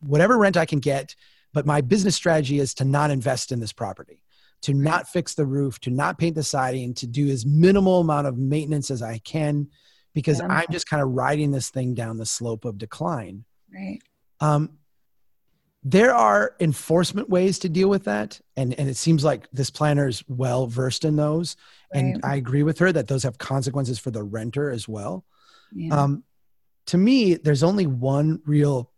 whatever 0.00 0.38
rent 0.38 0.56
I 0.56 0.66
can 0.66 0.80
get, 0.80 1.14
but 1.52 1.66
my 1.66 1.80
business 1.80 2.16
strategy 2.16 2.58
is 2.58 2.74
to 2.74 2.84
not 2.84 3.10
invest 3.10 3.52
in 3.52 3.60
this 3.60 3.72
property, 3.72 4.22
to 4.62 4.74
not 4.74 5.08
fix 5.08 5.34
the 5.34 5.46
roof, 5.46 5.78
to 5.80 5.90
not 5.90 6.18
paint 6.18 6.34
the 6.34 6.42
siding, 6.42 6.94
to 6.94 7.06
do 7.06 7.28
as 7.28 7.44
minimal 7.44 8.00
amount 8.00 8.26
of 8.26 8.38
maintenance 8.38 8.90
as 8.90 9.02
I 9.02 9.18
can, 9.18 9.68
because 10.14 10.40
I'm 10.40 10.66
just 10.70 10.88
kind 10.88 11.02
of 11.02 11.10
riding 11.10 11.50
this 11.50 11.70
thing 11.70 11.94
down 11.94 12.16
the 12.16 12.26
slope 12.26 12.64
of 12.64 12.78
decline. 12.78 13.44
Right. 13.72 14.00
Um, 14.40 14.78
there 15.82 16.14
are 16.14 16.54
enforcement 16.60 17.30
ways 17.30 17.58
to 17.58 17.68
deal 17.68 17.88
with 17.88 18.04
that 18.04 18.40
and 18.56 18.74
and 18.78 18.88
it 18.88 18.96
seems 18.96 19.24
like 19.24 19.48
this 19.52 19.70
planner 19.70 20.08
is 20.08 20.22
well 20.28 20.66
versed 20.66 21.04
in 21.04 21.16
those 21.16 21.56
right. 21.94 22.00
and 22.00 22.20
i 22.24 22.36
agree 22.36 22.62
with 22.62 22.78
her 22.78 22.92
that 22.92 23.08
those 23.08 23.22
have 23.22 23.38
consequences 23.38 23.98
for 23.98 24.10
the 24.10 24.22
renter 24.22 24.70
as 24.70 24.86
well 24.86 25.24
yeah. 25.72 25.94
um, 25.94 26.22
to 26.86 26.98
me 26.98 27.34
there's 27.34 27.62
only 27.62 27.86
one 27.86 28.40
real 28.44 28.90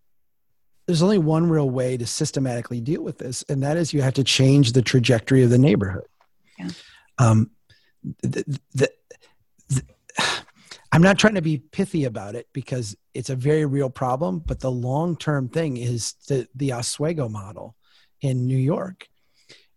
there's 0.86 1.02
only 1.02 1.18
one 1.18 1.48
real 1.48 1.70
way 1.70 1.96
to 1.96 2.06
systematically 2.06 2.80
deal 2.80 3.02
with 3.02 3.18
this 3.18 3.44
and 3.48 3.62
that 3.62 3.76
is 3.76 3.92
you 3.92 4.02
have 4.02 4.14
to 4.14 4.24
change 4.24 4.72
the 4.72 4.82
trajectory 4.82 5.44
of 5.44 5.50
the 5.50 5.58
neighborhood 5.58 6.06
yeah. 6.58 6.70
um, 7.18 7.50
the, 8.22 8.60
the, 8.74 8.90
the, 9.68 9.82
I'm 10.92 11.00
not 11.00 11.18
trying 11.18 11.36
to 11.36 11.42
be 11.42 11.56
pithy 11.56 12.04
about 12.04 12.34
it 12.34 12.48
because 12.52 12.94
it's 13.14 13.30
a 13.30 13.34
very 13.34 13.64
real 13.64 13.88
problem, 13.88 14.40
but 14.40 14.60
the 14.60 14.70
long 14.70 15.16
term 15.16 15.48
thing 15.48 15.78
is 15.78 16.12
the, 16.28 16.46
the 16.54 16.74
Oswego 16.74 17.30
model 17.30 17.74
in 18.20 18.46
New 18.46 18.58
York. 18.58 19.08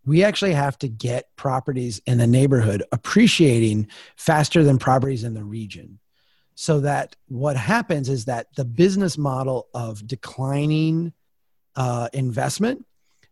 We 0.06 0.24
actually 0.24 0.54
have 0.54 0.78
to 0.80 0.90
get 0.90 1.34
properties 1.38 2.02
in 2.06 2.18
the 2.18 2.28
neighborhood 2.28 2.84
appreciating 2.92 3.88
faster 4.18 4.62
than 4.64 4.78
properties 4.78 5.24
in 5.24 5.34
the 5.34 5.44
region. 5.44 6.00
So 6.54 6.82
that 6.82 7.16
what 7.28 7.56
happens 7.56 8.10
is 8.10 8.26
that 8.26 8.48
the 8.56 8.66
business 8.66 9.18
model 9.18 9.68
of 9.74 10.06
declining 10.06 11.14
uh, 11.78 12.10
investment 12.14 12.86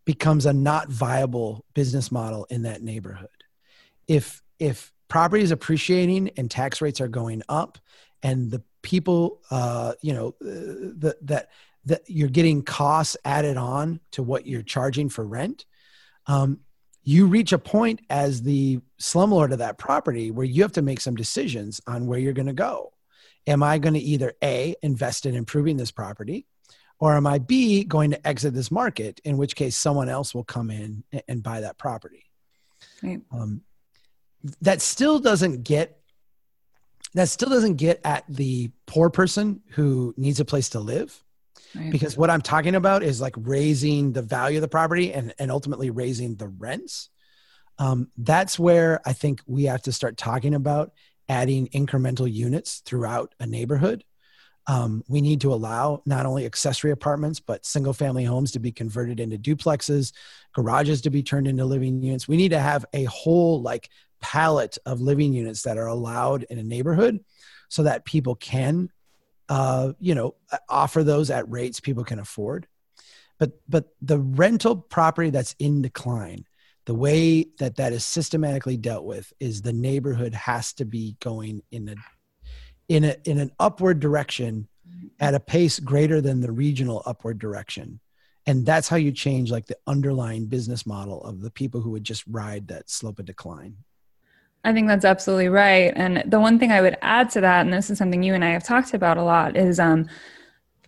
becomes 0.05 0.45
a 0.45 0.53
not 0.53 0.89
viable 0.89 1.65
business 1.73 2.11
model 2.11 2.45
in 2.49 2.63
that 2.63 2.81
neighborhood. 2.81 3.29
If 4.07 4.41
if 4.57 4.92
property 5.13 5.43
is 5.43 5.51
appreciating 5.51 6.31
and 6.37 6.49
tax 6.49 6.81
rates 6.81 6.99
are 6.99 7.07
going 7.07 7.43
up 7.47 7.77
and 8.23 8.49
the 8.49 8.63
people 8.81 9.39
uh, 9.51 9.93
you 10.01 10.11
know 10.11 10.33
the, 10.41 11.15
that 11.21 11.49
that 11.85 12.01
you're 12.07 12.27
getting 12.27 12.63
costs 12.63 13.15
added 13.23 13.55
on 13.55 13.99
to 14.09 14.23
what 14.23 14.47
you're 14.47 14.63
charging 14.63 15.09
for 15.09 15.23
rent 15.23 15.65
um, 16.25 16.61
you 17.03 17.27
reach 17.27 17.53
a 17.53 17.59
point 17.59 18.01
as 18.09 18.41
the 18.41 18.79
slumlord 18.99 19.51
of 19.51 19.59
that 19.59 19.77
property 19.77 20.31
where 20.31 20.47
you 20.47 20.63
have 20.63 20.71
to 20.71 20.81
make 20.81 20.99
some 20.99 21.13
decisions 21.13 21.79
on 21.85 22.07
where 22.07 22.17
you're 22.17 22.33
going 22.33 22.47
to 22.47 22.53
go. 22.53 22.91
Am 23.45 23.61
I 23.61 23.77
going 23.77 23.93
to 23.93 23.99
either 23.99 24.33
A, 24.41 24.73
invest 24.81 25.27
in 25.27 25.35
improving 25.35 25.77
this 25.77 25.91
property, 25.91 26.47
or 26.97 27.15
am 27.15 27.27
I 27.27 27.37
B, 27.37 27.83
going 27.83 28.09
to 28.11 28.27
exit 28.27 28.55
this 28.55 28.71
market, 28.71 29.21
in 29.25 29.37
which 29.37 29.55
case 29.55 29.77
someone 29.77 30.09
else 30.09 30.33
will 30.33 30.43
come 30.43 30.71
in 30.71 31.03
and 31.27 31.43
buy 31.43 31.61
that 31.61 31.77
property? 31.77 32.23
Right. 33.03 33.21
Um, 33.31 33.61
that 34.61 34.81
still 34.81 35.19
doesn't 35.19 35.63
get 35.63 35.99
that 37.15 37.29
still 37.29 37.49
doesn't 37.49 37.75
get 37.75 38.01
at 38.03 38.23
the 38.27 38.71
poor 38.87 39.09
person 39.09 39.61
who 39.69 40.15
needs 40.17 40.39
a 40.39 40.45
place 40.45 40.69
to 40.69 40.79
live. 40.79 41.23
Right. 41.75 41.91
because 41.91 42.15
what 42.15 42.29
i'm 42.29 42.41
talking 42.41 42.75
about 42.75 43.01
is 43.01 43.19
like 43.19 43.33
raising 43.35 44.13
the 44.13 44.21
value 44.21 44.57
of 44.57 44.61
the 44.61 44.67
property 44.67 45.11
and, 45.11 45.33
and 45.39 45.49
ultimately 45.49 45.89
raising 45.89 46.35
the 46.35 46.47
rents. 46.47 47.09
Um, 47.79 48.09
that's 48.15 48.59
where 48.59 49.01
i 49.07 49.13
think 49.13 49.41
we 49.47 49.63
have 49.63 49.81
to 49.83 49.91
start 49.91 50.15
talking 50.15 50.53
about 50.53 50.91
adding 51.29 51.67
incremental 51.69 52.31
units 52.31 52.83
throughout 52.85 53.33
a 53.39 53.47
neighborhood. 53.47 54.03
Um, 54.67 55.03
we 55.07 55.19
need 55.19 55.41
to 55.41 55.53
allow 55.53 56.03
not 56.05 56.27
only 56.27 56.45
accessory 56.45 56.91
apartments 56.91 57.39
but 57.39 57.65
single 57.65 57.93
family 57.93 58.23
homes 58.23 58.51
to 58.51 58.59
be 58.59 58.71
converted 58.71 59.19
into 59.19 59.39
duplexes 59.39 60.13
garages 60.53 61.01
to 61.01 61.09
be 61.09 61.23
turned 61.23 61.47
into 61.47 61.65
living 61.65 62.03
units. 62.03 62.27
We 62.27 62.37
need 62.37 62.51
to 62.51 62.59
have 62.59 62.85
a 62.93 63.05
whole 63.05 63.61
like 63.61 63.89
palette 64.23 64.77
of 64.85 65.01
living 65.01 65.33
units 65.33 65.63
that 65.63 65.77
are 65.77 65.87
allowed 65.87 66.43
in 66.43 66.57
a 66.57 66.63
neighborhood 66.63 67.19
so 67.67 67.83
that 67.83 68.05
people 68.05 68.35
can 68.35 68.89
uh, 69.49 69.91
you 69.99 70.15
know 70.15 70.35
offer 70.69 71.03
those 71.03 71.29
at 71.29 71.49
rates 71.51 71.79
people 71.79 72.05
can 72.05 72.17
afford. 72.17 72.65
But 73.37 73.51
but 73.67 73.89
the 74.01 74.19
rental 74.19 74.77
property 74.77 75.29
that's 75.29 75.55
in 75.59 75.81
decline 75.81 76.45
the 76.85 76.93
way 76.93 77.47
that 77.59 77.77
that 77.77 77.93
is 77.93 78.05
systematically 78.05 78.77
dealt 78.77 79.05
with 79.05 79.31
is 79.39 79.61
the 79.61 79.73
neighborhood 79.73 80.33
has 80.33 80.73
to 80.73 80.85
be 80.85 81.15
going 81.21 81.61
in 81.71 81.89
a 81.89 81.95
in 82.89 83.03
a 83.03 83.15
in 83.25 83.39
an 83.39 83.51
upward 83.59 83.99
direction 83.99 84.67
at 85.19 85.33
a 85.33 85.39
pace 85.39 85.79
greater 85.79 86.21
than 86.21 86.41
the 86.41 86.51
regional 86.51 87.01
upward 87.05 87.39
direction. 87.39 87.99
And 88.45 88.65
that's 88.65 88.89
how 88.89 88.97
you 88.97 89.13
change 89.13 89.51
like 89.51 89.67
the 89.67 89.77
underlying 89.87 90.47
business 90.47 90.85
model 90.85 91.23
of 91.23 91.39
the 91.39 91.51
people 91.51 91.79
who 91.79 91.91
would 91.91 92.03
just 92.03 92.25
ride 92.27 92.67
that 92.67 92.89
slope 92.89 93.19
of 93.19 93.25
decline 93.25 93.77
I 94.63 94.71
think 94.71 94.87
that's 94.87 95.05
absolutely 95.05 95.49
right. 95.49 95.91
And 95.95 96.23
the 96.25 96.39
one 96.39 96.57
thing 96.57 96.71
I 96.71 96.81
would 96.81 96.97
add 97.01 97.29
to 97.31 97.41
that, 97.41 97.65
and 97.65 97.73
this 97.73 97.89
is 97.89 97.97
something 97.97 98.23
you 98.23 98.33
and 98.33 98.45
I 98.45 98.51
have 98.51 98.63
talked 98.63 98.93
about 98.93 99.17
a 99.17 99.23
lot, 99.23 99.57
is 99.57 99.77
um, 99.77 100.07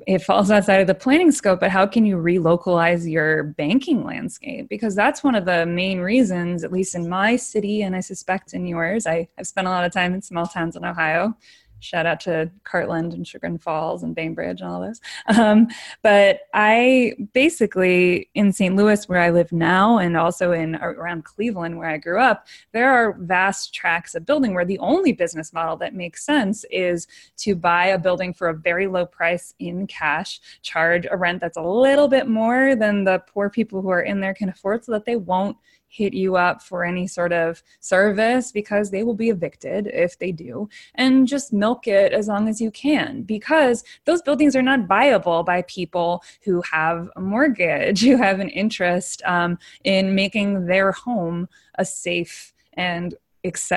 it 0.08 0.20
falls 0.20 0.50
outside 0.50 0.80
of 0.82 0.88
the 0.88 0.96
planning 0.96 1.32
scope, 1.32 1.60
but 1.60 1.72
how 1.72 1.86
can 1.86 2.06
you 2.06 2.18
relocalize 2.18 3.10
your 3.10 3.44
banking 3.44 4.06
landscape? 4.06 4.70
Because 4.70 4.96
that's 4.96 5.24
one 5.24 5.36
of 5.36 5.46
the 5.46 5.66
main 5.66 6.00
reasons, 6.00 6.64
at 6.64 6.72
least 6.72 6.96
in 6.96 7.10
my 7.10 7.36
city, 7.36 7.82
and 7.82 7.96
I 7.96 8.00
suspect 8.00 8.54
in 8.54 8.66
yours. 8.66 9.06
I, 9.08 9.28
have 9.38 9.48
spent 9.48 9.68
a 9.68 9.72
lot 9.72 9.86
of 9.86 9.92
time 9.92 10.14
in 10.14 10.22
small 10.22 10.46
towns 10.46 10.76
in 10.76 10.86
Ohio 10.86 11.36
shout 11.80 12.06
out 12.06 12.20
to 12.22 12.50
Cartland 12.64 13.14
and 13.14 13.28
Chagrin 13.28 13.58
Falls 13.58 14.04
and 14.04 14.16
Bainbridge 14.16 14.62
and 14.62 14.70
all 14.70 14.82
those. 14.82 15.02
Um, 15.28 15.68
but 16.02 16.42
I 16.54 17.14
basically 17.34 18.30
in 18.34 18.52
St. 18.52 18.76
Louis, 18.76 19.08
where 19.08 19.22
I 19.22 19.30
live 19.30 19.52
now, 19.52 20.00
and 20.00 20.18
also 20.18 20.52
in 20.52 20.76
around 20.76 21.26
Cleveland, 21.26 21.78
where 21.78 21.90
I 21.90 21.98
grew 21.98 22.20
up, 22.20 22.48
there 22.72 22.92
are 22.92 23.14
vast 23.20 23.74
tracts 23.74 24.16
of 24.16 24.26
building 24.26 24.54
where 24.54 24.66
the 24.66 24.80
only 24.80 25.12
business 25.12 25.54
model 25.54 25.78
that 25.78 25.94
makes 25.94 26.26
sense 26.26 26.66
is 26.72 27.08
to 27.38 27.56
buy 27.56 27.88
a 27.88 28.00
building 28.00 28.34
for 28.34 28.50
a 28.50 28.54
very 28.54 28.88
low 28.88 29.06
price 29.06 29.54
in 29.60 29.88
cash, 29.88 30.42
charge 30.62 31.06
a 31.10 31.18
rent 31.18 31.42
that's 31.42 31.58
a 31.58 31.62
little 31.62 32.08
bit 32.08 32.28
more 32.28 32.76
than 32.76 33.04
the 33.04 33.20
poor 33.28 33.50
people 33.50 33.82
who 33.82 33.90
are 33.90 34.02
in 34.02 34.20
there 34.20 34.34
can 34.34 34.50
afford, 34.50 34.84
so 34.84 34.92
that 34.92 35.06
they 35.06 35.16
won't 35.16 35.58
hit 35.88 36.14
you 36.14 36.36
up 36.36 36.62
for 36.62 36.84
any 36.84 37.08
sort 37.08 37.32
of 37.32 37.64
service 37.80 38.52
because 38.52 38.92
they 38.92 39.04
will 39.04 39.16
be 39.16 39.30
evicted 39.30 39.88
if 39.88 40.20
they 40.20 40.32
do 40.32 40.68
and 40.96 41.28
just 41.28 41.54
milk 41.54 41.88
it 41.88 42.12
as 42.12 42.28
long 42.28 42.50
as 42.50 42.60
you 42.60 42.70
can 42.72 43.22
because 43.24 43.84
those 44.06 44.22
buildings 44.22 44.56
are 44.56 44.62
not 44.62 44.88
viable 44.88 45.44
by 45.44 45.62
people 45.64 46.24
who 46.44 46.62
have 46.70 47.10
a 47.16 47.22
mortgage 47.22 48.02
who 48.06 48.18
have 48.18 48.40
an 48.40 48.50
interest 48.50 49.22
um, 49.26 49.58
in 49.84 50.16
making 50.16 50.66
their 50.66 50.92
home 50.92 51.48
a 51.78 51.86
safe 51.86 52.54
and 52.74 53.16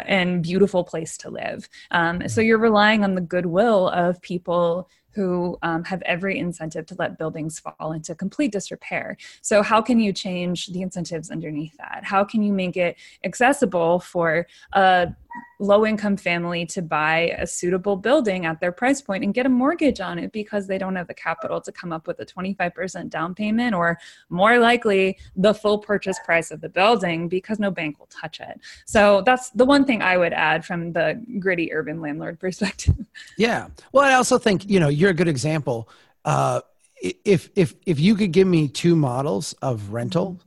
and 0.06 0.42
beautiful 0.42 0.82
place 0.82 1.18
to 1.18 1.28
live. 1.28 1.68
Um, 1.90 2.26
so 2.26 2.40
you're 2.40 2.56
relying 2.56 3.04
on 3.04 3.14
the 3.14 3.20
goodwill 3.20 3.88
of 3.88 4.18
people 4.22 4.88
who 5.18 5.58
um, 5.62 5.82
have 5.82 6.00
every 6.02 6.38
incentive 6.38 6.86
to 6.86 6.94
let 6.96 7.18
buildings 7.18 7.58
fall 7.58 7.90
into 7.90 8.14
complete 8.14 8.52
disrepair. 8.52 9.16
So, 9.42 9.64
how 9.64 9.82
can 9.82 9.98
you 9.98 10.12
change 10.12 10.68
the 10.68 10.80
incentives 10.80 11.28
underneath 11.28 11.76
that? 11.78 12.04
How 12.04 12.22
can 12.22 12.40
you 12.40 12.52
make 12.52 12.76
it 12.76 12.96
accessible 13.24 13.98
for 13.98 14.46
a 14.74 15.08
low 15.60 15.84
income 15.84 16.16
family 16.16 16.64
to 16.64 16.80
buy 16.80 17.34
a 17.38 17.46
suitable 17.46 17.96
building 17.96 18.46
at 18.46 18.60
their 18.60 18.70
price 18.70 19.02
point 19.02 19.24
and 19.24 19.34
get 19.34 19.44
a 19.44 19.48
mortgage 19.48 20.00
on 20.00 20.18
it 20.18 20.30
because 20.32 20.66
they 20.66 20.78
don't 20.78 20.94
have 20.94 21.08
the 21.08 21.14
capital 21.14 21.60
to 21.60 21.72
come 21.72 21.92
up 21.92 22.06
with 22.06 22.20
a 22.20 22.26
25% 22.26 23.10
down 23.10 23.34
payment 23.34 23.74
or 23.74 23.98
more 24.28 24.58
likely 24.58 25.18
the 25.36 25.52
full 25.52 25.78
purchase 25.78 26.18
price 26.24 26.50
of 26.50 26.60
the 26.60 26.68
building 26.68 27.28
because 27.28 27.58
no 27.58 27.70
bank 27.70 27.98
will 27.98 28.06
touch 28.06 28.40
it. 28.40 28.60
So 28.86 29.22
that's 29.22 29.50
the 29.50 29.64
one 29.64 29.84
thing 29.84 30.00
I 30.00 30.16
would 30.16 30.32
add 30.32 30.64
from 30.64 30.92
the 30.92 31.20
gritty 31.38 31.72
urban 31.72 32.00
landlord 32.00 32.38
perspective. 32.40 33.06
Yeah. 33.36 33.68
Well, 33.92 34.04
I 34.04 34.14
also 34.14 34.38
think, 34.38 34.68
you 34.68 34.78
know, 34.78 34.88
you're 34.88 35.10
a 35.10 35.14
good 35.14 35.28
example. 35.28 35.88
Uh, 36.24 36.60
if 37.00 37.50
if 37.54 37.74
if 37.86 38.00
you 38.00 38.16
could 38.16 38.32
give 38.32 38.48
me 38.48 38.68
two 38.68 38.96
models 38.96 39.52
of 39.62 39.90
rental, 39.90 40.40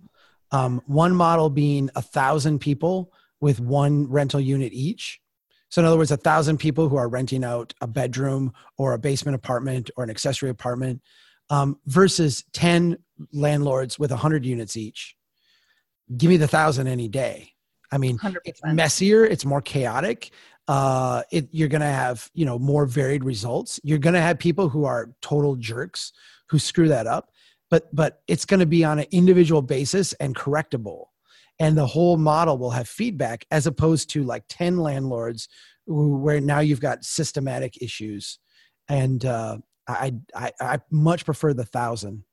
um, 0.52 0.82
one 0.86 1.16
model 1.16 1.50
being 1.50 1.90
a 1.96 2.02
thousand 2.02 2.60
people 2.60 3.12
with 3.42 3.60
one 3.60 4.08
rental 4.08 4.40
unit 4.40 4.72
each. 4.72 5.20
So, 5.70 5.82
in 5.82 5.88
other 5.88 5.98
words, 5.98 6.12
a 6.12 6.18
thousand 6.18 6.58
people 6.58 6.90
who 6.90 6.98
are 6.98 7.10
renting 7.10 7.44
out 7.44 7.74
a 7.82 7.88
bedroom 7.88 8.54
or 8.78 8.94
a 8.94 9.00
basement 9.00 9.36
apartment 9.36 9.90
or 9.98 10.04
an 10.04 10.10
accessory 10.10 10.50
apartment 10.50 11.02
um, 11.50 11.80
versus 11.86 12.44
10 12.54 12.98
landlords 13.34 13.98
with 13.98 14.12
100 14.12 14.46
units 14.46 14.78
each. 14.78 15.16
Give 16.16 16.30
me 16.30 16.38
the 16.38 16.48
thousand 16.48 16.88
any 16.88 17.08
day. 17.08 17.52
I 17.92 17.98
mean, 17.98 18.18
100%. 18.18 18.38
it's 18.46 18.62
messier, 18.64 19.26
it's 19.26 19.46
more 19.46 19.62
chaotic. 19.62 20.32
Uh, 20.68 21.24
it, 21.32 21.50
you're 21.52 21.68
going 21.68 21.82
to 21.82 21.88
have, 21.88 22.30
you 22.34 22.46
know, 22.46 22.60
more 22.60 22.86
varied 22.86 23.24
results. 23.24 23.80
You're 23.84 23.98
going 23.98 24.14
to 24.14 24.22
have 24.22 24.40
people 24.40 24.70
who 24.70 24.86
are 24.86 25.12
total 25.22 25.56
jerks 25.56 26.14
who 26.50 26.60
screw 26.60 26.90
that 26.90 27.08
up, 27.08 27.32
but 27.70 27.94
but 27.94 28.22
it's 28.28 28.46
going 28.46 28.60
to 28.60 28.66
be 28.66 28.84
on 28.84 29.00
an 29.00 29.06
individual 29.12 29.62
basis 29.62 30.14
and 30.14 30.36
correctable 30.36 31.06
and 31.62 31.78
the 31.78 31.86
whole 31.86 32.18
model 32.18 32.58
will 32.58 32.72
have 32.72 32.88
feedback 32.88 33.46
as 33.52 33.68
opposed 33.68 34.10
to 34.10 34.24
like 34.24 34.44
10 34.50 34.78
landlords 34.78 35.48
who, 35.86 36.18
where 36.18 36.42
now 36.42 36.60
you've 36.60 36.82
got 36.82 37.06
systematic 37.06 37.80
issues. 37.80 38.40
And 38.90 39.24
uh, 39.24 39.60
I, 39.88 40.14
I 40.36 40.52
i 40.60 40.80
much 40.90 41.24
prefer 41.24 41.54
the 41.54 41.64
thousand 41.64 42.24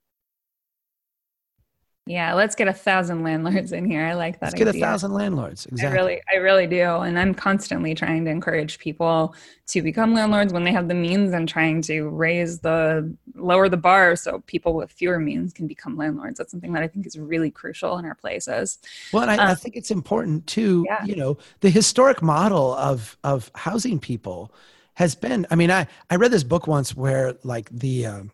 yeah, 2.09 2.33
let's 2.33 2.55
get 2.55 2.69
a 2.69 2.73
thousand 2.73 3.23
landlords 3.23 3.71
in 3.71 3.85
here. 3.85 4.03
I 4.03 4.15
like 4.15 4.41
that. 4.41 4.47
Let's 4.47 4.55
get 4.55 4.67
idea. 4.67 4.83
a 4.83 4.87
thousand 4.87 5.13
landlords. 5.13 5.67
Exactly. 5.67 5.87
I 5.87 6.01
really, 6.01 6.23
I 6.33 6.37
really 6.37 6.67
do, 6.67 6.81
and 6.81 7.19
I'm 7.19 7.35
constantly 7.35 7.95
trying 7.95 8.25
to 8.25 8.31
encourage 8.31 8.79
people 8.79 9.35
to 9.67 9.83
become 9.83 10.15
landlords 10.15 10.51
when 10.51 10.65
they 10.65 10.73
have 10.73 10.89
the 10.89 10.95
means, 10.95 11.35
and 11.35 11.47
trying 11.47 11.83
to 11.83 12.09
raise 12.09 12.61
the 12.61 13.15
lower 13.35 13.69
the 13.69 13.77
bar 13.77 14.17
so 14.17 14.43
people 14.47 14.73
with 14.73 14.91
fewer 14.91 15.19
means 15.19 15.53
can 15.53 15.67
become 15.67 15.99
landlords. 15.99 16.39
That's 16.39 16.51
something 16.51 16.73
that 16.73 16.83
I 16.83 16.89
think 16.89 17.07
is 17.07 17.19
really 17.19 17.51
crucial 17.51 17.99
in 17.99 18.07
our 18.07 18.15
places. 18.15 18.79
Well, 19.13 19.23
and 19.29 19.31
I, 19.31 19.45
um, 19.45 19.51
I 19.51 19.55
think 19.55 19.77
it's 19.77 19.91
important 19.91 20.47
too. 20.47 20.87
Yeah. 20.87 21.05
You 21.05 21.17
know, 21.17 21.37
the 21.61 21.69
historic 21.69 22.23
model 22.23 22.75
of 22.75 23.19
of 23.23 23.51
housing 23.55 23.99
people 23.99 24.55
has 24.95 25.15
been. 25.15 25.47
I 25.51 25.57
mean, 25.57 25.71
I 25.71 25.87
I 26.09 26.17
read 26.17 26.31
this 26.31 26.43
book 26.43 26.67
once 26.67 26.97
where 26.97 27.35
like 27.45 27.69
the 27.69 28.07
um, 28.07 28.31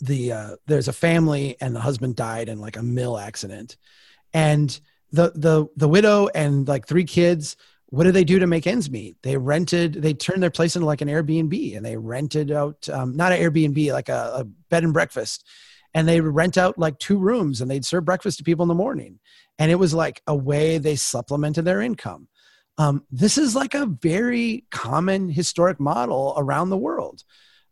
the 0.00 0.32
uh, 0.32 0.56
there's 0.66 0.88
a 0.88 0.92
family 0.92 1.56
and 1.60 1.74
the 1.74 1.80
husband 1.80 2.16
died 2.16 2.48
in 2.48 2.58
like 2.60 2.76
a 2.76 2.82
mill 2.82 3.18
accident. 3.18 3.76
And 4.32 4.78
the 5.12 5.32
the 5.34 5.66
the 5.76 5.88
widow 5.88 6.28
and 6.34 6.66
like 6.66 6.86
three 6.86 7.04
kids 7.04 7.56
what 7.94 8.04
did 8.04 8.14
they 8.14 8.24
do 8.24 8.40
to 8.40 8.46
make 8.48 8.66
ends 8.66 8.90
meet? 8.90 9.16
They 9.22 9.36
rented 9.36 9.94
they 9.94 10.14
turned 10.14 10.42
their 10.42 10.50
place 10.50 10.74
into 10.74 10.86
like 10.86 11.00
an 11.00 11.08
airbnb 11.08 11.76
and 11.76 11.86
they 11.86 11.96
rented 11.96 12.50
out 12.50 12.88
um, 12.88 13.14
not 13.14 13.30
an 13.30 13.40
airbnb 13.40 13.92
like 13.92 14.08
a, 14.08 14.32
a 14.38 14.44
bed 14.44 14.82
and 14.82 14.92
breakfast. 14.92 15.46
And 15.94 16.08
they 16.08 16.20
rent 16.20 16.58
out 16.58 16.76
like 16.76 16.98
two 16.98 17.18
rooms 17.18 17.60
and 17.60 17.70
they'd 17.70 17.84
serve 17.84 18.04
breakfast 18.04 18.38
to 18.38 18.44
people 18.44 18.64
in 18.64 18.68
the 18.68 18.74
morning. 18.74 19.20
And 19.60 19.70
it 19.70 19.76
was 19.76 19.94
like 19.94 20.22
a 20.26 20.34
way 20.34 20.78
they 20.78 20.96
supplemented 20.96 21.64
their 21.64 21.80
income. 21.80 22.26
Um, 22.78 23.04
this 23.12 23.38
is 23.38 23.54
like 23.54 23.74
a 23.74 23.86
very 23.86 24.64
common 24.72 25.28
historic 25.28 25.78
model 25.78 26.34
around 26.36 26.70
the 26.70 26.76
world 26.76 27.22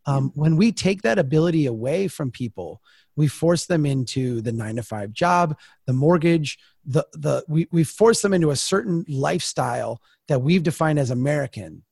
um, 0.06 0.32
when 0.34 0.56
we 0.56 0.72
take 0.72 1.02
that 1.02 1.18
ability 1.18 1.66
away 1.66 2.08
from 2.08 2.30
people, 2.30 2.80
we 3.16 3.28
force 3.28 3.66
them 3.66 3.86
into 3.86 4.40
the 4.40 4.52
nine 4.52 4.76
to 4.76 4.82
five 4.82 5.12
job, 5.12 5.56
the 5.86 5.92
mortgage, 5.92 6.58
the 6.84 7.06
the 7.12 7.44
we 7.48 7.68
we 7.70 7.84
force 7.84 8.22
them 8.22 8.32
into 8.32 8.50
a 8.50 8.56
certain 8.56 9.04
lifestyle 9.08 10.00
that 10.28 10.42
we've 10.42 10.62
defined 10.62 10.98
as 10.98 11.10
American. 11.10 11.82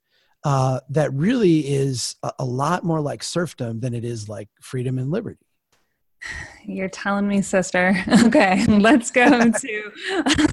Uh, 0.42 0.80
that 0.88 1.12
really 1.12 1.60
is 1.60 2.16
a, 2.22 2.32
a 2.38 2.44
lot 2.44 2.82
more 2.82 3.00
like 3.00 3.22
serfdom 3.22 3.80
than 3.80 3.92
it 3.92 4.04
is 4.04 4.26
like 4.26 4.48
freedom 4.62 4.98
and 4.98 5.10
liberty. 5.10 5.44
You're 6.64 6.88
telling 6.88 7.28
me, 7.28 7.42
sister. 7.42 7.96
Okay, 8.24 8.64
let's 8.68 9.10
go 9.10 9.50
to 9.50 9.92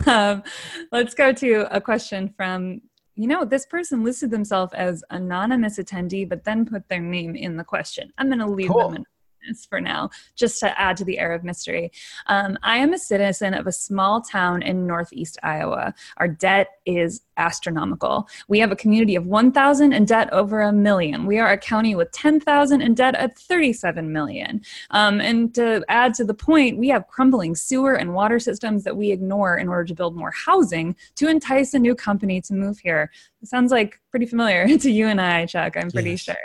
um, 0.05 0.43
let's 0.91 1.13
go 1.13 1.31
to 1.33 1.75
a 1.75 1.81
question 1.81 2.33
from 2.35 2.81
you 3.17 3.27
know 3.27 3.43
this 3.43 3.65
person 3.65 4.03
listed 4.03 4.31
themselves 4.31 4.73
as 4.73 5.03
anonymous 5.09 5.79
attendee, 5.79 6.27
but 6.27 6.43
then 6.43 6.65
put 6.65 6.87
their 6.87 7.01
name 7.01 7.35
in 7.35 7.57
the 7.57 7.63
question. 7.63 8.13
I'm 8.17 8.27
going 8.27 8.39
to 8.39 8.47
leave 8.47 8.69
cool. 8.69 8.89
them 8.89 9.03
for 9.69 9.79
now, 9.79 10.09
just 10.35 10.59
to 10.59 10.79
add 10.79 10.97
to 10.97 11.05
the 11.05 11.19
air 11.19 11.33
of 11.33 11.43
mystery. 11.43 11.91
Um, 12.27 12.57
I 12.63 12.77
am 12.77 12.93
a 12.93 12.97
citizen 12.97 13.53
of 13.53 13.67
a 13.67 13.71
small 13.71 14.21
town 14.21 14.61
in 14.61 14.85
northeast 14.85 15.37
Iowa. 15.43 15.93
Our 16.17 16.27
debt 16.27 16.67
is 16.85 17.21
astronomical. 17.37 18.27
We 18.47 18.59
have 18.59 18.71
a 18.71 18.75
community 18.75 19.15
of 19.15 19.25
1,000 19.25 19.93
and 19.93 20.07
debt 20.07 20.31
over 20.33 20.61
a 20.61 20.71
million. 20.71 21.25
We 21.25 21.39
are 21.39 21.51
a 21.51 21.57
county 21.57 21.95
with 21.95 22.11
10,000 22.11 22.81
and 22.81 22.97
debt 22.97 23.15
at 23.15 23.37
37 23.37 24.11
million. 24.11 24.61
Um, 24.91 25.21
and 25.21 25.53
to 25.55 25.83
add 25.87 26.13
to 26.15 26.25
the 26.25 26.33
point, 26.33 26.77
we 26.77 26.89
have 26.89 27.07
crumbling 27.07 27.55
sewer 27.55 27.93
and 27.95 28.13
water 28.13 28.39
systems 28.39 28.83
that 28.83 28.97
we 28.97 29.11
ignore 29.11 29.57
in 29.57 29.67
order 29.67 29.85
to 29.85 29.93
build 29.93 30.15
more 30.15 30.31
housing 30.31 30.95
to 31.15 31.29
entice 31.29 31.73
a 31.73 31.79
new 31.79 31.95
company 31.95 32.41
to 32.41 32.53
move 32.53 32.79
here. 32.79 33.11
It 33.41 33.47
sounds 33.47 33.71
like 33.71 33.99
pretty 34.09 34.25
familiar 34.25 34.77
to 34.77 34.91
you 34.91 35.07
and 35.07 35.21
I, 35.21 35.45
Chuck, 35.45 35.77
I'm 35.77 35.91
pretty 35.91 36.11
yes. 36.11 36.21
sure. 36.21 36.35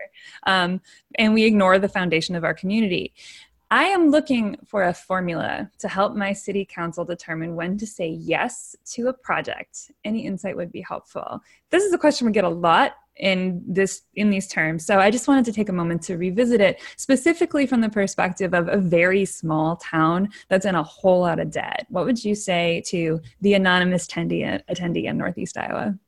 Um, 0.47 0.81
and 1.17 1.35
we 1.35 1.45
ignore 1.45 1.79
the 1.79 1.89
foundation 1.89 2.35
of 2.35 2.45
our 2.45 2.55
community. 2.55 3.13
I 3.73 3.85
am 3.85 4.11
looking 4.11 4.59
for 4.67 4.83
a 4.83 4.93
formula 4.93 5.71
to 5.79 5.89
help 5.89 6.15
my 6.15 6.35
city 6.35 6.67
council 6.67 7.07
determine 7.07 7.55
when 7.55 7.79
to 7.79 7.87
say 7.87 8.07
yes 8.07 8.77
to 8.93 9.09
a 9.09 9.15
project. 9.15 9.93
Any 10.05 10.27
insight 10.27 10.57
would 10.57 10.71
be 10.71 10.83
helpful. 10.83 11.41
This 11.71 11.83
is 11.83 11.95
a 11.95 11.99
question 11.99 12.27
we 12.27 12.35
get 12.35 12.45
a 12.45 12.51
lot 12.51 12.97
in 13.17 13.63
this 13.67 14.03
in 14.15 14.29
these 14.29 14.47
terms. 14.47 14.85
So 14.85 14.99
I 14.99 15.11
just 15.11 15.27
wanted 15.27 15.47
to 15.47 15.53
take 15.53 15.71
a 15.71 15.73
moment 15.73 16.03
to 16.03 16.19
revisit 16.19 16.61
it 16.61 16.83
specifically 16.97 17.67
from 17.67 17.81
the 17.81 17.89
perspective 17.89 18.53
of 18.53 18.69
a 18.69 18.77
very 18.77 19.25
small 19.25 19.77
town 19.77 20.29
that's 20.49 20.67
in 20.67 20.75
a 20.75 20.83
whole 20.83 21.21
lot 21.21 21.39
of 21.39 21.51
debt. 21.51 21.87
What 21.89 22.05
would 22.05 22.23
you 22.23 22.35
say 22.35 22.83
to 22.89 23.23
the 23.41 23.55
anonymous 23.55 24.07
attendee, 24.07 24.63
attendee 24.69 25.05
in 25.05 25.17
Northeast 25.17 25.57
Iowa? 25.57 25.99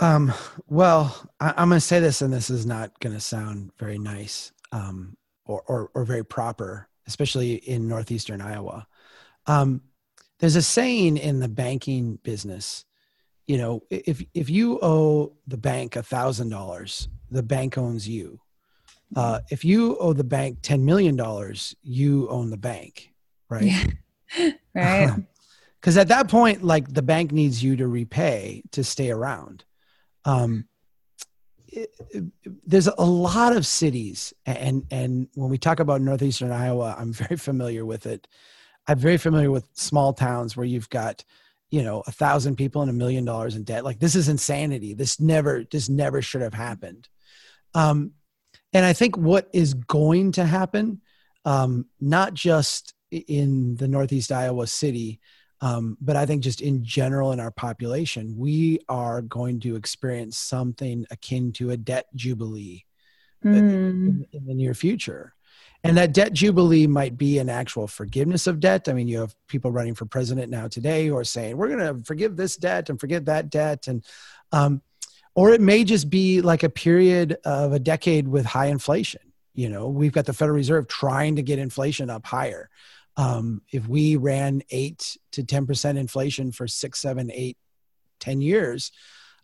Um, 0.00 0.32
well, 0.66 1.30
I, 1.40 1.62
am 1.62 1.68
going 1.68 1.78
to 1.78 1.80
say 1.80 2.00
this, 2.00 2.20
and 2.20 2.32
this 2.32 2.50
is 2.50 2.66
not 2.66 2.98
going 3.00 3.14
to 3.14 3.20
sound 3.20 3.70
very 3.78 3.98
nice. 3.98 4.52
Um, 4.72 5.16
or, 5.46 5.62
or, 5.66 5.90
or 5.94 6.04
very 6.04 6.24
proper, 6.24 6.88
especially 7.06 7.54
in 7.54 7.88
northeastern 7.88 8.40
Iowa. 8.40 8.86
Um, 9.46 9.82
there's 10.38 10.56
a 10.56 10.62
saying 10.62 11.16
in 11.16 11.40
the 11.40 11.48
banking 11.48 12.18
business, 12.22 12.84
you 13.46 13.58
know, 13.58 13.82
if 13.90 14.24
if 14.32 14.48
you 14.48 14.78
owe 14.80 15.36
the 15.46 15.58
bank 15.58 15.96
a 15.96 16.02
thousand 16.02 16.48
dollars, 16.48 17.08
the 17.30 17.42
bank 17.42 17.76
owns 17.76 18.08
you. 18.08 18.40
Uh, 19.14 19.40
if 19.50 19.64
you 19.64 19.96
owe 19.98 20.14
the 20.14 20.24
bank 20.24 20.58
ten 20.62 20.84
million 20.84 21.14
dollars, 21.14 21.76
you 21.82 22.28
own 22.30 22.50
the 22.50 22.56
bank, 22.56 23.12
right? 23.48 23.64
Yeah. 23.64 24.50
right. 24.74 25.10
Because 25.80 25.98
at 25.98 26.08
that 26.08 26.30
point, 26.30 26.64
like 26.64 26.90
the 26.90 27.02
bank 27.02 27.30
needs 27.30 27.62
you 27.62 27.76
to 27.76 27.86
repay 27.86 28.62
to 28.70 28.82
stay 28.82 29.10
around. 29.10 29.66
Um, 30.24 30.66
there's 32.64 32.86
a 32.86 33.04
lot 33.04 33.56
of 33.56 33.66
cities 33.66 34.32
and 34.46 34.84
and 34.92 35.26
when 35.34 35.50
we 35.50 35.58
talk 35.58 35.80
about 35.80 36.00
northeastern 36.00 36.52
iowa 36.52 36.94
i'm 36.96 37.12
very 37.12 37.36
familiar 37.36 37.84
with 37.84 38.06
it. 38.06 38.28
I'm 38.86 38.98
very 38.98 39.16
familiar 39.16 39.50
with 39.50 39.66
small 39.72 40.12
towns 40.12 40.56
where 40.56 40.66
you've 40.66 40.90
got 40.90 41.24
you 41.70 41.82
know 41.82 42.04
a 42.06 42.12
thousand 42.12 42.56
people 42.56 42.82
and 42.82 42.90
a 42.90 42.94
million 42.94 43.24
dollars 43.24 43.56
in 43.56 43.64
debt. 43.64 43.84
Like 43.84 43.98
this 43.98 44.14
is 44.14 44.28
insanity. 44.28 44.94
This 44.94 45.18
never 45.18 45.64
this 45.70 45.88
never 45.88 46.22
should 46.22 46.42
have 46.42 46.54
happened. 46.54 47.08
Um, 47.74 48.12
and 48.74 48.84
i 48.84 48.92
think 48.92 49.16
what 49.16 49.48
is 49.54 49.72
going 49.72 50.32
to 50.32 50.44
happen 50.44 51.00
um, 51.46 51.86
not 52.00 52.34
just 52.34 52.94
in 53.10 53.76
the 53.76 53.88
northeast 53.88 54.32
iowa 54.32 54.66
city 54.66 55.20
um, 55.60 55.96
but 56.00 56.16
I 56.16 56.26
think 56.26 56.42
just 56.42 56.60
in 56.60 56.84
general 56.84 57.32
in 57.32 57.40
our 57.40 57.50
population, 57.50 58.36
we 58.36 58.80
are 58.88 59.22
going 59.22 59.60
to 59.60 59.76
experience 59.76 60.36
something 60.36 61.06
akin 61.10 61.52
to 61.52 61.70
a 61.70 61.76
debt 61.76 62.06
jubilee 62.14 62.84
mm. 63.44 63.56
in, 63.56 64.26
in, 64.32 64.46
the 64.46 64.54
near 64.54 64.74
future. 64.74 65.34
And 65.82 65.96
that 65.98 66.14
debt 66.14 66.32
jubilee 66.32 66.86
might 66.86 67.16
be 67.16 67.38
an 67.38 67.50
actual 67.50 67.86
forgiveness 67.86 68.46
of 68.46 68.58
debt. 68.58 68.88
I 68.88 68.94
mean, 68.94 69.06
you 69.06 69.20
have 69.20 69.34
people 69.48 69.70
running 69.70 69.94
for 69.94 70.06
president 70.06 70.50
now 70.50 70.66
today 70.66 71.06
who 71.06 71.16
are 71.16 71.24
saying, 71.24 71.56
we're 71.56 71.68
going 71.68 71.98
to 71.98 72.04
forgive 72.04 72.36
this 72.36 72.56
debt 72.56 72.88
and 72.88 72.98
forgive 72.98 73.26
that 73.26 73.50
debt. 73.50 73.86
And, 73.86 74.04
um, 74.50 74.80
or 75.34 75.50
it 75.50 75.60
may 75.60 75.84
just 75.84 76.08
be 76.08 76.40
like 76.40 76.62
a 76.62 76.70
period 76.70 77.36
of 77.44 77.72
a 77.72 77.78
decade 77.78 78.26
with 78.26 78.46
high 78.46 78.66
inflation. 78.66 79.20
You 79.54 79.68
know, 79.68 79.88
we've 79.88 80.12
got 80.12 80.24
the 80.24 80.32
Federal 80.32 80.56
Reserve 80.56 80.88
trying 80.88 81.36
to 81.36 81.42
get 81.42 81.58
inflation 81.58 82.10
up 82.10 82.26
higher 82.26 82.70
um, 83.16 83.62
if 83.70 83.86
we 83.86 84.16
ran 84.16 84.62
eight 84.70 85.16
to 85.32 85.42
10% 85.42 85.96
inflation 85.96 86.52
for 86.52 86.66
six, 86.66 87.00
seven, 87.00 87.30
eight, 87.32 87.56
ten 88.18 88.40
years, 88.40 88.90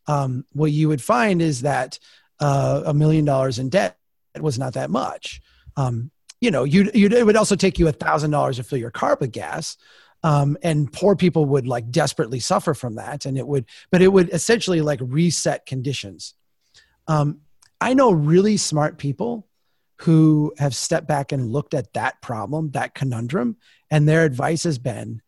um, 0.06 0.44
what 0.52 0.72
you 0.72 0.88
would 0.88 1.02
find 1.02 1.40
is 1.40 1.62
that 1.62 1.98
uh, 2.40 2.82
a 2.86 2.94
million 2.94 3.24
dollars 3.24 3.58
in 3.58 3.68
debt 3.68 3.98
was 4.40 4.58
not 4.58 4.74
that 4.74 4.90
much. 4.90 5.40
Um, 5.76 6.10
you 6.40 6.50
know, 6.50 6.64
you 6.64 6.90
it 6.94 7.26
would 7.26 7.36
also 7.36 7.54
take 7.54 7.78
you 7.78 7.86
a 7.86 7.92
thousand 7.92 8.30
dollars 8.30 8.56
to 8.56 8.64
fill 8.64 8.78
your 8.78 8.90
car 8.90 9.16
with 9.20 9.30
gas. 9.30 9.76
Um, 10.22 10.56
and 10.62 10.92
poor 10.92 11.16
people 11.16 11.44
would 11.46 11.66
like 11.66 11.90
desperately 11.90 12.40
suffer 12.40 12.74
from 12.74 12.96
that. 12.96 13.24
And 13.24 13.38
it 13.38 13.46
would, 13.46 13.66
but 13.90 14.02
it 14.02 14.08
would 14.08 14.30
essentially 14.30 14.80
like 14.80 15.00
reset 15.02 15.64
conditions. 15.64 16.34
Um, 17.06 17.40
I 17.80 17.94
know 17.94 18.12
really 18.12 18.56
smart 18.56 18.98
people 18.98 19.48
who 20.00 20.52
have 20.58 20.74
stepped 20.74 21.06
back 21.06 21.30
and 21.32 21.50
looked 21.50 21.74
at 21.74 21.92
that 21.92 22.20
problem, 22.22 22.70
that 22.70 22.94
conundrum, 22.94 23.56
and 23.90 24.08
their 24.08 24.24
advice 24.24 24.62
has 24.64 24.78
been, 24.78 25.20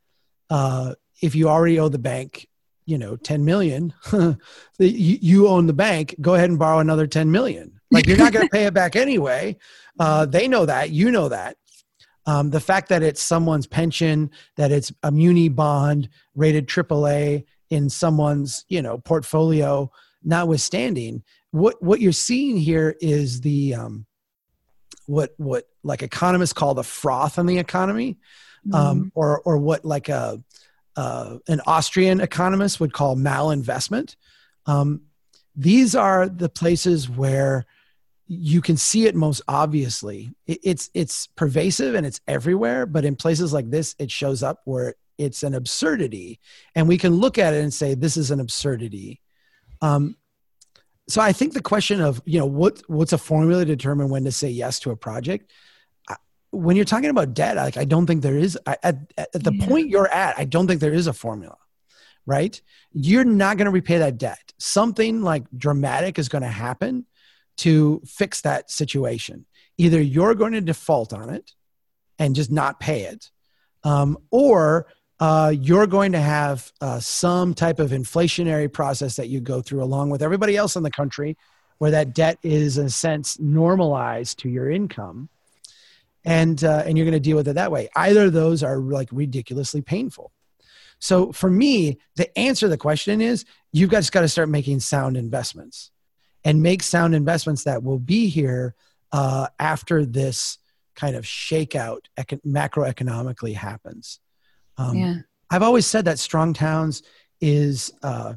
uh, 0.50 0.94
if 1.20 1.34
you 1.34 1.48
already 1.48 1.78
owe 1.78 1.88
the 1.88 1.98
bank, 1.98 2.48
you 2.86 2.96
know, 2.98 3.16
10 3.16 3.44
million, 3.44 3.92
you, 4.78 5.48
own 5.48 5.66
the 5.66 5.72
bank, 5.72 6.16
go 6.20 6.34
ahead 6.34 6.50
and 6.50 6.58
borrow 6.58 6.78
another 6.78 7.06
10 7.06 7.30
million. 7.30 7.80
Like 7.90 8.06
you're 8.06 8.16
not 8.16 8.32
going 8.32 8.46
to 8.46 8.50
pay 8.50 8.64
it 8.64 8.74
back 8.74 8.96
anyway. 8.96 9.58
Uh, 9.98 10.24
they 10.26 10.48
know 10.48 10.64
that, 10.64 10.90
you 10.90 11.10
know 11.10 11.28
that. 11.28 11.58
Um, 12.24 12.50
the 12.50 12.60
fact 12.60 12.88
that 12.88 13.02
it's 13.02 13.22
someone's 13.22 13.66
pension, 13.66 14.30
that 14.56 14.72
it's 14.72 14.92
a 15.02 15.10
muni 15.10 15.48
bond 15.48 16.08
rated 16.34 16.66
AAA 16.66 17.44
in 17.68 17.90
someone's, 17.90 18.64
you 18.68 18.80
know, 18.80 18.98
portfolio, 18.98 19.90
notwithstanding, 20.24 21.22
what 21.50 21.82
what 21.82 22.00
you're 22.00 22.12
seeing 22.12 22.56
here 22.56 22.96
is 23.00 23.40
the 23.42 23.74
um, 23.74 24.06
what 25.07 25.34
what 25.36 25.68
like 25.82 26.03
economists 26.03 26.53
call 26.53 26.74
the 26.74 26.84
froth 26.84 27.38
in 27.38 27.46
the 27.46 27.59
economy, 27.59 28.18
um, 28.66 28.72
mm-hmm. 28.72 28.74
um, 28.74 29.12
or 29.14 29.40
or 29.40 29.59
what 29.59 29.84
like 29.84 30.09
a 30.09 30.42
uh, 30.96 31.38
an 31.48 31.61
Austrian 31.66 32.20
economist 32.20 32.80
would 32.80 32.92
call 32.92 33.16
malinvestment. 33.16 34.16
Um, 34.66 35.03
these 35.57 35.94
are 35.94 36.28
the 36.28 36.48
places 36.48 37.09
where 37.09 37.66
you 38.26 38.61
can 38.61 38.76
see 38.76 39.07
it 39.07 39.14
most 39.14 39.42
obviously. 39.48 40.32
It, 40.46 40.61
it's 40.62 40.90
it's 40.94 41.26
pervasive 41.28 41.94
and 41.94 42.07
it's 42.07 42.20
everywhere, 42.26 42.86
but 42.86 43.05
in 43.05 43.16
places 43.16 43.53
like 43.53 43.70
this, 43.70 43.94
it 43.98 44.11
shows 44.11 44.42
up 44.42 44.61
where 44.64 44.94
it's 45.18 45.42
an 45.42 45.55
absurdity, 45.55 46.40
and 46.74 46.88
we 46.88 46.98
can 46.98 47.14
look 47.14 47.38
at 47.38 47.55
it 47.55 47.62
and 47.62 47.72
say 47.72 47.94
this 47.94 48.16
is 48.16 48.30
an 48.30 48.40
absurdity. 48.40 49.20
Um, 49.80 50.16
so 51.12 51.20
I 51.20 51.34
think 51.34 51.52
the 51.52 51.60
question 51.60 52.00
of 52.00 52.22
you 52.24 52.38
know 52.38 52.46
what 52.46 52.82
what's 52.86 53.12
a 53.12 53.18
formula 53.18 53.66
to 53.66 53.76
determine 53.76 54.08
when 54.08 54.24
to 54.24 54.32
say 54.32 54.48
yes 54.48 54.80
to 54.80 54.92
a 54.92 54.96
project. 54.96 55.52
When 56.52 56.74
you're 56.74 56.86
talking 56.86 57.10
about 57.10 57.34
debt, 57.34 57.56
like 57.56 57.76
I 57.76 57.84
don't 57.84 58.06
think 58.06 58.22
there 58.22 58.38
is 58.38 58.58
at, 58.64 58.82
at 58.82 59.32
the 59.32 59.52
yeah. 59.52 59.66
point 59.66 59.90
you're 59.90 60.08
at. 60.08 60.38
I 60.38 60.46
don't 60.46 60.66
think 60.66 60.80
there 60.80 60.94
is 60.94 61.06
a 61.06 61.12
formula, 61.12 61.58
right? 62.24 62.58
You're 62.92 63.24
not 63.24 63.58
going 63.58 63.66
to 63.66 63.70
repay 63.70 63.98
that 63.98 64.16
debt. 64.16 64.54
Something 64.58 65.20
like 65.20 65.44
dramatic 65.54 66.18
is 66.18 66.30
going 66.30 66.44
to 66.44 66.48
happen 66.48 67.04
to 67.58 68.00
fix 68.06 68.40
that 68.42 68.70
situation. 68.70 69.44
Either 69.76 70.00
you're 70.00 70.34
going 70.34 70.52
to 70.52 70.62
default 70.62 71.12
on 71.12 71.28
it 71.28 71.52
and 72.18 72.34
just 72.34 72.50
not 72.50 72.80
pay 72.80 73.02
it, 73.02 73.30
um, 73.84 74.16
or 74.30 74.86
uh, 75.22 75.50
you're 75.50 75.86
going 75.86 76.10
to 76.10 76.18
have 76.18 76.72
uh, 76.80 76.98
some 76.98 77.54
type 77.54 77.78
of 77.78 77.92
inflationary 77.92 78.70
process 78.70 79.14
that 79.14 79.28
you 79.28 79.38
go 79.38 79.62
through 79.62 79.80
along 79.80 80.10
with 80.10 80.20
everybody 80.20 80.56
else 80.56 80.74
in 80.74 80.82
the 80.82 80.90
country 80.90 81.36
where 81.78 81.92
that 81.92 82.12
debt 82.12 82.38
is 82.42 82.76
in 82.76 82.86
a 82.86 82.90
sense 82.90 83.38
normalized 83.38 84.40
to 84.40 84.48
your 84.48 84.68
income. 84.68 85.28
And 86.24 86.64
uh, 86.64 86.82
and 86.84 86.98
you're 86.98 87.04
going 87.04 87.12
to 87.12 87.20
deal 87.20 87.36
with 87.36 87.46
it 87.46 87.52
that 87.52 87.70
way. 87.70 87.88
Either 87.94 88.24
of 88.24 88.32
those 88.32 88.64
are 88.64 88.78
like 88.78 89.10
ridiculously 89.12 89.80
painful. 89.80 90.32
So 90.98 91.30
for 91.30 91.48
me 91.48 92.00
the 92.16 92.36
answer 92.36 92.66
to 92.66 92.70
the 92.70 92.76
question 92.76 93.20
is 93.20 93.44
you've 93.70 93.90
got, 93.90 93.98
just 93.98 94.10
got 94.10 94.22
to 94.22 94.28
start 94.28 94.48
making 94.48 94.80
sound 94.80 95.16
investments 95.16 95.92
and 96.44 96.64
make 96.64 96.82
sound 96.82 97.14
investments 97.14 97.62
that 97.62 97.84
will 97.84 98.00
be 98.00 98.28
here 98.28 98.74
uh, 99.12 99.46
after 99.60 100.04
this 100.04 100.58
kind 100.96 101.14
of 101.14 101.24
shakeout 101.24 102.06
econ- 102.18 102.42
macroeconomically 102.44 103.54
happens 103.54 104.18
um, 104.82 104.96
yeah. 104.96 105.14
I've 105.50 105.62
always 105.62 105.86
said 105.86 106.04
that 106.06 106.18
strong 106.18 106.54
towns 106.54 107.02
is 107.40 107.92
uh, 108.02 108.34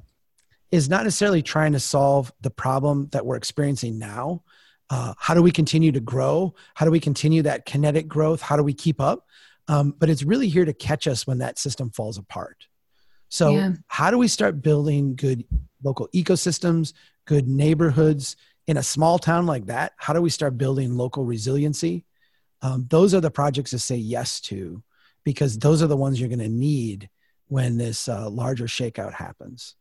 is 0.72 0.90
not 0.90 1.04
necessarily 1.04 1.42
trying 1.42 1.74
to 1.74 1.80
solve 1.80 2.32
the 2.42 2.50
problem 2.50 3.08
that 3.12 3.26
we're 3.26 3.38
experiencing 3.38 3.98
now. 3.98 4.44
uh, 4.90 5.14
how 5.18 5.34
do 5.34 5.42
we 5.42 5.52
continue 5.52 5.92
to 5.92 6.00
grow? 6.00 6.54
How 6.76 6.86
do 6.86 6.92
we 6.92 7.00
continue 7.00 7.42
that 7.44 7.66
kinetic 7.66 8.08
growth? 8.08 8.42
How 8.42 8.56
do 8.56 8.64
we 8.64 8.74
keep 8.74 9.02
up? 9.02 9.26
Um, 9.68 9.96
but 9.98 10.10
it's 10.10 10.24
really 10.24 10.48
here 10.48 10.66
to 10.66 10.74
catch 10.74 11.08
us 11.08 11.26
when 11.26 11.40
that 11.40 11.58
system 11.58 11.90
falls 11.90 12.18
apart. 12.18 12.68
So 13.30 13.52
yeah. 13.52 13.74
how 13.88 14.12
do 14.12 14.18
we 14.18 14.28
start 14.28 14.62
building 14.62 15.16
good 15.16 15.46
local 15.84 16.08
ecosystems 16.14 16.94
good 17.26 17.48
neighborhoods 17.48 18.36
in 18.68 18.78
a 18.78 18.84
small 18.84 19.18
town 19.18 19.48
like 19.48 19.66
that? 19.66 19.94
How 19.98 20.14
do 20.14 20.22
we 20.22 20.30
start 20.30 20.58
building 20.58 20.96
local 20.96 21.26
resiliency? 21.26 22.06
Um, 22.62 22.86
those 22.90 23.14
are 23.16 23.22
the 23.22 23.32
projects 23.32 23.72
to 23.72 23.80
say 23.80 23.96
yes 23.96 24.40
to 24.42 24.84
because 25.26 25.60
those 25.60 25.84
are 25.84 25.88
the 25.88 25.98
ones 25.98 26.20
you're 26.20 26.30
going 26.30 26.40
to 26.40 26.48
need 26.48 27.10
when 27.48 27.78
this 27.78 28.08
uh, 28.08 28.30
larger 28.30 28.66
shakeout 28.66 29.14
happens 29.14 29.76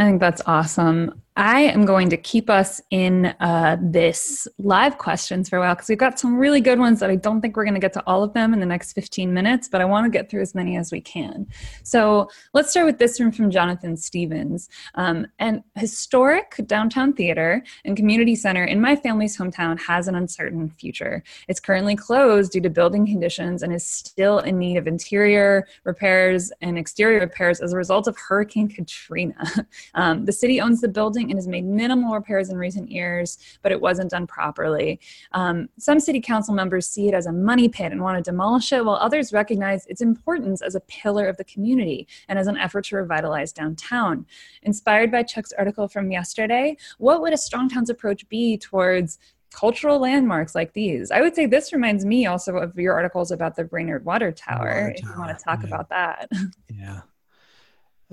I 0.00 0.04
think 0.04 0.18
that's 0.18 0.40
awesome. 0.46 1.20
I 1.36 1.60
am 1.60 1.86
going 1.86 2.10
to 2.10 2.16
keep 2.16 2.50
us 2.50 2.82
in 2.90 3.26
uh, 3.40 3.78
this 3.80 4.48
live 4.58 4.98
questions 4.98 5.48
for 5.48 5.56
a 5.56 5.60
while 5.60 5.74
because 5.74 5.88
we've 5.88 5.96
got 5.96 6.18
some 6.18 6.36
really 6.36 6.60
good 6.60 6.78
ones 6.78 7.00
that 7.00 7.08
I 7.08 7.16
don't 7.16 7.40
think 7.40 7.56
we're 7.56 7.64
going 7.64 7.74
to 7.74 7.80
get 7.80 7.92
to 7.94 8.02
all 8.06 8.22
of 8.22 8.34
them 8.34 8.52
in 8.52 8.60
the 8.60 8.66
next 8.66 8.92
15 8.94 9.32
minutes, 9.32 9.68
but 9.68 9.80
I 9.80 9.84
want 9.84 10.04
to 10.04 10.10
get 10.10 10.28
through 10.28 10.42
as 10.42 10.54
many 10.54 10.76
as 10.76 10.90
we 10.90 11.00
can. 11.00 11.46
So 11.82 12.28
let's 12.52 12.70
start 12.70 12.84
with 12.84 12.98
this 12.98 13.18
one 13.18 13.30
from 13.30 13.50
Jonathan 13.50 13.96
Stevens. 13.96 14.68
Um, 14.96 15.26
an 15.38 15.62
historic 15.76 16.60
downtown 16.66 17.12
theater 17.12 17.62
and 17.84 17.96
community 17.96 18.34
center 18.34 18.64
in 18.64 18.80
my 18.80 18.94
family's 18.94 19.38
hometown 19.38 19.80
has 19.80 20.08
an 20.08 20.16
uncertain 20.16 20.68
future. 20.68 21.22
It's 21.48 21.60
currently 21.60 21.94
closed 21.94 22.52
due 22.52 22.60
to 22.60 22.70
building 22.70 23.06
conditions 23.06 23.62
and 23.62 23.72
is 23.72 23.86
still 23.86 24.40
in 24.40 24.58
need 24.58 24.76
of 24.76 24.88
interior 24.88 25.66
repairs 25.84 26.52
and 26.60 26.76
exterior 26.76 27.20
repairs 27.20 27.60
as 27.60 27.72
a 27.72 27.76
result 27.76 28.08
of 28.08 28.16
Hurricane 28.18 28.68
Katrina. 28.68 29.36
Um, 29.94 30.24
the 30.24 30.32
city 30.32 30.60
owns 30.60 30.80
the 30.80 30.88
building 30.88 31.30
and 31.30 31.38
has 31.38 31.48
made 31.48 31.64
minimal 31.64 32.14
repairs 32.14 32.50
in 32.50 32.56
recent 32.56 32.90
years, 32.90 33.38
but 33.62 33.72
it 33.72 33.80
wasn't 33.80 34.10
done 34.10 34.26
properly. 34.26 35.00
Um, 35.32 35.68
some 35.78 36.00
city 36.00 36.20
council 36.20 36.54
members 36.54 36.88
see 36.88 37.08
it 37.08 37.14
as 37.14 37.26
a 37.26 37.32
money 37.32 37.68
pit 37.68 37.92
and 37.92 38.02
want 38.02 38.22
to 38.22 38.30
demolish 38.30 38.72
it, 38.72 38.84
while 38.84 38.96
others 38.96 39.32
recognize 39.32 39.86
its 39.86 40.00
importance 40.00 40.62
as 40.62 40.74
a 40.74 40.80
pillar 40.80 41.26
of 41.28 41.36
the 41.36 41.44
community 41.44 42.06
and 42.28 42.38
as 42.38 42.46
an 42.46 42.56
effort 42.56 42.84
to 42.86 42.96
revitalize 42.96 43.52
downtown. 43.52 44.26
Inspired 44.62 45.10
by 45.10 45.22
Chuck's 45.22 45.52
article 45.52 45.88
from 45.88 46.10
yesterday, 46.10 46.76
what 46.98 47.20
would 47.20 47.32
a 47.32 47.38
strong 47.38 47.68
towns 47.68 47.90
approach 47.90 48.28
be 48.28 48.56
towards 48.56 49.18
cultural 49.52 49.98
landmarks 49.98 50.54
like 50.54 50.72
these. 50.72 51.10
I 51.10 51.20
would 51.20 51.34
say 51.34 51.46
this 51.46 51.72
reminds 51.72 52.04
me 52.04 52.26
also 52.26 52.56
of 52.56 52.78
your 52.78 52.94
articles 52.94 53.30
about 53.30 53.56
the 53.56 53.64
Brainerd 53.64 54.04
Water 54.04 54.32
Tower, 54.32 54.58
water 54.58 54.94
if 54.96 55.02
you 55.02 55.12
want 55.18 55.36
to 55.36 55.44
talk 55.44 55.60
yeah. 55.62 55.66
about 55.66 55.88
that. 55.90 56.30
Yeah. 56.72 57.00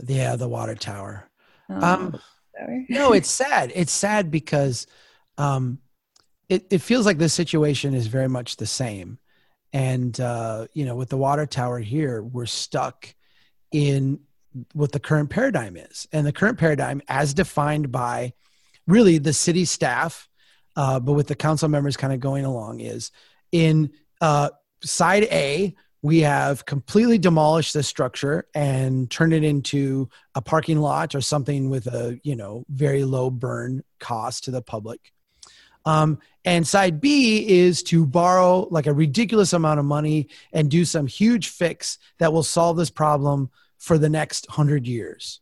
Yeah, 0.05 0.35
the 0.35 0.47
water 0.47 0.75
tower. 0.75 1.29
Oh, 1.69 1.87
um, 1.87 2.19
no, 2.89 3.13
it's 3.13 3.29
sad. 3.29 3.71
It's 3.75 3.91
sad 3.91 4.31
because 4.31 4.87
um, 5.37 5.79
it, 6.49 6.65
it 6.69 6.79
feels 6.79 7.05
like 7.05 7.17
this 7.17 7.33
situation 7.33 7.93
is 7.93 8.07
very 8.07 8.29
much 8.29 8.57
the 8.57 8.65
same. 8.65 9.19
And, 9.73 10.19
uh, 10.19 10.67
you 10.73 10.85
know, 10.85 10.95
with 10.95 11.09
the 11.09 11.17
water 11.17 11.45
tower 11.45 11.79
here, 11.79 12.23
we're 12.23 12.45
stuck 12.45 13.13
in 13.71 14.19
what 14.73 14.91
the 14.91 14.99
current 14.99 15.29
paradigm 15.29 15.77
is. 15.77 16.07
And 16.11 16.25
the 16.25 16.31
current 16.31 16.57
paradigm, 16.57 17.01
as 17.07 17.33
defined 17.33 17.91
by 17.91 18.33
really 18.87 19.17
the 19.17 19.33
city 19.33 19.65
staff, 19.65 20.27
uh, 20.75 20.99
but 20.99 21.13
with 21.13 21.27
the 21.27 21.35
council 21.35 21.67
members 21.69 21.97
kind 21.97 22.13
of 22.13 22.19
going 22.19 22.45
along, 22.45 22.79
is 22.79 23.11
in 23.51 23.91
uh, 24.21 24.49
side 24.83 25.23
A, 25.23 25.75
we 26.01 26.19
have 26.21 26.65
completely 26.65 27.17
demolished 27.17 27.73
this 27.73 27.87
structure 27.87 28.47
and 28.53 29.09
turned 29.09 29.33
it 29.33 29.43
into 29.43 30.09
a 30.35 30.41
parking 30.41 30.79
lot 30.79 31.15
or 31.15 31.21
something 31.21 31.69
with 31.69 31.87
a 31.87 32.19
you 32.23 32.35
know 32.35 32.63
very 32.69 33.03
low 33.03 33.29
burn 33.29 33.83
cost 33.99 34.43
to 34.45 34.51
the 34.51 34.61
public. 34.61 35.11
Um, 35.85 36.19
and 36.43 36.67
side 36.67 36.99
b 36.99 37.47
is 37.47 37.81
to 37.83 38.05
borrow 38.05 38.67
like 38.69 38.87
a 38.87 38.93
ridiculous 38.93 39.53
amount 39.53 39.79
of 39.79 39.85
money 39.85 40.27
and 40.53 40.69
do 40.69 40.85
some 40.85 41.07
huge 41.07 41.49
fix 41.49 41.97
that 42.19 42.33
will 42.33 42.43
solve 42.43 42.77
this 42.77 42.89
problem 42.89 43.49
for 43.77 43.97
the 43.97 44.09
next 44.09 44.49
100 44.49 44.85
years. 44.85 45.39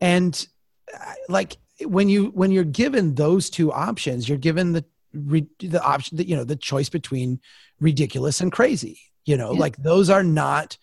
And 0.00 0.46
uh, 0.92 1.12
like 1.28 1.58
when 1.84 2.08
you 2.08 2.26
when 2.26 2.50
you're 2.50 2.64
given 2.64 3.14
those 3.14 3.48
two 3.50 3.72
options 3.72 4.28
you're 4.28 4.38
given 4.38 4.72
the 4.72 4.84
the 5.12 5.82
option 5.82 6.16
that 6.16 6.28
you 6.28 6.36
know 6.36 6.44
the 6.44 6.56
choice 6.56 6.88
between 6.88 7.40
ridiculous 7.80 8.40
and 8.40 8.52
crazy 8.52 8.98
you 9.24 9.36
know 9.36 9.52
yeah. 9.52 9.60
like 9.60 9.76
those 9.76 10.10
are 10.10 10.22
not 10.22 10.76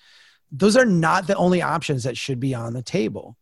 those 0.51 0.75
are 0.75 0.85
not 0.85 1.27
the 1.27 1.35
only 1.35 1.61
options 1.61 2.03
that 2.03 2.17
should 2.17 2.39
be 2.39 2.55
on 2.55 2.73
the 2.73 2.81
table. 2.81 3.37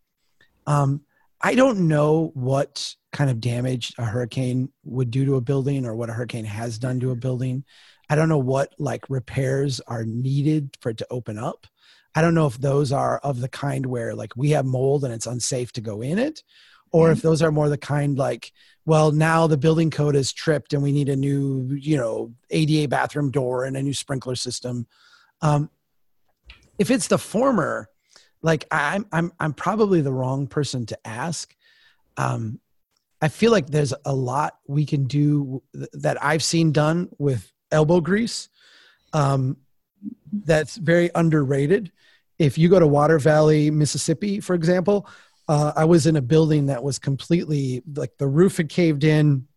Um, 0.66 1.02
i 1.40 1.54
don't 1.54 1.88
know 1.88 2.32
what 2.34 2.96
kind 3.12 3.30
of 3.30 3.40
damage 3.40 3.94
a 3.98 4.04
hurricane 4.04 4.70
would 4.84 5.12
do 5.12 5.26
to 5.26 5.36
a 5.36 5.42
building 5.42 5.86
or 5.86 5.96
what 5.96 6.10
a 6.10 6.14
hurricane 6.14 6.46
has 6.46 6.78
done 6.78 7.00
to 7.00 7.12
a 7.12 7.16
building. 7.16 7.64
I 8.10 8.16
don't 8.16 8.30
know 8.30 8.38
what 8.38 8.74
like 8.78 9.10
repairs 9.10 9.80
are 9.82 10.04
needed 10.04 10.78
for 10.82 10.90
it 10.90 10.98
to 10.98 11.08
open 11.10 11.38
up. 11.38 11.68
I 12.16 12.22
don't 12.22 12.36
know 12.36 12.48
if 12.48 12.58
those 12.58 12.92
are 12.92 13.20
of 13.20 13.42
the 13.42 13.50
kind 13.50 13.86
where 13.86 14.16
like 14.16 14.36
we 14.36 14.52
have 14.52 14.66
mold 14.66 15.04
and 15.04 15.14
it's 15.14 15.28
unsafe 15.28 15.72
to 15.74 15.82
go 15.82 16.02
in 16.02 16.18
it 16.20 16.44
or 16.92 17.12
if 17.12 17.22
those 17.22 17.42
are 17.42 17.52
more 17.52 17.70
the 17.70 17.78
kind 17.78 18.18
like 18.18 18.52
well 18.88 19.12
now 19.12 19.46
the 19.46 19.58
building 19.58 19.92
code 19.92 20.16
is 20.16 20.32
tripped 20.32 20.74
and 20.74 20.82
we 20.82 20.94
need 20.94 21.10
a 21.10 21.16
new 21.16 21.78
you 21.80 21.98
know 21.98 22.34
ada 22.50 22.88
bathroom 22.88 23.30
door 23.30 23.66
and 23.66 23.78
a 23.78 23.84
new 23.84 23.94
sprinkler 23.94 24.36
system. 24.36 24.88
Um, 25.42 25.70
if 26.80 26.90
it's 26.90 27.08
the 27.08 27.20
former 27.20 27.90
like 28.42 28.66
i'm 28.72 29.06
i'm 29.12 29.32
i'm 29.40 29.54
probably 29.54 30.02
the 30.02 30.14
wrong 30.14 30.48
person 30.48 30.88
to 30.88 30.98
ask. 31.06 31.54
Um, 32.16 32.60
i 33.22 33.28
feel 33.28 33.52
like 33.52 33.68
there's 33.68 33.94
a 34.06 34.16
lot 34.16 34.58
we 34.68 34.86
can 34.86 35.06
do 35.06 35.62
that 35.94 36.24
i've 36.24 36.44
seen 36.44 36.72
done 36.72 37.10
with 37.20 37.52
elbow 37.72 38.00
grease 38.00 38.50
um, 39.14 39.58
that's 40.32 40.78
very 40.78 41.10
underrated. 41.16 41.92
If 42.40 42.58
you 42.58 42.70
go 42.70 42.80
to 42.80 42.88
water 42.88 43.20
valley 43.20 43.72
mississippi 43.72 44.40
for 44.40 44.54
example 44.54 45.08
uh, 45.48 45.74
I 45.76 45.86
was 45.86 46.06
in 46.06 46.16
a 46.16 46.22
building 46.22 46.68
that 46.68 46.84
was 46.84 47.00
completely 47.00 47.82
like 47.96 48.18
the 48.18 48.28
roof 48.28 48.58
had 48.58 48.70
caved 48.70 49.04
in. 49.04 49.48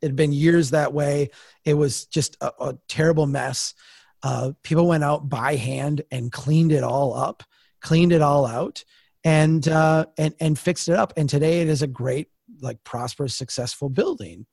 It 0.00 0.06
had 0.06 0.16
been 0.16 0.32
years 0.32 0.70
that 0.70 0.92
way. 0.92 1.30
It 1.64 1.74
was 1.74 2.06
just 2.06 2.36
a, 2.40 2.52
a 2.60 2.78
terrible 2.88 3.26
mess. 3.26 3.74
Uh, 4.22 4.52
people 4.62 4.86
went 4.86 5.04
out 5.04 5.28
by 5.28 5.56
hand 5.56 6.02
and 6.10 6.30
cleaned 6.30 6.72
it 6.72 6.84
all 6.84 7.14
up, 7.14 7.42
cleaned 7.80 8.12
it 8.12 8.22
all 8.22 8.46
out, 8.46 8.84
and 9.24 9.66
uh, 9.68 10.06
and 10.16 10.34
and 10.40 10.58
fixed 10.58 10.88
it 10.88 10.94
up. 10.94 11.12
And 11.16 11.28
today 11.28 11.60
it 11.60 11.68
is 11.68 11.82
a 11.82 11.86
great, 11.86 12.28
like, 12.60 12.82
prosperous, 12.84 13.34
successful 13.34 13.88
building. 13.88 14.46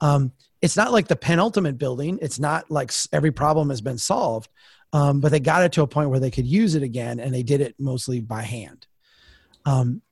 Um, 0.00 0.32
it's 0.60 0.76
not 0.76 0.92
like 0.92 1.08
the 1.08 1.16
penultimate 1.16 1.78
building. 1.78 2.18
It's 2.20 2.38
not 2.38 2.70
like 2.70 2.92
every 3.12 3.30
problem 3.30 3.70
has 3.70 3.80
been 3.80 3.98
solved, 3.98 4.50
um, 4.92 5.20
but 5.20 5.30
they 5.30 5.40
got 5.40 5.62
it 5.62 5.72
to 5.72 5.82
a 5.82 5.86
point 5.86 6.10
where 6.10 6.20
they 6.20 6.30
could 6.30 6.46
use 6.46 6.74
it 6.74 6.82
again, 6.82 7.20
and 7.20 7.32
they 7.32 7.42
did 7.42 7.60
it 7.60 7.76
mostly 7.78 8.20
by 8.20 8.42
hand. 8.42 8.86
Um, 9.64 10.02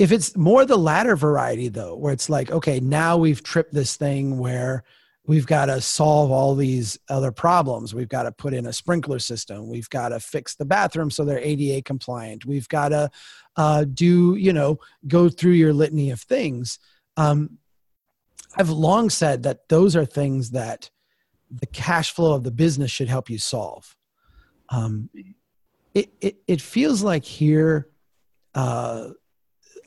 if 0.00 0.10
it's 0.10 0.34
more 0.34 0.64
the 0.64 0.78
latter 0.78 1.14
variety 1.14 1.68
though 1.68 1.94
where 1.94 2.12
it's 2.12 2.30
like 2.30 2.50
okay 2.50 2.80
now 2.80 3.16
we've 3.16 3.42
tripped 3.42 3.74
this 3.74 3.96
thing 3.96 4.38
where 4.38 4.82
we've 5.26 5.46
got 5.46 5.66
to 5.66 5.80
solve 5.80 6.30
all 6.30 6.54
these 6.54 6.98
other 7.08 7.30
problems. 7.30 7.94
We've 7.94 8.08
got 8.08 8.24
to 8.24 8.32
put 8.32 8.54
in 8.54 8.66
a 8.66 8.72
sprinkler 8.72 9.18
system. 9.20 9.68
We've 9.68 9.90
got 9.90 10.08
to 10.08 10.18
fix 10.18 10.56
the 10.56 10.64
bathroom 10.64 11.10
so 11.10 11.24
they're 11.24 11.38
ada 11.38 11.82
compliant. 11.82 12.46
We've 12.46 12.68
got 12.68 12.88
to 12.88 13.10
uh, 13.56 13.84
do 13.84 14.34
you 14.34 14.52
know 14.52 14.78
go 15.06 15.28
through 15.28 15.52
your 15.52 15.72
litany 15.72 16.10
of 16.10 16.20
things. 16.20 16.78
Um, 17.16 17.58
i've 18.56 18.70
long 18.70 19.10
said 19.10 19.44
that 19.44 19.68
those 19.68 19.94
are 19.94 20.04
things 20.04 20.50
that 20.50 20.90
the 21.48 21.66
cash 21.66 22.12
flow 22.12 22.34
of 22.34 22.42
the 22.42 22.50
business 22.50 22.90
should 22.90 23.08
help 23.08 23.30
you 23.30 23.38
solve. 23.38 23.96
Um, 24.70 25.10
it, 25.94 26.12
it, 26.20 26.36
it 26.46 26.60
feels 26.60 27.02
like 27.02 27.24
here 27.24 27.88
uh, 28.54 29.10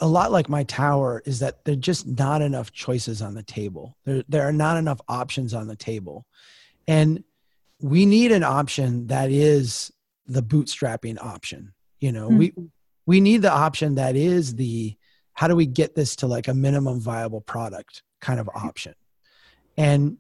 a 0.03 0.07
lot 0.07 0.33
like 0.33 0.49
my 0.49 0.65
tower 0.65 1.23
is 1.25 1.39
that 1.39 1.63
there're 1.63 1.77
just 1.77 2.05
not 2.05 2.41
enough 2.41 2.73
choices 2.73 3.21
on 3.21 3.35
the 3.35 3.41
table. 3.41 3.95
There, 4.03 4.21
there 4.27 4.43
are 4.43 4.51
not 4.51 4.75
enough 4.75 4.99
options 5.07 5.53
on 5.53 5.67
the 5.67 5.77
table. 5.77 6.25
And 6.89 7.23
we 7.79 8.05
need 8.05 8.33
an 8.33 8.43
option 8.43 9.07
that 9.07 9.31
is 9.31 9.93
the 10.27 10.43
bootstrapping 10.43 11.23
option. 11.23 11.73
You 12.01 12.11
know, 12.11 12.27
mm-hmm. 12.27 12.37
we 12.37 12.53
we 13.05 13.21
need 13.21 13.43
the 13.43 13.51
option 13.51 13.95
that 13.95 14.17
is 14.17 14.57
the 14.57 14.97
how 15.31 15.47
do 15.47 15.55
we 15.55 15.65
get 15.65 15.95
this 15.95 16.17
to 16.17 16.27
like 16.27 16.49
a 16.49 16.53
minimum 16.53 16.99
viable 16.99 17.41
product 17.41 18.03
kind 18.19 18.41
of 18.41 18.49
option. 18.53 18.95
And 19.77 20.17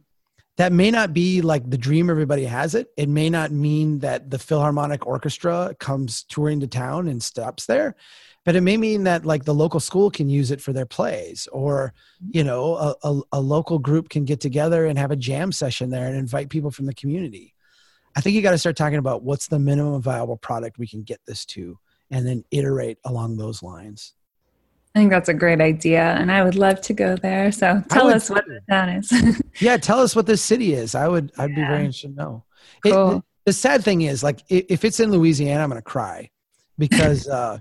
that 0.55 0.71
may 0.71 0.91
not 0.91 1.13
be 1.13 1.41
like 1.41 1.69
the 1.69 1.77
dream 1.77 2.09
everybody 2.09 2.45
has 2.45 2.73
it. 2.73 2.87
It 2.95 3.09
may 3.09 3.29
not 3.29 3.51
mean 3.51 3.99
that 3.99 4.29
the 4.29 4.39
Philharmonic 4.39 5.05
Orchestra 5.05 5.75
comes 5.77 6.23
touring 6.23 6.61
to 6.61 6.67
town 6.67 7.09
and 7.09 7.21
stops 7.21 7.65
there 7.65 7.97
but 8.45 8.55
it 8.55 8.61
may 8.61 8.77
mean 8.77 9.03
that 9.03 9.25
like 9.25 9.45
the 9.45 9.53
local 9.53 9.79
school 9.79 10.11
can 10.11 10.29
use 10.29 10.51
it 10.51 10.61
for 10.61 10.73
their 10.73 10.85
plays 10.85 11.47
or 11.51 11.93
you 12.31 12.43
know 12.43 12.75
a, 12.75 12.95
a, 13.03 13.21
a, 13.33 13.41
local 13.41 13.79
group 13.79 14.09
can 14.09 14.25
get 14.25 14.39
together 14.39 14.85
and 14.85 14.97
have 14.99 15.11
a 15.11 15.15
jam 15.15 15.51
session 15.51 15.89
there 15.89 16.07
and 16.07 16.15
invite 16.15 16.49
people 16.49 16.71
from 16.71 16.85
the 16.85 16.93
community 16.93 17.53
i 18.15 18.21
think 18.21 18.35
you 18.35 18.41
got 18.41 18.51
to 18.51 18.57
start 18.57 18.75
talking 18.75 18.99
about 18.99 19.23
what's 19.23 19.47
the 19.47 19.59
minimum 19.59 20.01
viable 20.01 20.37
product 20.37 20.77
we 20.77 20.87
can 20.87 21.03
get 21.03 21.19
this 21.25 21.45
to 21.45 21.77
and 22.11 22.27
then 22.27 22.43
iterate 22.51 22.97
along 23.05 23.37
those 23.37 23.63
lines 23.63 24.13
I 24.95 24.99
think 24.99 25.09
that's 25.09 25.29
a 25.29 25.33
great 25.33 25.59
idea, 25.59 26.03
and 26.03 26.31
I 26.31 26.43
would 26.43 26.53
love 26.53 26.79
to 26.81 26.93
go 26.93 27.15
there. 27.15 27.51
So 27.51 27.81
tell 27.89 28.09
us 28.09 28.29
what 28.29 28.45
the 28.45 28.59
town 28.69 28.89
is. 28.89 29.41
yeah, 29.59 29.75
tell 29.77 29.99
us 29.99 30.15
what 30.15 30.27
this 30.27 30.39
city 30.39 30.75
is. 30.75 30.93
I 30.93 31.07
would. 31.07 31.31
I'd 31.35 31.49
yeah. 31.49 31.55
be 31.55 31.61
very 31.61 31.79
interested 31.85 32.09
to 32.09 32.21
know. 32.21 32.43
Cool. 32.83 32.91
It, 32.91 33.15
the, 33.15 33.23
the, 33.45 33.53
sad 33.53 33.83
thing 33.83 34.01
is, 34.01 34.21
like, 34.21 34.41
if 34.49 34.85
it's 34.85 34.99
in 34.99 35.11
Louisiana, 35.11 35.63
I'm 35.63 35.69
going 35.69 35.81
to 35.81 35.83
cry 35.83 36.29
because 36.77 37.27
uh, 37.39 37.57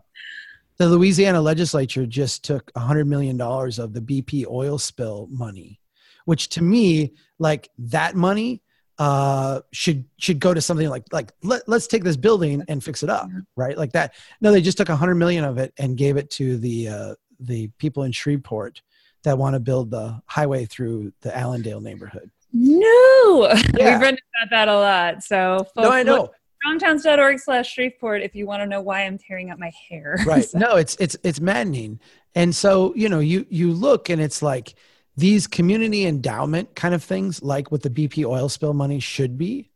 the 0.83 0.97
Louisiana 0.97 1.41
legislature 1.41 2.07
just 2.07 2.45
took 2.45 2.71
a 2.75 2.81
hundred 2.81 3.07
million 3.07 3.37
dollars 3.37 3.79
of 3.79 3.93
the 3.93 4.01
BP 4.01 4.47
oil 4.49 4.79
spill 4.79 5.29
money, 5.31 5.81
which 6.25 6.49
to 6.51 6.63
me, 6.63 7.13
like 7.39 7.69
that 7.79 8.15
money 8.15 8.63
uh, 8.99 9.61
should 9.73 10.05
should 10.19 10.39
go 10.39 10.55
to 10.55 10.61
something 10.61 10.89
like 10.89 11.05
like 11.13 11.33
let, 11.43 11.67
let's 11.67 11.87
take 11.87 12.05
this 12.05 12.17
building 12.17 12.63
and 12.69 12.85
fix 12.85 13.03
it 13.03 13.11
up 13.11 13.29
right? 13.57 13.77
Like 13.77 13.93
that 13.93 14.15
no 14.41 14.53
they 14.53 14.61
just 14.61 14.79
took 14.79 14.91
a 14.91 14.97
hundred 14.97 15.17
million 15.17 15.45
of 15.45 15.59
it 15.59 15.73
and 15.79 15.97
gave 15.97 16.17
it 16.17 16.31
to 16.33 16.59
the 16.59 16.89
uh, 16.89 17.15
the 17.41 17.69
people 17.79 18.05
in 18.05 18.13
shreveport 18.13 18.83
that 19.25 19.39
want 19.39 19.55
to 19.55 19.61
build 19.61 19.91
the 19.91 20.21
highway 20.27 20.67
through 20.67 21.13
the 21.23 21.37
allendale 21.37 21.81
neighborhood. 21.81 22.31
No! 22.53 23.53
Yeah. 23.79 23.93
we've 23.93 24.01
written 24.01 24.19
about 24.43 24.51
that 24.51 24.69
a 24.69 24.75
lot 24.75 25.23
so 25.23 25.59
folks, 25.75 25.77
no 25.77 25.91
i 25.91 26.03
know 26.03 26.31
strongtowns.org 26.65 27.39
slash 27.39 27.73
shreveport 27.73 28.23
if 28.23 28.35
you 28.35 28.47
want 28.47 28.61
to 28.61 28.67
know 28.67 28.81
why 28.81 29.03
i'm 29.03 29.19
tearing 29.19 29.51
up 29.51 29.59
my 29.59 29.73
hair 29.89 30.17
right 30.27 30.45
so. 30.45 30.59
no 30.59 30.77
it's 30.77 30.97
it's 31.01 31.17
it's 31.23 31.41
maddening 31.41 31.99
and 32.35 32.55
so 32.55 32.95
you 32.95 33.09
know 33.09 33.21
you 33.21 33.47
you 33.49 33.73
look 33.73 34.09
and 34.09 34.21
it's 34.21 34.43
like 34.43 34.75
these 35.17 35.47
community 35.47 36.07
endowment 36.07 36.75
kind 36.75 36.95
of 36.95 37.03
things, 37.03 37.43
like 37.43 37.71
what 37.71 37.83
the 37.83 37.91
BP 37.91 38.25
oil 38.25 38.49
spill 38.49 38.73
money 38.73 39.01
should 39.01 39.37
be, 39.37 39.71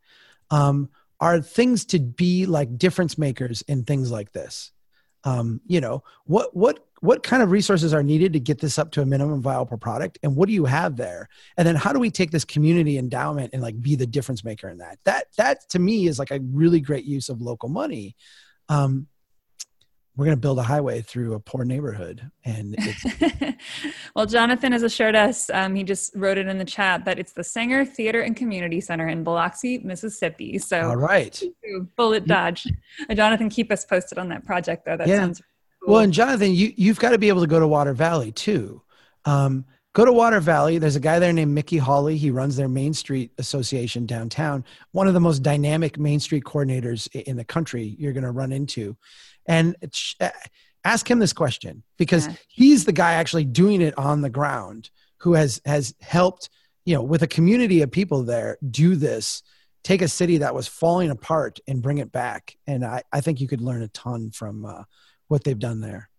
um, 0.49 0.89
are 1.19 1.41
things 1.41 1.85
to 1.85 1.99
be 1.99 2.45
like 2.45 2.77
difference 2.77 3.17
makers 3.17 3.61
in 3.63 3.83
things 3.83 4.11
like 4.11 4.31
this. 4.31 4.71
Um, 5.23 5.61
you 5.67 5.81
know, 5.81 6.03
what 6.25 6.55
what 6.55 6.86
what 7.01 7.23
kind 7.23 7.43
of 7.43 7.51
resources 7.51 7.93
are 7.93 8.03
needed 8.03 8.33
to 8.33 8.39
get 8.39 8.59
this 8.59 8.79
up 8.79 8.91
to 8.91 9.01
a 9.01 9.05
minimum 9.05 9.41
viable 9.41 9.77
product, 9.77 10.17
and 10.23 10.35
what 10.35 10.47
do 10.47 10.53
you 10.53 10.65
have 10.65 10.95
there? 10.95 11.29
And 11.57 11.67
then 11.67 11.75
how 11.75 11.93
do 11.93 11.99
we 11.99 12.09
take 12.09 12.31
this 12.31 12.45
community 12.45 12.97
endowment 12.97 13.51
and 13.53 13.61
like 13.61 13.81
be 13.81 13.95
the 13.95 14.07
difference 14.07 14.43
maker 14.43 14.69
in 14.69 14.79
that? 14.79 14.99
That 15.05 15.27
that 15.37 15.69
to 15.69 15.79
me 15.79 16.07
is 16.07 16.19
like 16.19 16.31
a 16.31 16.39
really 16.39 16.79
great 16.79 17.05
use 17.05 17.29
of 17.29 17.41
local 17.41 17.69
money. 17.69 18.15
Um, 18.69 19.07
we're 20.17 20.25
going 20.25 20.35
to 20.35 20.41
build 20.41 20.57
a 20.57 20.63
highway 20.63 21.01
through 21.01 21.35
a 21.35 21.39
poor 21.39 21.63
neighborhood 21.63 22.29
and 22.43 22.75
it's 22.79 23.55
well 24.15 24.25
jonathan 24.25 24.71
has 24.71 24.81
assured 24.81 25.15
us 25.15 25.49
um, 25.51 25.75
he 25.75 25.83
just 25.83 26.11
wrote 26.15 26.39
it 26.39 26.47
in 26.47 26.57
the 26.57 26.65
chat 26.65 27.05
that 27.05 27.19
it's 27.19 27.33
the 27.33 27.43
saenger 27.43 27.87
theater 27.87 28.21
and 28.21 28.35
community 28.35 28.81
center 28.81 29.07
in 29.07 29.23
biloxi 29.23 29.77
mississippi 29.79 30.57
so 30.57 30.89
all 30.89 30.95
right 30.95 31.43
bullet 31.95 32.25
dodge 32.25 32.67
uh, 33.09 33.13
jonathan 33.13 33.47
keep 33.47 33.71
us 33.71 33.85
posted 33.85 34.17
on 34.17 34.27
that 34.27 34.43
project 34.43 34.85
though 34.85 34.97
that 34.97 35.07
yeah. 35.07 35.19
sounds. 35.19 35.41
Well 35.85 35.99
and 35.99 36.13
jonathan 36.13 36.53
you, 36.53 36.73
you've 36.75 36.99
got 36.99 37.11
to 37.11 37.17
be 37.17 37.29
able 37.29 37.41
to 37.41 37.47
go 37.47 37.59
to 37.59 37.67
water 37.67 37.93
valley 37.93 38.31
too. 38.31 38.81
Um, 39.25 39.65
go 39.93 40.05
to 40.05 40.13
water 40.13 40.39
valley 40.39 40.77
there's 40.77 40.95
a 40.95 41.01
guy 41.01 41.19
there 41.19 41.33
named 41.33 41.53
mickey 41.53 41.77
howley 41.77 42.17
he 42.17 42.29
runs 42.29 42.55
their 42.55 42.69
main 42.69 42.93
street 42.93 43.31
association 43.39 44.05
downtown 44.05 44.63
one 44.91 45.07
of 45.07 45.13
the 45.13 45.19
most 45.19 45.41
dynamic 45.41 45.97
main 45.97 46.19
street 46.19 46.43
coordinators 46.43 47.07
in 47.23 47.35
the 47.35 47.43
country 47.43 47.95
you're 47.97 48.13
going 48.13 48.23
to 48.23 48.31
run 48.31 48.51
into. 48.51 48.95
And 49.47 49.75
uh, 50.19 50.29
ask 50.83 51.09
him 51.09 51.19
this 51.19 51.33
question 51.33 51.83
because 51.97 52.27
yeah. 52.27 52.33
he's 52.47 52.85
the 52.85 52.91
guy 52.91 53.13
actually 53.13 53.45
doing 53.45 53.81
it 53.81 53.97
on 53.97 54.21
the 54.21 54.29
ground 54.29 54.89
who 55.17 55.33
has 55.33 55.61
has 55.65 55.93
helped 56.01 56.49
you 56.85 56.95
know 56.95 57.01
with 57.01 57.23
a 57.23 57.27
community 57.27 57.81
of 57.81 57.91
people 57.91 58.23
there 58.23 58.57
do 58.69 58.95
this 58.95 59.43
take 59.83 60.01
a 60.01 60.07
city 60.07 60.39
that 60.39 60.53
was 60.53 60.67
falling 60.67 61.09
apart 61.09 61.59
and 61.65 61.81
bring 61.81 61.97
it 61.99 62.11
back. 62.11 62.57
And 62.67 62.83
i, 62.83 63.03
I 63.11 63.21
think 63.21 63.39
you 63.39 63.47
could 63.47 63.61
learn 63.61 63.81
a 63.81 63.87
ton 63.89 64.31
from 64.31 64.65
uh, 64.65 64.83
what 65.27 65.43
they've 65.43 65.59
done 65.59 65.81
there 65.81 66.09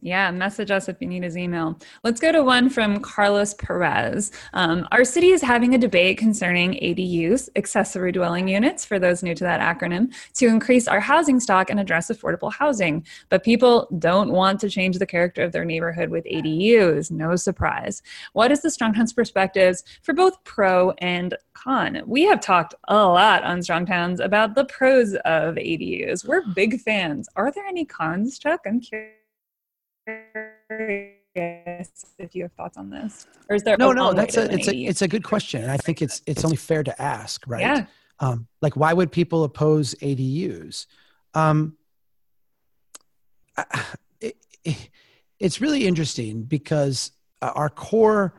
yeah, 0.00 0.30
message 0.30 0.70
us 0.70 0.88
if 0.88 0.96
you 1.00 1.08
need 1.08 1.24
his 1.24 1.36
email. 1.36 1.78
Let's 2.04 2.20
go 2.20 2.30
to 2.30 2.44
one 2.44 2.70
from 2.70 3.00
Carlos 3.00 3.54
Perez. 3.54 4.30
Um, 4.52 4.86
our 4.92 5.04
city 5.04 5.30
is 5.30 5.42
having 5.42 5.74
a 5.74 5.78
debate 5.78 6.18
concerning 6.18 6.74
ADUs, 6.74 7.48
accessory 7.56 8.12
dwelling 8.12 8.46
units, 8.46 8.84
for 8.84 9.00
those 9.00 9.24
new 9.24 9.34
to 9.34 9.44
that 9.44 9.60
acronym, 9.60 10.14
to 10.34 10.46
increase 10.46 10.86
our 10.86 11.00
housing 11.00 11.40
stock 11.40 11.68
and 11.68 11.80
address 11.80 12.10
affordable 12.10 12.52
housing. 12.52 13.04
But 13.28 13.42
people 13.42 13.88
don't 13.98 14.30
want 14.30 14.60
to 14.60 14.70
change 14.70 14.98
the 14.98 15.06
character 15.06 15.42
of 15.42 15.50
their 15.50 15.64
neighborhood 15.64 16.10
with 16.10 16.24
ADUs. 16.26 17.10
No 17.10 17.34
surprise. 17.34 18.02
What 18.34 18.52
is 18.52 18.62
the 18.62 18.70
Strong 18.70 18.94
Towns 18.94 19.12
perspectives 19.12 19.82
for 20.02 20.12
both 20.12 20.42
pro 20.44 20.92
and 20.98 21.34
con? 21.54 22.02
We 22.06 22.22
have 22.22 22.40
talked 22.40 22.74
a 22.86 23.04
lot 23.04 23.42
on 23.42 23.62
Strong 23.64 23.86
Towns 23.86 24.20
about 24.20 24.54
the 24.54 24.64
pros 24.64 25.14
of 25.24 25.56
ADUs. 25.56 26.24
We're 26.24 26.46
big 26.54 26.80
fans. 26.80 27.28
Are 27.34 27.50
there 27.50 27.66
any 27.66 27.84
cons, 27.84 28.38
Chuck? 28.38 28.60
I'm 28.64 28.80
curious 28.80 29.17
if 31.34 32.34
you 32.34 32.42
have 32.42 32.52
thoughts 32.52 32.76
on 32.76 32.90
this, 32.90 33.26
or 33.48 33.56
is 33.56 33.62
there 33.62 33.76
no, 33.78 33.92
no? 33.92 34.12
That's 34.12 34.36
a 34.36 34.52
it's 34.52 34.68
a 34.68 34.74
it's 34.74 35.02
a 35.02 35.08
good 35.08 35.24
question, 35.24 35.62
and 35.62 35.70
I 35.70 35.76
think 35.76 36.02
it's 36.02 36.22
it's 36.26 36.44
only 36.44 36.56
fair 36.56 36.82
to 36.82 37.00
ask, 37.02 37.44
right? 37.46 37.60
Yeah. 37.60 37.86
Um, 38.20 38.48
like, 38.60 38.76
why 38.76 38.92
would 38.92 39.12
people 39.12 39.44
oppose 39.44 39.94
ADUs? 39.96 40.86
Um, 41.34 41.76
it, 44.20 44.36
it, 44.64 44.90
it's 45.38 45.60
really 45.60 45.86
interesting 45.86 46.42
because 46.42 47.12
uh, 47.42 47.52
our 47.54 47.68
core 47.68 48.34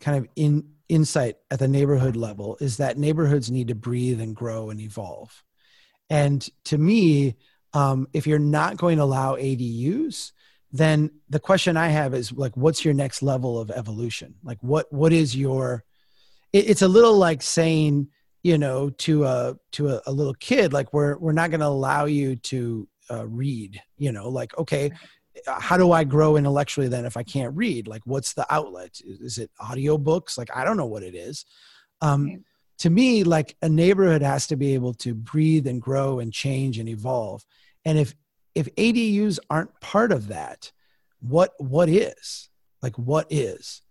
kind 0.00 0.18
of 0.18 0.28
in 0.36 0.68
insight 0.88 1.38
at 1.50 1.58
the 1.58 1.68
neighborhood 1.68 2.16
level 2.16 2.58
is 2.60 2.76
that 2.76 2.98
neighborhoods 2.98 3.50
need 3.50 3.68
to 3.68 3.74
breathe 3.74 4.20
and 4.20 4.36
grow 4.36 4.68
and 4.68 4.80
evolve. 4.80 5.42
And 6.10 6.46
to 6.64 6.76
me, 6.76 7.36
um, 7.72 8.08
if 8.12 8.26
you're 8.26 8.38
not 8.38 8.76
going 8.76 8.98
to 8.98 9.04
allow 9.04 9.36
ADUs, 9.36 10.32
then 10.74 11.08
the 11.30 11.38
question 11.38 11.76
I 11.76 11.86
have 11.86 12.14
is 12.14 12.32
like, 12.32 12.56
what's 12.56 12.84
your 12.84 12.94
next 12.94 13.22
level 13.22 13.60
of 13.60 13.70
evolution? 13.70 14.34
Like, 14.42 14.58
what 14.60 14.92
what 14.92 15.12
is 15.12 15.36
your? 15.36 15.84
It, 16.52 16.68
it's 16.68 16.82
a 16.82 16.88
little 16.88 17.16
like 17.16 17.42
saying, 17.42 18.08
you 18.42 18.58
know, 18.58 18.90
to 18.90 19.24
a 19.24 19.54
to 19.72 19.90
a, 19.90 20.02
a 20.06 20.12
little 20.12 20.34
kid, 20.34 20.72
like 20.72 20.92
we're 20.92 21.16
we're 21.18 21.30
not 21.30 21.50
going 21.50 21.60
to 21.60 21.66
allow 21.66 22.06
you 22.06 22.34
to 22.36 22.88
uh, 23.08 23.24
read. 23.24 23.80
You 23.98 24.10
know, 24.10 24.28
like 24.28 24.58
okay, 24.58 24.90
how 25.46 25.76
do 25.76 25.92
I 25.92 26.02
grow 26.02 26.36
intellectually 26.36 26.88
then 26.88 27.04
if 27.04 27.16
I 27.16 27.22
can't 27.22 27.56
read? 27.56 27.86
Like, 27.86 28.02
what's 28.04 28.34
the 28.34 28.52
outlet? 28.52 29.00
Is 29.04 29.38
it 29.38 29.52
audiobooks? 29.60 30.36
Like, 30.36 30.50
I 30.52 30.64
don't 30.64 30.76
know 30.76 30.86
what 30.86 31.04
it 31.04 31.14
is. 31.14 31.44
Um, 32.00 32.44
to 32.78 32.90
me, 32.90 33.22
like 33.22 33.56
a 33.62 33.68
neighborhood 33.68 34.22
has 34.22 34.48
to 34.48 34.56
be 34.56 34.74
able 34.74 34.94
to 34.94 35.14
breathe 35.14 35.68
and 35.68 35.80
grow 35.80 36.18
and 36.18 36.32
change 36.32 36.80
and 36.80 36.88
evolve. 36.88 37.46
And 37.84 37.96
if 37.96 38.12
if 38.54 38.74
ADUs 38.76 39.38
aren't 39.50 39.80
part 39.80 40.12
of 40.12 40.28
that, 40.28 40.72
what 41.20 41.52
what 41.58 41.88
is? 41.88 42.48
Like 42.82 42.96
what 42.96 43.26
is? 43.30 43.82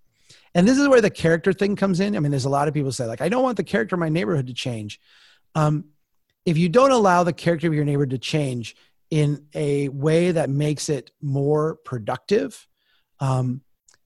And 0.55 0.67
this 0.67 0.77
is 0.77 0.87
where 0.87 1.01
the 1.01 1.09
character 1.09 1.51
thing 1.51 1.75
comes 1.75 1.99
in. 1.99 2.15
I 2.15 2.19
mean, 2.19 2.31
there's 2.31 2.45
a 2.45 2.49
lot 2.49 2.67
of 2.67 2.73
people 2.73 2.91
say 2.91 3.05
like, 3.05 3.21
I 3.21 3.29
don't 3.29 3.43
want 3.43 3.57
the 3.57 3.63
character 3.63 3.95
of 3.95 3.99
my 3.99 4.09
neighborhood 4.09 4.47
to 4.47 4.53
change. 4.53 4.99
Um, 5.55 5.85
if 6.45 6.57
you 6.57 6.69
don't 6.69 6.91
allow 6.91 7.23
the 7.23 7.33
character 7.33 7.67
of 7.67 7.73
your 7.73 7.85
neighborhood 7.85 8.11
to 8.11 8.17
change 8.17 8.75
in 9.09 9.45
a 9.53 9.89
way 9.89 10.31
that 10.31 10.49
makes 10.49 10.89
it 10.89 11.11
more 11.21 11.75
productive, 11.85 12.67
um, 13.19 13.61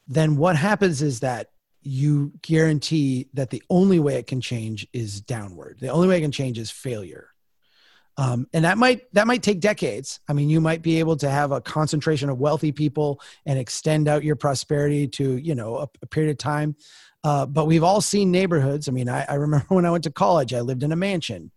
then 0.07 0.37
what 0.37 0.55
happens 0.55 1.01
is 1.01 1.21
that 1.21 1.51
you 1.81 2.33
guarantee 2.41 3.27
that 3.33 3.49
the 3.49 3.63
only 3.69 3.99
way 3.99 4.15
it 4.15 4.27
can 4.27 4.41
change 4.41 4.87
is 4.93 5.21
downward. 5.21 5.77
The 5.79 5.89
only 5.89 6.07
way 6.07 6.17
it 6.17 6.21
can 6.21 6.31
change 6.31 6.59
is 6.59 6.69
failure. 6.69 7.29
Um, 8.17 8.47
and 8.51 8.65
that 8.65 8.77
might 8.77 9.13
that 9.13 9.27
might 9.27 9.43
take 9.43 9.59
decades. 9.59 10.19
I 10.27 10.33
mean, 10.33 10.49
you 10.49 10.59
might 10.59 10.81
be 10.81 10.99
able 10.99 11.17
to 11.17 11.29
have 11.29 11.51
a 11.51 11.61
concentration 11.61 12.29
of 12.29 12.39
wealthy 12.39 12.71
people 12.71 13.21
and 13.45 13.59
extend 13.59 14.07
out 14.07 14.23
your 14.23 14.35
prosperity 14.35 15.07
to 15.09 15.37
you 15.37 15.53
know 15.53 15.77
a, 15.77 15.87
a 16.01 16.07
period 16.07 16.31
of 16.31 16.37
time. 16.37 16.75
Uh, 17.23 17.45
but 17.45 17.65
we've 17.65 17.83
all 17.83 18.01
seen 18.01 18.31
neighborhoods. 18.31 18.87
I 18.87 18.91
mean, 18.91 19.09
I, 19.09 19.25
I, 19.27 19.35
remember 19.35 19.65
when 19.69 19.85
I 19.85 19.91
went 19.91 20.03
to 20.05 20.11
college, 20.11 20.53
I 20.53 20.61
lived 20.61 20.83
in 20.83 20.91
a 20.91 20.95
mansion. 20.95 21.51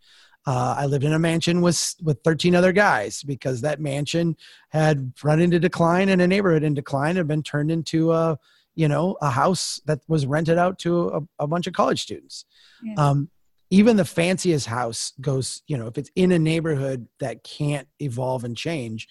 Uh, 0.47 0.75
I 0.79 0.87
lived 0.87 1.05
in 1.05 1.13
a 1.13 1.19
mansion 1.19 1.61
with 1.61 1.95
with 2.03 2.21
13 2.25 2.55
other 2.55 2.73
guys 2.73 3.23
because 3.23 3.61
that 3.61 3.81
mansion 3.81 4.37
had 4.71 5.13
run 5.23 5.41
into 5.41 5.59
decline 5.61 6.09
and 6.09 6.21
a 6.21 6.27
neighborhood 6.27 6.63
in 6.63 6.75
decline 6.75 7.17
had 7.17 7.29
been 7.29 7.43
turned 7.43 7.71
into 7.71 8.13
a 8.13 8.39
you 8.75 8.89
know 8.89 9.17
a 9.21 9.31
house 9.31 9.81
that 9.87 10.01
was 10.09 10.27
rented 10.27 10.59
out 10.59 10.79
to 10.81 11.09
a, 11.09 11.45
a 11.45 11.47
bunch 11.47 11.67
of 11.67 11.73
college 11.73 12.03
students. 12.03 12.45
Yeah. 12.83 12.95
Um, 12.97 13.31
even 13.71 13.97
the 13.97 14.05
fanciest 14.05 14.67
house 14.67 15.13
goes 15.21 15.63
you 15.67 15.77
know 15.77 15.87
if 15.87 15.97
it's 15.99 16.11
in 16.17 16.33
a 16.33 16.39
neighborhood 16.39 17.07
that 17.21 17.45
can't 17.45 17.89
evolve 18.01 18.45
and 18.45 18.57
change 18.57 19.09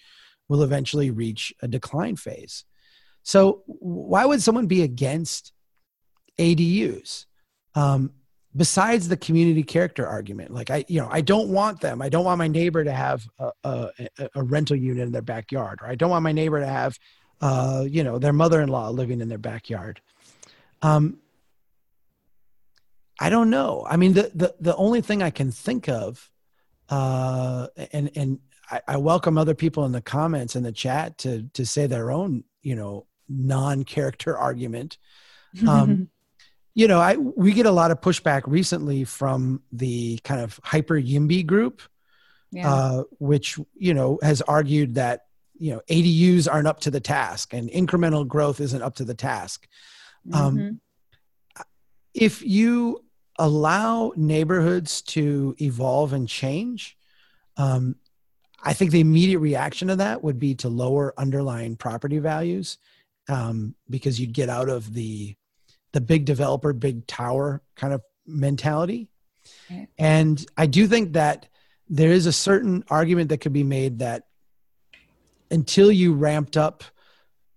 will 0.48 0.62
eventually 0.62 1.10
reach 1.10 1.54
a 1.62 1.68
decline 1.68 2.16
phase. 2.16 2.64
So 3.22 3.62
why 3.66 4.24
would 4.24 4.42
someone 4.42 4.66
be 4.66 4.82
against 4.82 5.52
adus 6.38 7.26
um, 7.74 8.10
besides 8.56 9.06
the 9.06 9.16
community 9.16 9.62
character 9.62 10.04
argument 10.04 10.52
like 10.52 10.70
i 10.70 10.84
you 10.88 11.00
know 11.00 11.08
i 11.10 11.20
don't 11.20 11.48
want 11.48 11.80
them. 11.80 12.02
I 12.02 12.08
don't 12.08 12.24
want 12.24 12.38
my 12.38 12.48
neighbor 12.48 12.82
to 12.82 12.92
have 12.92 13.26
a, 13.38 13.50
a, 13.64 13.90
a 14.34 14.42
rental 14.42 14.76
unit 14.76 15.06
in 15.06 15.12
their 15.12 15.22
backyard 15.22 15.80
or 15.82 15.88
i 15.88 15.94
don't 15.94 16.10
want 16.10 16.24
my 16.24 16.32
neighbor 16.32 16.58
to 16.60 16.66
have 16.66 16.98
uh, 17.40 17.84
you 17.88 18.04
know 18.04 18.18
their 18.18 18.32
mother-in-law 18.32 18.90
living 18.90 19.20
in 19.20 19.28
their 19.28 19.38
backyard. 19.38 20.00
Um, 20.82 21.18
I 23.20 23.28
don't 23.28 23.50
know. 23.50 23.86
I 23.88 23.96
mean, 23.96 24.14
the 24.14 24.32
the 24.34 24.54
the 24.58 24.76
only 24.76 25.02
thing 25.02 25.22
I 25.22 25.30
can 25.30 25.52
think 25.52 25.88
of, 25.88 26.30
uh, 26.88 27.68
and 27.92 28.10
and 28.16 28.38
I, 28.70 28.80
I 28.88 28.96
welcome 28.96 29.36
other 29.36 29.54
people 29.54 29.84
in 29.84 29.92
the 29.92 30.00
comments 30.00 30.56
in 30.56 30.62
the 30.62 30.72
chat 30.72 31.18
to 31.18 31.42
to 31.52 31.66
say 31.66 31.86
their 31.86 32.10
own, 32.10 32.44
you 32.62 32.74
know, 32.74 33.06
non-character 33.28 34.36
argument. 34.36 34.98
Um, 35.66 36.08
you 36.76 36.86
know, 36.86 37.00
I 37.00 37.16
we 37.16 37.52
get 37.52 37.66
a 37.66 37.72
lot 37.72 37.90
of 37.90 38.00
pushback 38.00 38.42
recently 38.46 39.02
from 39.02 39.62
the 39.72 40.18
kind 40.22 40.40
of 40.40 40.60
hyper 40.62 40.94
YIMBY 40.94 41.44
group, 41.44 41.82
yeah. 42.52 42.72
uh, 42.72 43.02
which 43.18 43.58
you 43.74 43.92
know 43.92 44.20
has 44.22 44.42
argued 44.42 44.94
that 44.94 45.26
you 45.58 45.72
know 45.72 45.82
ADUs 45.90 46.46
aren't 46.48 46.68
up 46.68 46.78
to 46.80 46.90
the 46.92 47.00
task 47.00 47.52
and 47.52 47.68
incremental 47.68 48.26
growth 48.26 48.60
isn't 48.60 48.80
up 48.80 48.94
to 48.94 49.04
the 49.04 49.14
task. 49.14 49.66
Um, 50.32 50.56
mm-hmm. 50.56 50.66
Um, 50.68 50.80
if 52.14 52.42
you 52.42 53.04
allow 53.40 54.12
neighborhoods 54.16 55.00
to 55.00 55.56
evolve 55.60 56.12
and 56.12 56.28
change, 56.28 56.96
um, 57.56 57.96
I 58.62 58.74
think 58.74 58.90
the 58.90 59.00
immediate 59.00 59.38
reaction 59.38 59.88
to 59.88 59.96
that 59.96 60.22
would 60.22 60.38
be 60.38 60.54
to 60.56 60.68
lower 60.68 61.14
underlying 61.18 61.76
property 61.76 62.18
values 62.18 62.76
um, 63.28 63.74
because 63.88 64.20
you'd 64.20 64.34
get 64.34 64.48
out 64.48 64.68
of 64.68 64.92
the 64.94 65.34
the 65.92 66.00
big 66.00 66.24
developer, 66.24 66.72
big 66.72 67.04
tower 67.08 67.62
kind 67.74 67.92
of 67.92 68.02
mentality. 68.24 69.08
And 69.98 70.46
I 70.56 70.66
do 70.66 70.86
think 70.86 71.14
that 71.14 71.48
there 71.88 72.12
is 72.12 72.26
a 72.26 72.32
certain 72.32 72.84
argument 72.88 73.30
that 73.30 73.38
could 73.38 73.52
be 73.52 73.64
made 73.64 73.98
that 73.98 74.26
until 75.50 75.90
you 75.90 76.14
ramped 76.14 76.56
up 76.56 76.84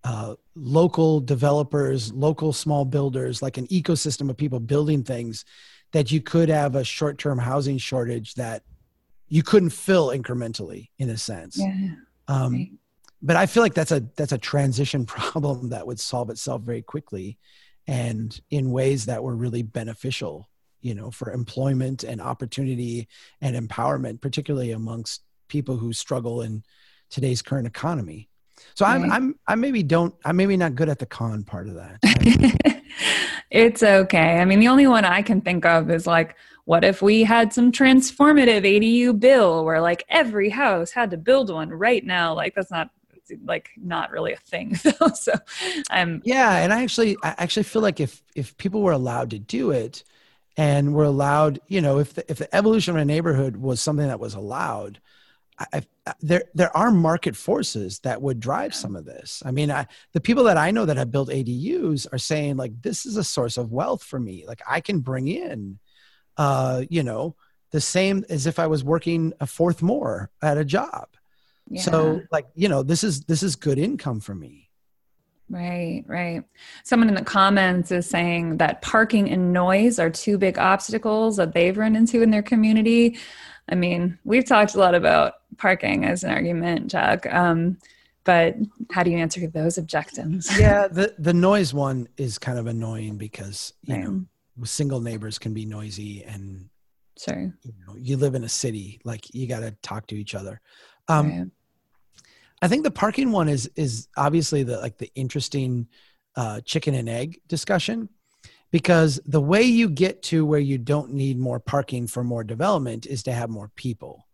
uh, 0.04 0.34
local 0.56 1.20
developers, 1.20 2.12
local 2.12 2.54
small 2.54 2.86
builders, 2.86 3.44
like 3.44 3.58
an 3.58 3.68
ecosystem 3.68 4.32
of 4.32 4.38
people 4.38 4.60
building 4.60 5.04
things, 5.04 5.46
that 5.94 6.12
you 6.12 6.22
could 6.22 6.50
have 6.50 6.76
a 6.76 6.84
short 6.84 7.18
term 7.18 7.38
housing 7.38 7.78
shortage 7.78 8.34
that 8.34 8.64
you 9.30 9.42
couldn't 9.42 9.70
fill 9.70 10.10
incrementally 10.10 10.90
in 11.00 11.10
a 11.10 11.18
sense. 11.18 11.58
Yeah. 11.58 11.96
Um, 12.28 12.54
right. 12.54 12.72
But 13.22 13.38
I 13.38 13.46
feel 13.46 13.64
like 13.64 13.74
that's 13.74 13.92
a 13.92 14.02
that's 14.18 14.34
a 14.34 14.38
transition 14.38 15.06
problem 15.08 15.70
that 15.70 15.88
would 15.88 16.00
solve 16.00 16.30
itself 16.30 16.62
very 16.64 16.82
quickly, 16.82 17.38
and 17.88 18.38
in 18.50 18.72
ways 18.72 19.06
that 19.06 19.24
were 19.24 19.36
really 19.36 19.64
beneficial, 19.64 20.50
you 20.82 20.94
know, 20.94 21.10
for 21.10 21.32
employment 21.32 22.04
and 22.04 22.22
opportunity 22.22 23.08
and 23.40 23.56
empowerment, 23.56 24.20
particularly 24.20 24.72
amongst 24.72 25.22
people 25.48 25.78
who 25.78 25.94
struggle 25.94 26.42
in 26.42 26.64
today's 27.10 27.42
current 27.42 27.68
economy. 27.68 28.30
So 28.76 28.86
right. 28.86 28.96
I'm 28.96 29.02
mm-hmm. 29.04 29.12
I'm 29.12 29.40
I 29.48 29.56
maybe 29.56 29.84
don't 29.84 30.14
I'm 30.26 30.36
maybe 30.36 30.58
not 30.58 30.76
good 30.76 30.90
at 30.90 31.00
the 31.00 31.06
con 31.06 31.44
part 31.44 31.68
of 31.68 31.76
that. 31.76 32.00
it's 33.52 33.84
okay. 33.84 34.40
I 34.40 34.46
mean, 34.46 34.60
the 34.60 34.68
only 34.68 34.88
one 34.88 35.06
I 35.06 35.22
can 35.22 35.42
think 35.42 35.66
of 35.66 35.90
is 35.90 36.08
like 36.08 36.36
what 36.66 36.84
if 36.84 37.02
we 37.02 37.24
had 37.24 37.52
some 37.52 37.72
transformative 37.72 38.64
ADU 38.64 39.20
bill 39.20 39.66
where 39.66 39.82
like 39.82 40.06
every 40.10 40.50
house 40.50 40.92
had 40.92 41.12
to 41.12 41.18
build 41.18 41.52
one 41.52 41.70
right 41.70 42.06
now? 42.06 42.34
Like 42.34 42.56
that's 42.56 42.72
not 42.72 42.90
like 43.46 43.70
not 43.78 44.12
really 44.12 44.34
a 44.34 44.38
thing 44.38 44.76
so 45.16 45.34
i'm 45.90 46.22
yeah 46.26 46.58
and 46.58 46.74
i 46.74 46.84
actually 46.84 47.16
i 47.24 47.34
actually 47.38 47.64
feel 47.64 47.82
like 47.82 48.00
if 48.00 48.22
if 48.36 48.56
people 48.58 48.82
were 48.82 48.92
allowed 48.92 49.30
to 49.30 49.40
do 49.40 49.72
it 49.72 50.04
and 50.58 50.94
were 50.94 51.06
allowed 51.06 51.60
you 51.68 51.82
know 51.82 52.00
if 52.00 52.14
the, 52.14 52.30
if 52.30 52.38
the 52.38 52.56
evolution 52.56 52.96
of 52.96 53.02
a 53.02 53.06
neighborhood 53.06 53.58
was 53.58 53.82
something 53.82 54.08
that 54.08 54.20
was 54.20 54.34
allowed 54.34 55.00
I, 55.60 55.84
I, 56.08 56.14
there 56.20 56.46
there 56.54 56.76
are 56.76 56.92
market 56.92 57.36
forces 57.36 58.00
that 58.00 58.22
would 58.22 58.40
drive 58.40 58.74
some 58.74 58.96
of 58.96 59.06
this. 59.06 59.44
I 59.46 59.52
mean, 59.52 59.72
I, 59.72 59.88
the 60.14 60.22
people 60.22 60.44
that 60.46 60.58
I 60.58 60.72
know 60.72 60.86
that 60.86 60.98
have 60.98 61.12
built 61.12 61.30
ADUs 61.30 62.08
are 62.12 62.18
saying 62.18 62.58
like 62.58 62.82
this 62.82 63.06
is 63.06 63.18
a 63.18 63.24
source 63.24 63.58
of 63.58 63.72
wealth 63.72 64.04
for 64.04 64.20
me. 64.20 64.46
Like 64.48 64.62
I 64.68 64.82
can 64.82 65.00
bring 65.00 65.28
in 65.28 65.80
uh, 66.38 66.84
you 66.90 67.04
know, 67.04 67.36
the 67.72 67.82
same 67.82 68.26
as 68.30 68.46
if 68.46 68.60
I 68.60 68.68
was 68.68 68.84
working 68.84 69.34
a 69.40 69.48
fourth 69.48 69.82
more 69.82 70.32
at 70.42 70.58
a 70.58 70.66
job. 70.66 71.08
Yeah. 71.70 71.82
So 71.82 72.22
like, 72.32 72.48
you 72.56 72.70
know, 72.70 72.84
this 72.84 73.04
is 73.04 73.22
this 73.22 73.42
is 73.42 73.56
good 73.56 73.80
income 73.80 74.20
for 74.20 74.36
me. 74.36 74.63
Right, 75.54 76.04
right. 76.08 76.44
Someone 76.84 77.10
in 77.10 77.16
the 77.16 77.24
comments 77.24 77.92
is 77.92 78.10
saying 78.10 78.58
that 78.58 78.82
parking 78.82 79.30
and 79.30 79.54
noise 79.54 80.00
are 80.00 80.10
two 80.10 80.40
big 80.40 80.58
obstacles 80.58 81.38
that 81.38 81.54
they've 81.54 81.78
run 81.78 81.96
into 81.96 82.24
in 82.24 82.32
their 82.32 82.42
community. 82.42 83.18
I 83.70 83.76
mean, 83.76 84.18
we've 84.24 84.46
talked 84.46 84.74
a 84.74 84.80
lot 84.80 84.96
about 84.96 85.36
parking 85.58 86.06
as 86.06 86.24
an 86.24 86.32
argument, 86.32 86.90
Chuck. 86.90 87.32
Um, 87.32 87.78
but 88.24 88.56
how 88.92 89.04
do 89.04 89.12
you 89.12 89.18
answer 89.18 89.46
those 89.48 89.78
objections? 89.78 90.50
yeah, 90.60 90.88
the 90.88 91.14
the 91.20 91.34
noise 91.34 91.72
one 91.72 92.08
is 92.18 92.40
kind 92.40 92.58
of 92.58 92.66
annoying 92.66 93.18
because 93.18 93.74
you 93.84 93.94
right. 93.94 94.04
know 94.06 94.26
single 94.64 95.02
neighbors 95.02 95.38
can 95.38 95.54
be 95.54 95.66
noisy 95.66 96.24
and 96.24 96.70
sure 97.18 97.54
you, 97.64 97.74
know, 97.88 97.96
you 97.98 98.18
live 98.18 98.36
in 98.36 98.44
a 98.44 98.50
city 98.50 99.00
like 99.04 99.34
you 99.34 99.48
got 99.48 99.60
to 99.60 99.72
talk 99.82 100.08
to 100.08 100.16
each 100.16 100.36
other 100.36 100.62
um 101.08 101.30
right. 101.30 101.48
I 102.64 102.68
think 102.68 102.84
the 102.84 102.92
parking 102.92 103.32
one 103.32 103.50
is 103.50 103.70
is 103.76 104.08
obviously 104.18 104.64
the 104.64 104.78
like 104.78 104.98
the 104.98 105.12
interesting 105.16 105.88
uh 106.36 106.60
chicken 106.62 106.96
and 106.96 107.10
egg 107.10 107.40
discussion 107.48 108.10
because 108.72 109.20
the 109.26 109.42
way 109.42 109.62
you 109.62 109.88
get 109.88 110.24
to 110.24 110.46
where 110.46 110.60
you 110.60 110.80
don't 110.80 111.14
need 111.14 111.38
more 111.38 111.60
parking 111.60 112.08
for 112.08 112.24
more 112.24 112.44
development 112.44 113.06
is 113.06 113.22
to 113.22 113.32
have 113.32 113.50
more 113.50 113.70
people. 113.76 114.28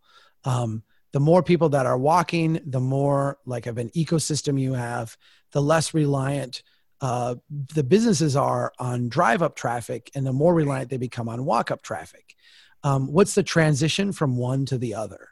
Um 0.44 0.82
the 1.12 1.20
more 1.20 1.42
people 1.42 1.68
that 1.70 1.86
are 1.86 1.98
walking 1.98 2.60
the 2.64 2.80
more 2.80 3.38
like 3.44 3.66
of 3.66 3.78
an 3.78 3.90
ecosystem 3.90 4.58
you 4.58 4.72
have 4.72 5.16
the 5.52 5.60
less 5.60 5.92
reliant 5.92 6.62
uh, 7.00 7.34
the 7.74 7.82
businesses 7.82 8.36
are 8.36 8.72
on 8.78 9.08
drive 9.08 9.42
up 9.42 9.56
traffic 9.56 10.10
and 10.14 10.26
the 10.26 10.32
more 10.32 10.54
reliant 10.54 10.90
they 10.90 10.98
become 10.98 11.30
on 11.30 11.46
walk 11.46 11.70
up 11.70 11.82
traffic. 11.82 12.34
Um, 12.84 13.10
what's 13.10 13.34
the 13.34 13.42
transition 13.42 14.12
from 14.12 14.36
one 14.36 14.66
to 14.66 14.78
the 14.78 14.94
other 14.94 15.30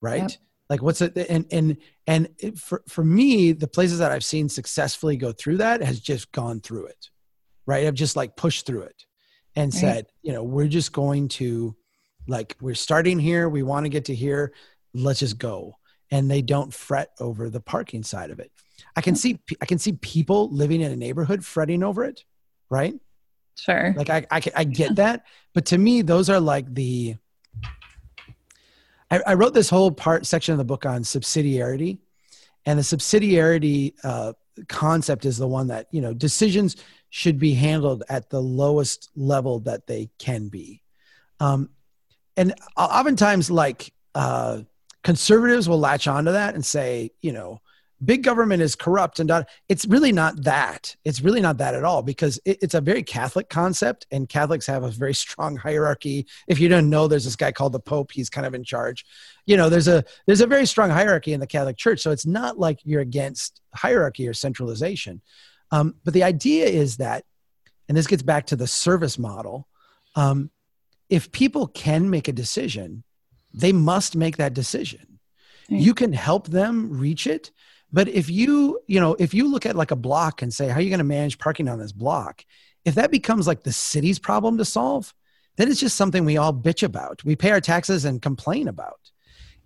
right? 0.00 0.30
Yep. 0.30 0.32
Like 0.68 0.82
what's 0.82 1.00
it 1.00 1.16
and 1.28 1.46
and 1.50 1.76
and 2.06 2.28
it, 2.38 2.58
for, 2.58 2.82
for 2.88 3.04
me 3.04 3.52
the 3.52 3.68
places 3.68 3.98
that 3.98 4.12
i've 4.12 4.24
seen 4.24 4.48
successfully 4.48 5.16
go 5.16 5.32
through 5.32 5.56
that 5.58 5.82
has 5.82 6.00
just 6.00 6.30
gone 6.32 6.60
through 6.60 6.86
it 6.86 7.10
right 7.66 7.86
i've 7.86 7.94
just 7.94 8.16
like 8.16 8.36
pushed 8.36 8.66
through 8.66 8.82
it 8.82 9.04
and 9.54 9.72
right. 9.74 9.80
said 9.80 10.06
you 10.22 10.32
know 10.32 10.42
we're 10.42 10.68
just 10.68 10.92
going 10.92 11.28
to 11.28 11.74
like 12.28 12.56
we're 12.60 12.74
starting 12.74 13.18
here 13.18 13.48
we 13.48 13.62
want 13.62 13.84
to 13.84 13.90
get 13.90 14.06
to 14.06 14.14
here 14.14 14.52
let's 14.94 15.20
just 15.20 15.38
go 15.38 15.74
and 16.10 16.30
they 16.30 16.42
don't 16.42 16.72
fret 16.72 17.10
over 17.20 17.50
the 17.50 17.60
parking 17.60 18.02
side 18.02 18.30
of 18.30 18.38
it 18.38 18.50
I 18.94 19.00
can 19.00 19.14
see 19.14 19.38
I 19.60 19.66
can 19.66 19.78
see 19.78 19.92
people 19.92 20.50
living 20.50 20.80
in 20.80 20.92
a 20.92 20.96
neighborhood 20.96 21.44
fretting 21.44 21.82
over 21.82 22.04
it, 22.04 22.24
right? 22.70 22.94
Sure. 23.56 23.94
Like 23.96 24.10
I 24.10 24.26
I, 24.30 24.42
I 24.54 24.64
get 24.64 24.96
that, 24.96 25.24
but 25.54 25.66
to 25.66 25.78
me 25.78 26.02
those 26.02 26.30
are 26.30 26.40
like 26.40 26.72
the. 26.72 27.16
I, 29.10 29.20
I, 29.26 29.34
wrote 29.34 29.54
this 29.54 29.70
whole 29.70 29.90
part 29.90 30.26
section 30.26 30.52
of 30.52 30.58
the 30.58 30.64
book 30.64 30.86
on 30.86 31.02
subsidiarity, 31.02 31.98
and 32.64 32.78
the 32.78 32.82
subsidiarity 32.82 33.94
uh, 34.02 34.32
concept 34.68 35.24
is 35.24 35.36
the 35.36 35.46
one 35.46 35.68
that 35.68 35.86
you 35.90 36.00
know 36.00 36.12
decisions 36.14 36.76
should 37.10 37.38
be 37.38 37.54
handled 37.54 38.02
at 38.08 38.30
the 38.30 38.40
lowest 38.40 39.10
level 39.14 39.60
that 39.60 39.86
they 39.86 40.10
can 40.18 40.48
be, 40.48 40.82
um, 41.40 41.70
and 42.36 42.54
oftentimes 42.76 43.50
like 43.50 43.92
uh, 44.14 44.60
conservatives 45.04 45.68
will 45.68 45.78
latch 45.78 46.08
onto 46.08 46.32
that 46.32 46.54
and 46.54 46.64
say 46.64 47.10
you 47.20 47.32
know 47.32 47.60
big 48.04 48.22
government 48.22 48.62
is 48.62 48.74
corrupt 48.74 49.20
and 49.20 49.46
it's 49.68 49.86
really 49.86 50.12
not 50.12 50.42
that. 50.44 50.94
It's 51.04 51.22
really 51.22 51.40
not 51.40 51.58
that 51.58 51.74
at 51.74 51.84
all 51.84 52.02
because 52.02 52.38
it, 52.44 52.58
it's 52.62 52.74
a 52.74 52.80
very 52.80 53.02
catholic 53.02 53.48
concept 53.48 54.06
and 54.10 54.28
catholics 54.28 54.66
have 54.66 54.82
a 54.82 54.90
very 54.90 55.14
strong 55.14 55.56
hierarchy. 55.56 56.26
If 56.46 56.60
you 56.60 56.68
don't 56.68 56.90
know 56.90 57.08
there's 57.08 57.24
this 57.24 57.36
guy 57.36 57.52
called 57.52 57.72
the 57.72 57.80
pope. 57.80 58.12
He's 58.12 58.30
kind 58.30 58.46
of 58.46 58.54
in 58.54 58.64
charge. 58.64 59.06
You 59.46 59.56
know 59.56 59.68
there's 59.68 59.88
a 59.88 60.04
there's 60.26 60.40
a 60.40 60.46
very 60.46 60.66
strong 60.66 60.90
hierarchy 60.90 61.32
in 61.32 61.40
the 61.40 61.46
catholic 61.46 61.76
church. 61.76 62.00
So 62.00 62.10
it's 62.10 62.26
not 62.26 62.58
like 62.58 62.80
you're 62.84 63.00
against 63.00 63.60
hierarchy 63.74 64.28
or 64.28 64.34
centralization. 64.34 65.22
Um, 65.70 65.96
but 66.04 66.14
the 66.14 66.22
idea 66.24 66.66
is 66.66 66.98
that 66.98 67.24
and 67.88 67.96
this 67.96 68.06
gets 68.06 68.22
back 68.22 68.46
to 68.46 68.56
the 68.56 68.66
service 68.66 69.18
model 69.18 69.68
um, 70.16 70.50
if 71.08 71.30
people 71.32 71.66
can 71.66 72.10
make 72.10 72.28
a 72.28 72.32
decision 72.32 73.04
they 73.56 73.72
must 73.72 74.14
make 74.14 74.36
that 74.36 74.54
decision. 74.54 75.18
You 75.68 75.94
can 75.94 76.12
help 76.12 76.46
them 76.46 76.96
reach 76.98 77.26
it 77.26 77.50
but 77.92 78.08
if 78.08 78.28
you, 78.28 78.80
you 78.86 79.00
know, 79.00 79.16
if 79.18 79.32
you 79.34 79.50
look 79.50 79.66
at 79.66 79.76
like 79.76 79.90
a 79.90 79.96
block 79.96 80.42
and 80.42 80.52
say, 80.52 80.68
how 80.68 80.78
are 80.78 80.80
you 80.80 80.90
going 80.90 80.98
to 80.98 81.04
manage 81.04 81.38
parking 81.38 81.68
on 81.68 81.78
this 81.78 81.92
block? 81.92 82.44
If 82.84 82.94
that 82.96 83.10
becomes 83.10 83.46
like 83.46 83.62
the 83.62 83.72
city's 83.72 84.18
problem 84.18 84.58
to 84.58 84.64
solve, 84.64 85.14
then 85.56 85.70
it's 85.70 85.80
just 85.80 85.96
something 85.96 86.24
we 86.24 86.36
all 86.36 86.52
bitch 86.52 86.82
about. 86.82 87.24
We 87.24 87.36
pay 87.36 87.50
our 87.50 87.60
taxes 87.60 88.04
and 88.04 88.20
complain 88.20 88.68
about. 88.68 89.00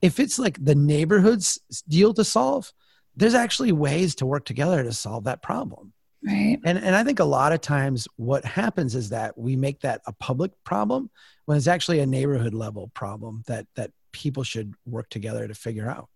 If 0.01 0.21
it's 0.21 0.39
like 0.39 0.63
the 0.65 0.75
neighborhood's 0.75 1.59
deal 1.89 2.15
to 2.15 2.25
solve, 2.25 2.73
there's 3.17 3.35
actually 3.35 3.73
ways 3.73 4.15
to 4.17 4.27
work 4.27 4.45
together 4.45 4.83
to 4.83 4.93
solve 4.93 5.25
that 5.25 5.43
problem. 5.43 5.93
Right. 6.23 6.59
And 6.65 6.79
and 6.79 6.95
I 6.95 7.03
think 7.03 7.19
a 7.19 7.25
lot 7.25 7.53
of 7.53 7.63
times 7.63 8.07
what 8.17 8.45
happens 8.45 8.95
is 8.95 9.09
that 9.09 9.39
we 9.39 9.57
make 9.57 9.81
that 9.81 10.03
a 10.07 10.13
public 10.13 10.53
problem 10.65 11.11
when 11.47 11.57
it's 11.57 11.67
actually 11.67 12.01
a 12.01 12.07
neighborhood 12.07 12.53
level 12.53 12.91
problem 12.93 13.43
that 13.47 13.67
that 13.75 13.93
people 14.13 14.43
should 14.43 14.75
work 14.85 15.09
together 15.09 15.49
to 15.49 15.55
figure 15.55 15.89
out. 15.89 16.11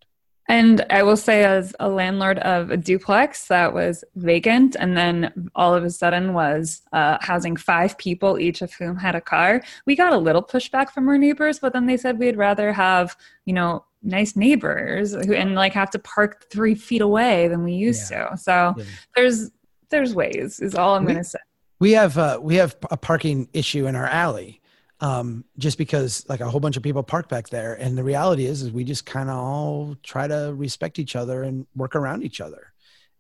And 0.49 0.84
I 0.90 1.03
will 1.03 1.16
say, 1.16 1.45
as 1.45 1.74
a 1.80 1.88
landlord 1.88 2.38
of 2.40 2.70
a 2.70 2.76
duplex 2.76 3.49
that 3.49 3.72
was 3.72 4.05
vacant 4.16 4.76
and 4.78 4.97
then 4.97 5.51
all 5.55 5.74
of 5.74 5.84
a 5.84 5.90
sudden 5.90 6.34
was 6.34 6.82
uh, 6.92 7.18
housing 7.20 7.57
five 7.57 7.97
people, 7.97 8.38
each 8.38 8.61
of 8.61 8.72
whom 8.74 8.97
had 8.97 9.14
a 9.14 9.20
car, 9.20 9.62
we 9.86 9.97
got 9.97 10.12
a 10.12 10.18
little 10.18 10.42
pushback 10.42 10.90
from 10.90 11.09
our 11.09 11.16
neighbors, 11.16 11.59
but 11.59 11.72
then 11.72 11.86
they 11.86 11.97
said 11.97 12.18
we'd 12.18 12.36
rather 12.36 12.72
have, 12.72 13.16
you 13.47 13.55
know, 13.55 13.84
nice 14.03 14.36
neighbors 14.36 15.14
who 15.14 15.32
and 15.32 15.55
like 15.55 15.72
have 15.72 15.88
to 15.90 15.99
park 15.99 16.45
three 16.51 16.74
feet 16.74 17.01
away 17.01 17.49
than 17.49 17.64
we 17.64 17.72
used 17.72 18.11
yeah. 18.11 18.28
to. 18.28 18.36
So 18.36 18.74
yeah. 18.76 18.84
there's 19.16 19.51
there's 19.95 20.14
ways 20.14 20.61
is 20.61 20.74
all 20.74 20.97
i'm 20.97 21.05
going 21.05 21.16
to 21.16 21.24
say 21.24 21.38
we 21.78 21.92
have 21.92 22.18
uh, 22.18 22.38
we 22.42 22.57
have 22.57 22.76
a 22.90 22.97
parking 22.97 23.49
issue 23.53 23.86
in 23.86 23.95
our 23.95 24.07
alley 24.07 24.61
um, 25.05 25.44
just 25.59 25.76
because 25.76 26.24
like 26.30 26.40
a 26.40 26.48
whole 26.48 26.61
bunch 26.61 26.78
of 26.78 26.82
people 26.82 27.02
park 27.02 27.28
back 27.28 27.50
there 27.50 27.74
and 27.74 27.96
the 27.96 28.02
reality 28.02 28.46
is 28.46 28.62
is 28.62 28.72
we 28.72 28.84
just 28.84 29.05
kind 29.05 29.28
of 29.28 29.36
all 29.36 29.94
try 30.02 30.26
to 30.26 30.55
respect 30.57 30.98
each 30.98 31.14
other 31.14 31.42
and 31.42 31.66
work 31.76 31.94
around 31.94 32.24
each 32.24 32.40
other 32.40 32.72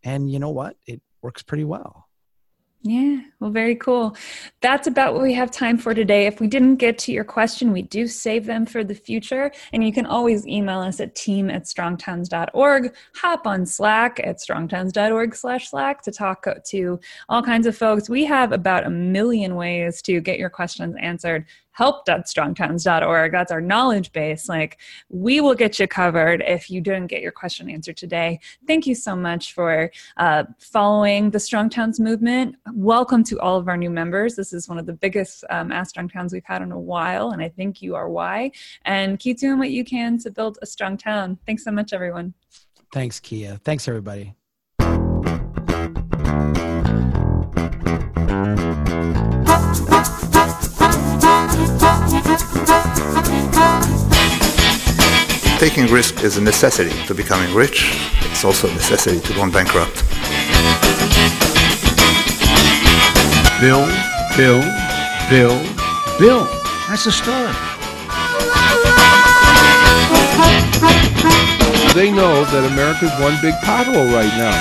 and 0.02 0.32
you 0.32 0.38
know 0.38 0.48
what 0.48 0.78
it 0.86 1.02
works 1.20 1.42
pretty 1.42 1.64
well 1.64 2.08
yeah, 2.86 3.20
well, 3.40 3.50
very 3.50 3.76
cool. 3.76 4.14
That's 4.60 4.86
about 4.86 5.14
what 5.14 5.22
we 5.22 5.32
have 5.32 5.50
time 5.50 5.78
for 5.78 5.94
today. 5.94 6.26
If 6.26 6.38
we 6.38 6.46
didn't 6.48 6.76
get 6.76 6.98
to 6.98 7.12
your 7.12 7.24
question, 7.24 7.72
we 7.72 7.80
do 7.80 8.06
save 8.06 8.44
them 8.44 8.66
for 8.66 8.84
the 8.84 8.94
future. 8.94 9.50
And 9.72 9.82
you 9.82 9.90
can 9.90 10.04
always 10.04 10.46
email 10.46 10.80
us 10.80 11.00
at 11.00 11.14
team 11.14 11.48
at 11.48 11.62
strongtowns.org. 11.62 12.94
Hop 13.14 13.46
on 13.46 13.64
Slack 13.64 14.20
at 14.22 14.36
strongtowns.org 14.36 15.34
slash 15.34 15.70
Slack 15.70 16.02
to 16.02 16.12
talk 16.12 16.46
to 16.62 17.00
all 17.30 17.42
kinds 17.42 17.66
of 17.66 17.74
folks. 17.74 18.10
We 18.10 18.26
have 18.26 18.52
about 18.52 18.84
a 18.84 18.90
million 18.90 19.54
ways 19.54 20.02
to 20.02 20.20
get 20.20 20.38
your 20.38 20.50
questions 20.50 20.94
answered 21.00 21.46
help.strongtowns.org. 21.74 23.32
That's 23.32 23.52
our 23.52 23.60
knowledge 23.60 24.12
base. 24.12 24.48
Like, 24.48 24.78
we 25.08 25.40
will 25.40 25.54
get 25.54 25.78
you 25.78 25.86
covered 25.86 26.42
if 26.46 26.70
you 26.70 26.80
didn't 26.80 27.08
get 27.08 27.20
your 27.20 27.32
question 27.32 27.68
answered 27.68 27.96
today. 27.96 28.40
Thank 28.66 28.86
you 28.86 28.94
so 28.94 29.14
much 29.14 29.52
for 29.52 29.90
uh, 30.16 30.44
following 30.58 31.30
the 31.30 31.40
Strong 31.40 31.70
Towns 31.70 32.00
movement. 32.00 32.56
Welcome 32.72 33.22
to 33.24 33.38
all 33.40 33.56
of 33.56 33.68
our 33.68 33.76
new 33.76 33.90
members. 33.90 34.36
This 34.36 34.52
is 34.52 34.68
one 34.68 34.78
of 34.78 34.86
the 34.86 34.92
biggest 34.92 35.44
um, 35.50 35.70
Ask 35.70 35.90
Strong 35.90 36.08
Towns 36.08 36.32
we've 36.32 36.44
had 36.44 36.62
in 36.62 36.72
a 36.72 36.80
while, 36.80 37.30
and 37.30 37.42
I 37.42 37.48
think 37.48 37.82
you 37.82 37.94
are 37.94 38.08
why. 38.08 38.52
And 38.84 39.18
keep 39.18 39.38
doing 39.38 39.58
what 39.58 39.70
you 39.70 39.84
can 39.84 40.18
to 40.18 40.30
build 40.30 40.58
a 40.62 40.66
strong 40.66 40.96
town. 40.96 41.38
Thanks 41.46 41.64
so 41.64 41.70
much, 41.70 41.92
everyone. 41.92 42.34
Thanks, 42.92 43.18
Kea. 43.18 43.56
Thanks, 43.64 43.88
everybody. 43.88 44.34
Taking 55.64 55.86
risk 55.86 56.22
is 56.22 56.36
a 56.36 56.42
necessity 56.42 56.92
to 57.06 57.14
becoming 57.14 57.54
rich. 57.54 57.96
It's 58.30 58.44
also 58.44 58.68
a 58.68 58.74
necessity 58.74 59.18
to 59.18 59.32
going 59.32 59.50
bankrupt. 59.50 60.04
Build, 63.62 63.88
build, 64.36 64.62
build, 65.30 65.64
build. 66.18 66.48
That's 66.86 67.04
the 67.04 67.12
story. 67.12 67.48
They 71.94 72.12
know 72.12 72.44
that 72.44 72.68
America's 72.70 73.18
one 73.18 73.40
big 73.40 73.54
pothole 73.64 74.12
right 74.12 74.36
now. 74.36 74.52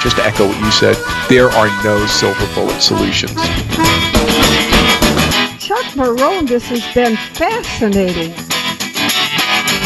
Just 0.00 0.14
to 0.18 0.24
echo 0.24 0.46
what 0.46 0.60
you 0.64 0.70
said, 0.70 0.94
there 1.28 1.50
are 1.50 1.66
no 1.82 2.06
silver 2.06 2.46
bullet 2.54 2.80
solutions. 2.80 3.34
Chuck 5.58 5.86
Marohn, 5.96 6.46
this 6.46 6.68
has 6.68 6.86
been 6.94 7.16
fascinating. 7.34 8.32